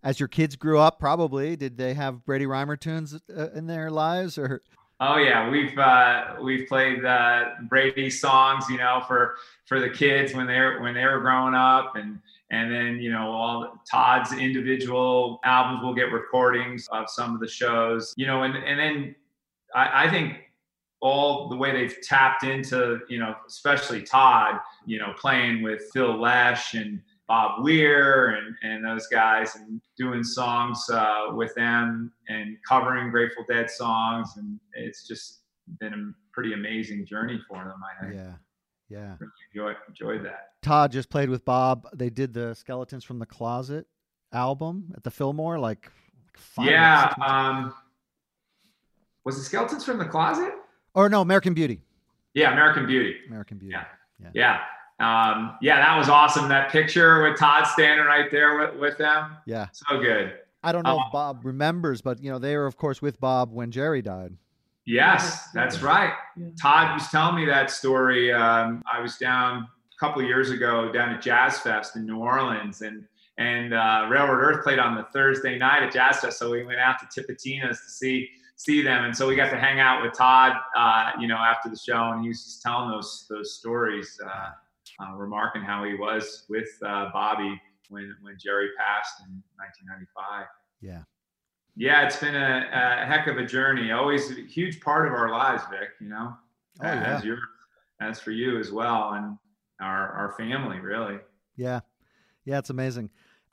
as 0.02 0.18
your 0.18 0.28
kids 0.28 0.56
grew 0.56 0.78
up? 0.78 0.98
Probably 0.98 1.56
did 1.56 1.76
they 1.78 1.94
have 1.94 2.24
Brady 2.24 2.46
Rymer 2.46 2.76
tunes 2.76 3.14
uh, 3.34 3.50
in 3.54 3.66
their 3.66 3.90
lives, 3.90 4.36
or 4.38 4.62
Oh 4.98 5.18
yeah, 5.18 5.48
we've 5.48 5.78
uh, 5.78 6.36
we've 6.42 6.66
played 6.68 7.04
uh, 7.04 7.50
Brady 7.68 8.10
songs, 8.10 8.68
you 8.68 8.78
know, 8.78 9.04
for 9.06 9.36
for 9.66 9.78
the 9.78 9.90
kids 9.90 10.34
when 10.34 10.46
they're 10.46 10.80
when 10.80 10.94
they 10.94 11.04
were 11.04 11.20
growing 11.20 11.54
up, 11.54 11.94
and 11.96 12.18
and 12.50 12.72
then 12.72 13.00
you 13.00 13.10
know 13.10 13.30
all 13.30 13.80
Todd's 13.90 14.32
individual 14.32 15.40
albums 15.44 15.82
will 15.82 15.94
get 15.94 16.12
recordings 16.12 16.88
of 16.92 17.08
some 17.08 17.34
of 17.34 17.40
the 17.40 17.48
shows, 17.48 18.14
you 18.16 18.26
know, 18.26 18.42
and 18.42 18.56
and 18.56 18.78
then 18.78 19.14
I, 19.74 20.04
I 20.04 20.10
think 20.10 20.38
all 21.00 21.48
the 21.48 21.56
way 21.56 21.72
they've 21.72 22.00
tapped 22.02 22.42
into, 22.42 23.00
you 23.08 23.18
know, 23.18 23.34
especially 23.46 24.02
Todd, 24.02 24.60
you 24.86 24.98
know, 24.98 25.12
playing 25.18 25.62
with 25.62 25.82
Phil 25.92 26.18
Lesh 26.18 26.72
and 26.74 27.02
Bob 27.28 27.62
Weir 27.62 28.28
and, 28.28 28.56
and 28.62 28.84
those 28.84 29.06
guys 29.08 29.56
and 29.56 29.80
doing 29.98 30.24
songs 30.24 30.88
uh, 30.90 31.26
with 31.32 31.54
them 31.54 32.12
and 32.28 32.56
covering 32.66 33.10
Grateful 33.10 33.44
Dead 33.46 33.68
songs. 33.70 34.34
And 34.36 34.58
it's 34.72 35.06
just, 35.06 35.40
been 35.80 35.92
a 35.92 36.12
pretty 36.32 36.52
amazing 36.52 37.06
journey 37.06 37.40
for 37.48 37.64
them. 37.64 37.80
I 37.82 38.04
think. 38.04 38.14
Yeah. 38.14 38.34
Yeah. 38.88 39.16
Really 39.18 39.32
enjoyed 39.52 39.76
enjoyed 39.88 40.24
that. 40.24 40.50
Todd 40.66 40.90
just 40.92 41.08
played 41.08 41.30
with 41.30 41.44
Bob. 41.44 41.86
They 41.94 42.10
did 42.10 42.34
the 42.34 42.54
Skeletons 42.54 43.04
from 43.04 43.18
the 43.20 43.26
Closet 43.26 43.86
album 44.32 44.92
at 44.96 45.04
the 45.04 45.10
Fillmore, 45.10 45.58
like, 45.58 45.90
like 46.24 46.36
five 46.36 46.66
yeah. 46.66 47.14
Um, 47.24 47.72
was 49.24 49.38
it 49.38 49.44
Skeletons 49.44 49.84
from 49.84 49.98
the 49.98 50.04
Closet? 50.04 50.52
or 50.94 51.08
no, 51.08 51.20
American 51.20 51.52
Beauty. 51.54 51.82
Yeah, 52.34 52.52
American 52.52 52.86
Beauty. 52.86 53.16
American 53.28 53.58
Beauty. 53.58 53.76
Yeah. 54.24 54.30
Yeah. 54.34 54.60
Um, 54.98 55.56
yeah, 55.60 55.76
that 55.76 55.96
was 55.98 56.08
awesome. 56.08 56.48
That 56.48 56.70
picture 56.70 57.22
with 57.22 57.38
Todd 57.38 57.66
standing 57.66 58.06
right 58.06 58.30
there 58.30 58.58
with, 58.58 58.80
with 58.80 58.98
them. 58.98 59.36
Yeah. 59.46 59.66
So 59.72 60.00
good. 60.00 60.34
I 60.62 60.72
don't 60.72 60.84
know 60.84 60.98
Oh. 60.98 61.06
if 61.06 61.12
Bob 61.12 61.44
remembers, 61.44 62.00
but 62.00 62.22
you 62.22 62.30
know, 62.30 62.38
they 62.38 62.56
were 62.56 62.66
of 62.66 62.76
course 62.76 63.00
with 63.02 63.20
Bob 63.20 63.52
when 63.52 63.70
Jerry 63.70 64.00
died. 64.02 64.36
Yes, 64.86 65.50
that's 65.52 65.82
right. 65.82 66.12
Yeah. 66.36 66.46
Todd 66.60 66.94
was 66.94 67.08
telling 67.08 67.36
me 67.36 67.44
that 67.46 67.70
story. 67.70 68.32
Um, 68.32 68.82
I 68.90 69.00
was 69.00 69.16
down 69.18 69.68
a 69.96 70.04
couple 70.04 70.22
of 70.22 70.28
years 70.28 70.50
ago 70.50 70.90
down 70.92 71.10
at 71.10 71.22
Jazz 71.22 71.58
Fest 71.58 71.96
in 71.96 72.06
New 72.06 72.18
Orleans, 72.18 72.82
and 72.82 73.04
and 73.38 73.74
uh, 73.74 74.06
Railroad 74.10 74.40
Earth 74.40 74.64
played 74.64 74.78
on 74.78 74.94
the 74.96 75.04
Thursday 75.12 75.58
night 75.58 75.82
at 75.82 75.92
Jazz 75.92 76.20
Fest. 76.20 76.38
So 76.38 76.50
we 76.50 76.64
went 76.64 76.80
out 76.80 76.96
to 77.00 77.06
Tipitina's 77.20 77.78
to 77.80 77.90
see 77.90 78.28
see 78.56 78.80
them, 78.82 79.04
and 79.04 79.14
so 79.16 79.26
we 79.28 79.36
got 79.36 79.50
to 79.50 79.58
hang 79.58 79.80
out 79.80 80.02
with 80.02 80.14
Todd, 80.16 80.52
uh, 80.76 81.10
you 81.20 81.28
know, 81.28 81.36
after 81.36 81.68
the 81.68 81.76
show, 81.76 82.10
and 82.12 82.22
he 82.22 82.28
was 82.28 82.42
just 82.44 82.62
telling 82.62 82.90
those 82.90 83.26
those 83.28 83.54
stories, 83.58 84.18
uh, 84.24 85.04
uh, 85.04 85.14
remarking 85.14 85.62
how 85.62 85.84
he 85.84 85.94
was 85.94 86.44
with 86.48 86.68
uh, 86.84 87.10
Bobby 87.12 87.60
when 87.90 88.14
when 88.22 88.36
Jerry 88.42 88.68
passed 88.78 89.20
in 89.26 89.42
1995. 89.56 90.46
Yeah. 90.80 91.02
Yeah, 91.78 92.06
it's 92.06 92.16
been 92.16 92.34
a, 92.34 92.70
a 92.72 93.04
heck 93.04 93.26
of 93.26 93.36
a 93.36 93.44
journey. 93.44 93.92
Always 93.92 94.30
a 94.30 94.40
huge 94.40 94.80
part 94.80 95.06
of 95.06 95.12
our 95.12 95.30
lives, 95.30 95.62
Vic. 95.70 95.90
You 96.00 96.08
know, 96.08 96.34
Oh, 96.82 96.86
yeah. 96.86 97.16
as 97.18 97.24
your, 97.24 97.36
as 98.00 98.18
for 98.18 98.30
you 98.30 98.58
as 98.58 98.72
well, 98.72 99.12
and 99.12 99.36
our 99.80 100.10
our 100.12 100.32
family, 100.36 100.80
really. 100.80 101.18
Yeah. 101.56 101.80
Yeah, 102.44 102.58
it's 102.58 102.70
amazing. 102.70 103.10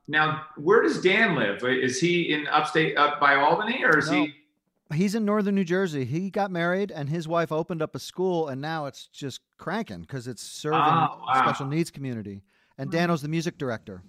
Now, 0.08 0.44
where 0.58 0.82
does 0.84 1.02
Dan 1.02 1.36
live? 1.36 1.64
Is 1.64 2.00
he 2.00 2.34
in 2.34 2.48
upstate, 2.48 2.98
up 2.98 3.20
by 3.20 3.36
Albany, 3.36 3.84
or 3.84 3.98
is 3.98 4.12
No. 4.12 4.24
he? 4.26 4.34
He's 4.94 5.16
in 5.16 5.26
northern 5.26 5.56
New 5.56 5.64
Jersey. 5.64 6.06
He 6.06 6.30
got 6.30 6.52
married 6.52 6.92
and 6.92 7.10
his 7.10 7.28
wife 7.28 7.52
opened 7.52 7.82
up 7.82 7.96
a 7.96 8.00
school 8.00 8.50
and 8.50 8.62
now 8.62 8.86
it's 8.86 9.08
just 9.08 9.42
cranking 9.58 10.02
because 10.02 10.28
it's 10.28 10.44
serving 10.44 10.78
Oh, 10.80 11.24
wow. 11.26 11.42
special 11.42 11.66
needs 11.66 11.90
community. 11.90 12.44
And 12.78 12.90
hmm. 12.90 12.98
Dano's 12.98 13.22
the 13.22 13.28
music 13.30 13.58
director. 13.58 14.04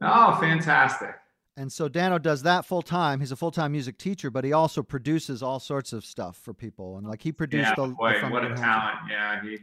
Oh, 0.00 0.36
fantastic! 0.40 1.14
And 1.56 1.72
so 1.72 1.88
Dano 1.88 2.18
does 2.18 2.42
that 2.42 2.66
full 2.66 2.82
time. 2.82 3.20
He's 3.20 3.32
a 3.32 3.36
full 3.36 3.50
time 3.50 3.72
music 3.72 3.96
teacher, 3.98 4.30
but 4.30 4.44
he 4.44 4.52
also 4.52 4.82
produces 4.82 5.42
all 5.42 5.58
sorts 5.58 5.92
of 5.92 6.04
stuff 6.04 6.36
for 6.36 6.52
people. 6.54 6.98
And 6.98 7.06
like 7.06 7.22
he 7.22 7.32
produced 7.32 7.68
Yeah, 7.68 7.74
the, 7.74 7.86
the 7.88 7.94
boy, 7.94 8.20
From 8.20 8.30
what 8.30 8.44
a 8.44 8.54
talent! 8.54 8.98
Yeah, 9.10 9.42
he. 9.42 9.58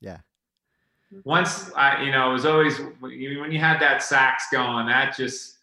Yeah. 0.00 0.18
Once 1.24 1.70
I, 1.74 2.02
you 2.02 2.10
know, 2.10 2.30
it 2.30 2.32
was 2.32 2.46
always 2.46 2.78
when 3.00 3.12
you 3.52 3.58
had 3.58 3.80
that 3.80 4.02
sax 4.02 4.46
going, 4.50 4.86
that 4.86 5.16
just 5.16 5.58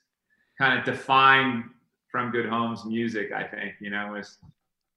kind 0.57 0.77
of 0.77 0.85
defined 0.85 1.65
from 2.09 2.31
Good 2.31 2.47
Homes 2.47 2.85
music. 2.85 3.31
I 3.31 3.43
think 3.43 3.75
you 3.79 3.89
know 3.89 4.13
was. 4.13 4.37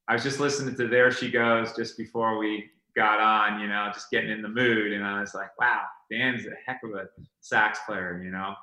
I 0.07 0.13
was 0.13 0.23
just 0.23 0.39
listening 0.39 0.77
to 0.77 0.87
There 0.87 1.11
She 1.11 1.31
Goes 1.31 1.75
just 1.75 1.97
before 1.97 2.37
we 2.37 2.71
got 2.95 3.21
on, 3.21 3.59
you 3.59 3.69
know, 3.69 3.91
just 3.93 4.11
getting 4.11 4.31
in 4.31 4.43
the 4.43 4.49
mood, 4.49 4.93
and 4.93 5.03
I 5.03 5.21
was 5.21 5.35
like, 5.35 5.59
wow, 5.59 5.83
Dan's 6.11 6.47
a 6.47 6.51
heck 6.67 6.81
of 6.85 6.95
a 6.95 7.09
sax 7.41 7.81
player, 7.87 8.21
you 8.23 8.31
know, 8.31 8.55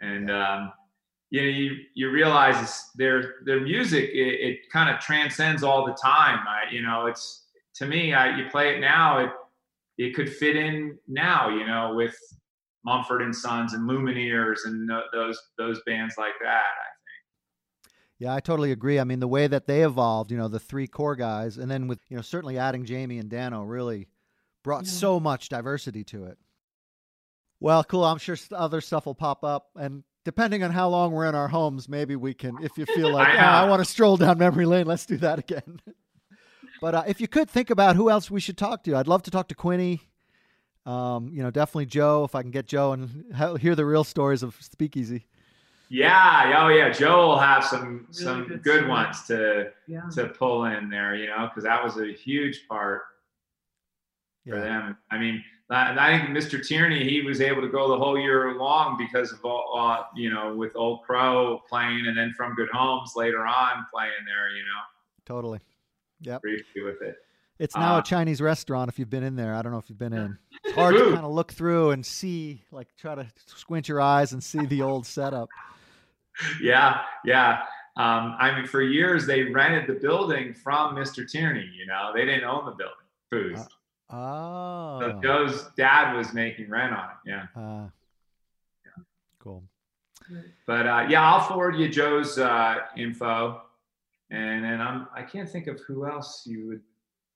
and 0.00 0.30
um, 0.30 0.72
you 1.30 1.40
know, 1.40 1.48
you 1.48 1.76
you 1.94 2.10
realize 2.10 2.90
their 2.94 3.36
their 3.44 3.60
music 3.60 4.10
it, 4.10 4.40
it 4.40 4.70
kind 4.70 4.94
of 4.94 5.00
transcends 5.00 5.62
all 5.62 5.86
the 5.86 5.94
time. 5.94 6.40
I, 6.46 6.70
you 6.70 6.82
know, 6.82 7.06
it's 7.06 7.46
to 7.76 7.86
me, 7.86 8.12
I, 8.12 8.36
you 8.36 8.50
play 8.50 8.76
it 8.76 8.80
now, 8.80 9.18
it 9.18 9.30
it 9.98 10.14
could 10.14 10.30
fit 10.32 10.56
in 10.56 10.98
now, 11.08 11.48
you 11.48 11.66
know, 11.66 11.94
with 11.94 12.16
Mumford 12.84 13.22
and 13.22 13.34
Sons 13.34 13.74
and 13.74 13.88
Lumineers 13.88 14.58
and 14.64 14.88
those 15.12 15.38
those 15.58 15.80
bands 15.86 16.14
like 16.18 16.34
that. 16.42 16.48
I 16.62 16.88
think. 17.84 17.92
Yeah, 18.18 18.34
I 18.34 18.40
totally 18.40 18.72
agree. 18.72 18.98
I 19.00 19.04
mean, 19.04 19.20
the 19.20 19.28
way 19.28 19.46
that 19.46 19.66
they 19.66 19.82
evolved, 19.82 20.30
you 20.30 20.36
know, 20.38 20.48
the 20.48 20.60
three 20.60 20.86
core 20.86 21.16
guys, 21.16 21.58
and 21.58 21.70
then 21.70 21.88
with, 21.88 21.98
you 22.08 22.16
know, 22.16 22.22
certainly 22.22 22.58
adding 22.58 22.84
Jamie 22.84 23.18
and 23.18 23.28
Dano 23.28 23.62
really 23.62 24.08
brought 24.62 24.84
Yeah. 24.84 24.90
so 24.90 25.18
much 25.20 25.48
diversity 25.48 26.04
to 26.04 26.24
it. 26.26 26.38
Well, 27.60 27.84
cool. 27.84 28.04
I'm 28.04 28.18
sure 28.18 28.36
other 28.52 28.80
stuff 28.80 29.06
will 29.06 29.14
pop 29.14 29.44
up. 29.44 29.70
And 29.76 30.02
depending 30.24 30.62
on 30.64 30.70
how 30.72 30.88
long 30.88 31.12
we're 31.12 31.26
in 31.26 31.34
our 31.34 31.48
homes, 31.48 31.88
maybe 31.88 32.16
we 32.16 32.34
can, 32.34 32.58
if 32.62 32.76
you 32.78 32.86
feel 32.86 33.10
like, 33.12 33.28
I 33.28 33.44
"Ah, 33.44 33.64
I 33.64 33.68
want 33.68 33.80
to 33.80 33.84
stroll 33.90 34.16
down 34.16 34.38
memory 34.38 34.66
lane, 34.66 34.86
let's 34.86 35.06
do 35.06 35.16
that 35.18 35.38
again. 35.38 35.80
but 36.82 36.94
uh, 36.96 37.04
if 37.06 37.20
you 37.20 37.28
could 37.28 37.48
think 37.48 37.70
about 37.70 37.94
who 37.94 38.10
else 38.10 38.28
we 38.28 38.40
should 38.40 38.58
talk 38.58 38.82
to, 38.82 38.96
I'd 38.96 39.06
love 39.06 39.22
to 39.22 39.30
talk 39.30 39.46
to 39.48 39.54
Quinny. 39.54 40.00
Um, 40.84 41.30
you 41.32 41.40
know, 41.40 41.50
definitely 41.52 41.86
Joe, 41.86 42.24
if 42.24 42.34
I 42.34 42.42
can 42.42 42.50
get 42.50 42.66
Joe 42.66 42.92
and 42.92 43.58
hear 43.60 43.76
the 43.76 43.86
real 43.86 44.02
stories 44.02 44.42
of 44.42 44.56
Speakeasy. 44.60 45.26
Yeah, 45.88 46.60
oh 46.60 46.68
yeah, 46.68 46.88
Joe 46.90 47.28
will 47.28 47.38
have 47.38 47.62
some 47.64 48.08
Really 48.08 48.24
some 48.24 48.44
good 48.48 48.62
good, 48.64 48.88
ones 48.88 49.22
to 49.28 49.70
Yeah. 49.86 50.08
to 50.14 50.26
pull 50.28 50.64
in 50.64 50.90
there, 50.90 51.14
you 51.14 51.28
know, 51.28 51.46
because 51.48 51.62
that 51.62 51.84
was 51.84 51.98
a 51.98 52.12
huge 52.12 52.66
part 52.66 53.02
for 54.48 54.56
Yeah. 54.56 54.62
them. 54.64 54.96
I 55.10 55.18
mean, 55.18 55.44
I, 55.70 55.94
I 55.96 56.18
think 56.18 56.30
Mr. 56.36 56.66
Tierney, 56.66 57.08
he 57.08 57.22
was 57.22 57.40
able 57.40 57.62
to 57.62 57.68
go 57.68 57.88
the 57.88 57.96
whole 57.98 58.18
year 58.18 58.54
long 58.54 58.98
because 58.98 59.30
of 59.32 59.44
all, 59.44 59.78
uh, 59.78 60.02
you 60.16 60.30
know, 60.30 60.56
with 60.56 60.74
Old 60.74 61.02
Crow 61.02 61.62
playing, 61.68 62.06
and 62.08 62.16
then 62.16 62.32
from 62.36 62.54
Good 62.56 62.70
Homes 62.70 63.12
later 63.14 63.46
on 63.46 63.86
playing 63.92 64.24
there, 64.26 64.50
you 64.50 64.62
know, 64.64 64.80
Totally. 65.24 65.60
Yep. 66.22 66.42
briefly 66.42 66.82
with 66.82 67.02
it. 67.02 67.16
It's 67.58 67.76
now 67.76 67.96
Uh, 67.96 68.00
a 68.00 68.02
Chinese 68.02 68.40
restaurant. 68.40 68.88
If 68.88 68.98
you've 68.98 69.10
been 69.10 69.22
in 69.22 69.36
there, 69.36 69.54
I 69.54 69.62
don't 69.62 69.70
know 69.72 69.78
if 69.78 69.88
you've 69.88 69.98
been 69.98 70.12
in. 70.12 70.38
It's 70.64 70.74
hard 70.74 70.94
to 70.96 71.04
kind 71.12 71.24
of 71.24 71.30
look 71.32 71.52
through 71.52 71.90
and 71.90 72.04
see, 72.04 72.62
like, 72.72 72.88
try 72.96 73.14
to 73.14 73.26
squint 73.46 73.88
your 73.88 74.00
eyes 74.00 74.32
and 74.32 74.42
see 74.42 74.64
the 74.66 74.82
old 74.82 75.06
setup. 75.06 75.48
yeah, 76.60 77.02
yeah. 77.24 77.62
Um, 77.96 78.36
I 78.38 78.54
mean, 78.56 78.66
for 78.66 78.80
years 78.82 79.26
they 79.26 79.42
rented 79.44 79.86
the 79.86 80.00
building 80.00 80.54
from 80.54 80.96
Mr. 80.96 81.30
Tierney. 81.30 81.70
You 81.76 81.86
know, 81.86 82.10
they 82.14 82.24
didn't 82.24 82.44
own 82.44 82.64
the 82.64 82.72
building. 82.72 82.96
Foods. 83.30 83.60
Uh, 83.60 83.68
Oh, 84.14 84.98
so 85.00 85.20
Joe's 85.22 85.70
dad 85.76 86.14
was 86.14 86.34
making 86.34 86.68
rent 86.68 86.92
on 86.92 87.04
it. 87.10 87.16
Yeah. 87.30 87.46
uh, 87.56 87.88
cool. 89.38 89.62
But 90.66 90.86
uh, 90.86 91.06
yeah, 91.08 91.22
I'll 91.22 91.40
forward 91.46 91.76
you 91.76 91.88
Joe's 91.88 92.38
uh, 92.38 92.76
info, 92.96 93.62
and 94.32 94.64
then 94.64 94.80
I'm 94.80 95.06
I 95.14 95.22
can't 95.22 95.48
think 95.48 95.66
of 95.66 95.80
who 95.86 96.06
else 96.06 96.42
you 96.46 96.66
would 96.68 96.80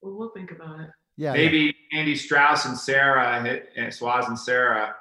Well, 0.03 0.15
we'll 0.15 0.31
think 0.31 0.51
about 0.51 0.81
it. 0.81 0.91
Yeah, 1.17 1.33
maybe 1.33 1.75
Andy 1.93 2.17
Strauss 2.17 2.65
and 2.65 2.77
Sarah 2.77 3.43
hit 3.43 3.71
and 3.77 3.93
Swaz 3.93 4.29
and 4.29 4.39
Sarah 4.39 4.95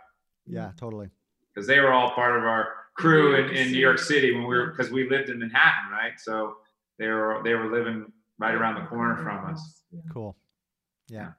yeah, 0.46 0.62
yeah, 0.62 0.72
totally. 0.78 1.10
because 1.54 1.68
they 1.68 1.80
were 1.80 1.92
all 1.92 2.12
part 2.12 2.38
of 2.38 2.44
our 2.44 2.68
crew 2.96 3.36
in, 3.36 3.50
in 3.56 3.72
New 3.72 3.80
York 3.80 3.98
City. 3.98 4.22
City 4.22 4.34
when 4.34 4.44
we 4.44 4.56
were 4.56 4.68
because 4.68 4.92
we 4.92 5.10
lived 5.10 5.30
in 5.30 5.40
Manhattan, 5.40 5.92
right? 5.92 6.14
So 6.18 6.58
they 7.00 7.08
were 7.08 7.42
they 7.44 7.54
were 7.54 7.72
living 7.72 8.12
right 8.38 8.54
around 8.54 8.82
the 8.82 8.88
corner 8.88 9.18
from 9.24 9.54
us. 9.54 9.82
Yeah. 9.92 10.02
Cool. 10.12 10.36
Yeah. 11.08 11.32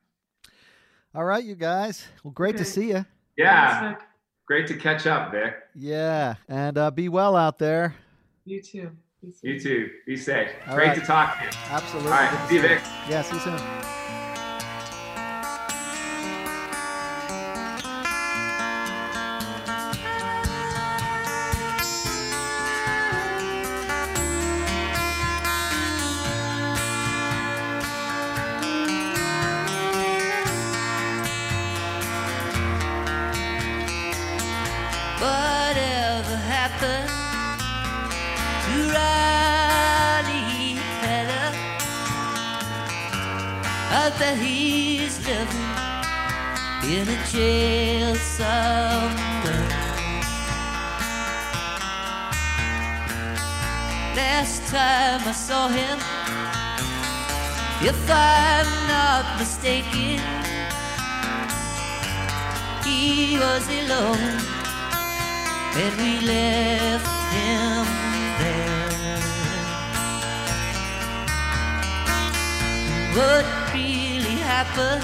All 1.15 1.25
right, 1.25 1.43
you 1.45 1.55
guys. 1.55 2.05
Well, 2.23 2.33
great 2.33 2.59
to 2.59 2.65
see 2.65 2.89
you. 2.91 3.07
Yeah, 3.39 3.81
Thanks, 3.81 4.05
great 4.47 4.67
to 4.67 4.77
catch 4.77 5.07
up, 5.07 5.31
Vic. 5.31 5.55
Yeah, 5.75 6.35
and 6.49 6.77
uh, 6.77 6.91
be 6.91 7.09
well 7.09 7.37
out 7.37 7.59
there. 7.59 7.95
You 8.45 8.61
too. 8.63 8.91
You 9.43 9.61
too. 9.61 9.91
Be 10.07 10.16
safe. 10.16 10.51
All 10.68 10.74
great 10.74 10.89
right. 10.89 10.99
to 10.99 11.01
talk 11.05 11.39
to 11.39 11.45
you. 11.45 11.51
Absolutely. 11.70 12.11
All 12.12 12.18
right, 12.18 12.49
see 12.49 12.55
you, 12.57 12.62
Vic. 12.62 12.81
Yeah, 13.09 13.22
see 13.22 13.35
you 13.35 13.41
soon. 13.41 13.61
that 44.19 44.39
he's 44.39 45.19
living 45.27 45.87
in 46.91 47.07
a 47.09 47.27
jail 47.27 48.14
somewhere. 48.14 49.69
Last 54.17 54.67
time 54.69 55.21
I 55.27 55.33
saw 55.33 55.69
him, 55.69 55.99
if 57.83 58.11
I'm 58.11 58.69
not 58.89 59.39
mistaken, 59.39 60.21
he 62.85 63.39
was 63.39 63.69
alone, 63.69 64.41
and 65.77 65.93
we 66.01 66.27
left 66.27 67.17
him 67.37 67.85
there. 68.41 68.97
But 73.14 73.56
supper, 74.77 75.01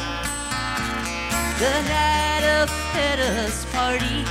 the 1.58 1.74
night 1.88 2.44
of 2.60 2.68
Hedda's 2.92 3.64
party. 3.72 4.24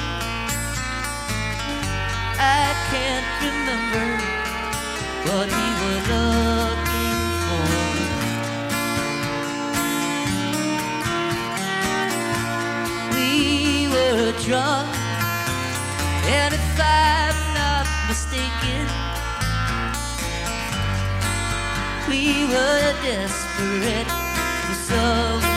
I 2.37 2.73
can't 2.91 3.27
remember 3.41 4.07
what 5.27 5.47
he 5.57 5.67
was 5.81 6.03
looking 6.13 7.19
for. 7.47 7.67
We 13.15 13.31
were 13.93 14.31
drunk, 14.45 14.89
and 16.37 16.53
if 16.53 16.79
I'm 16.79 17.37
not 17.57 17.85
mistaken, 18.07 18.85
we 22.09 22.21
were 22.45 22.93
desperate 23.01 24.20
love. 25.01 25.50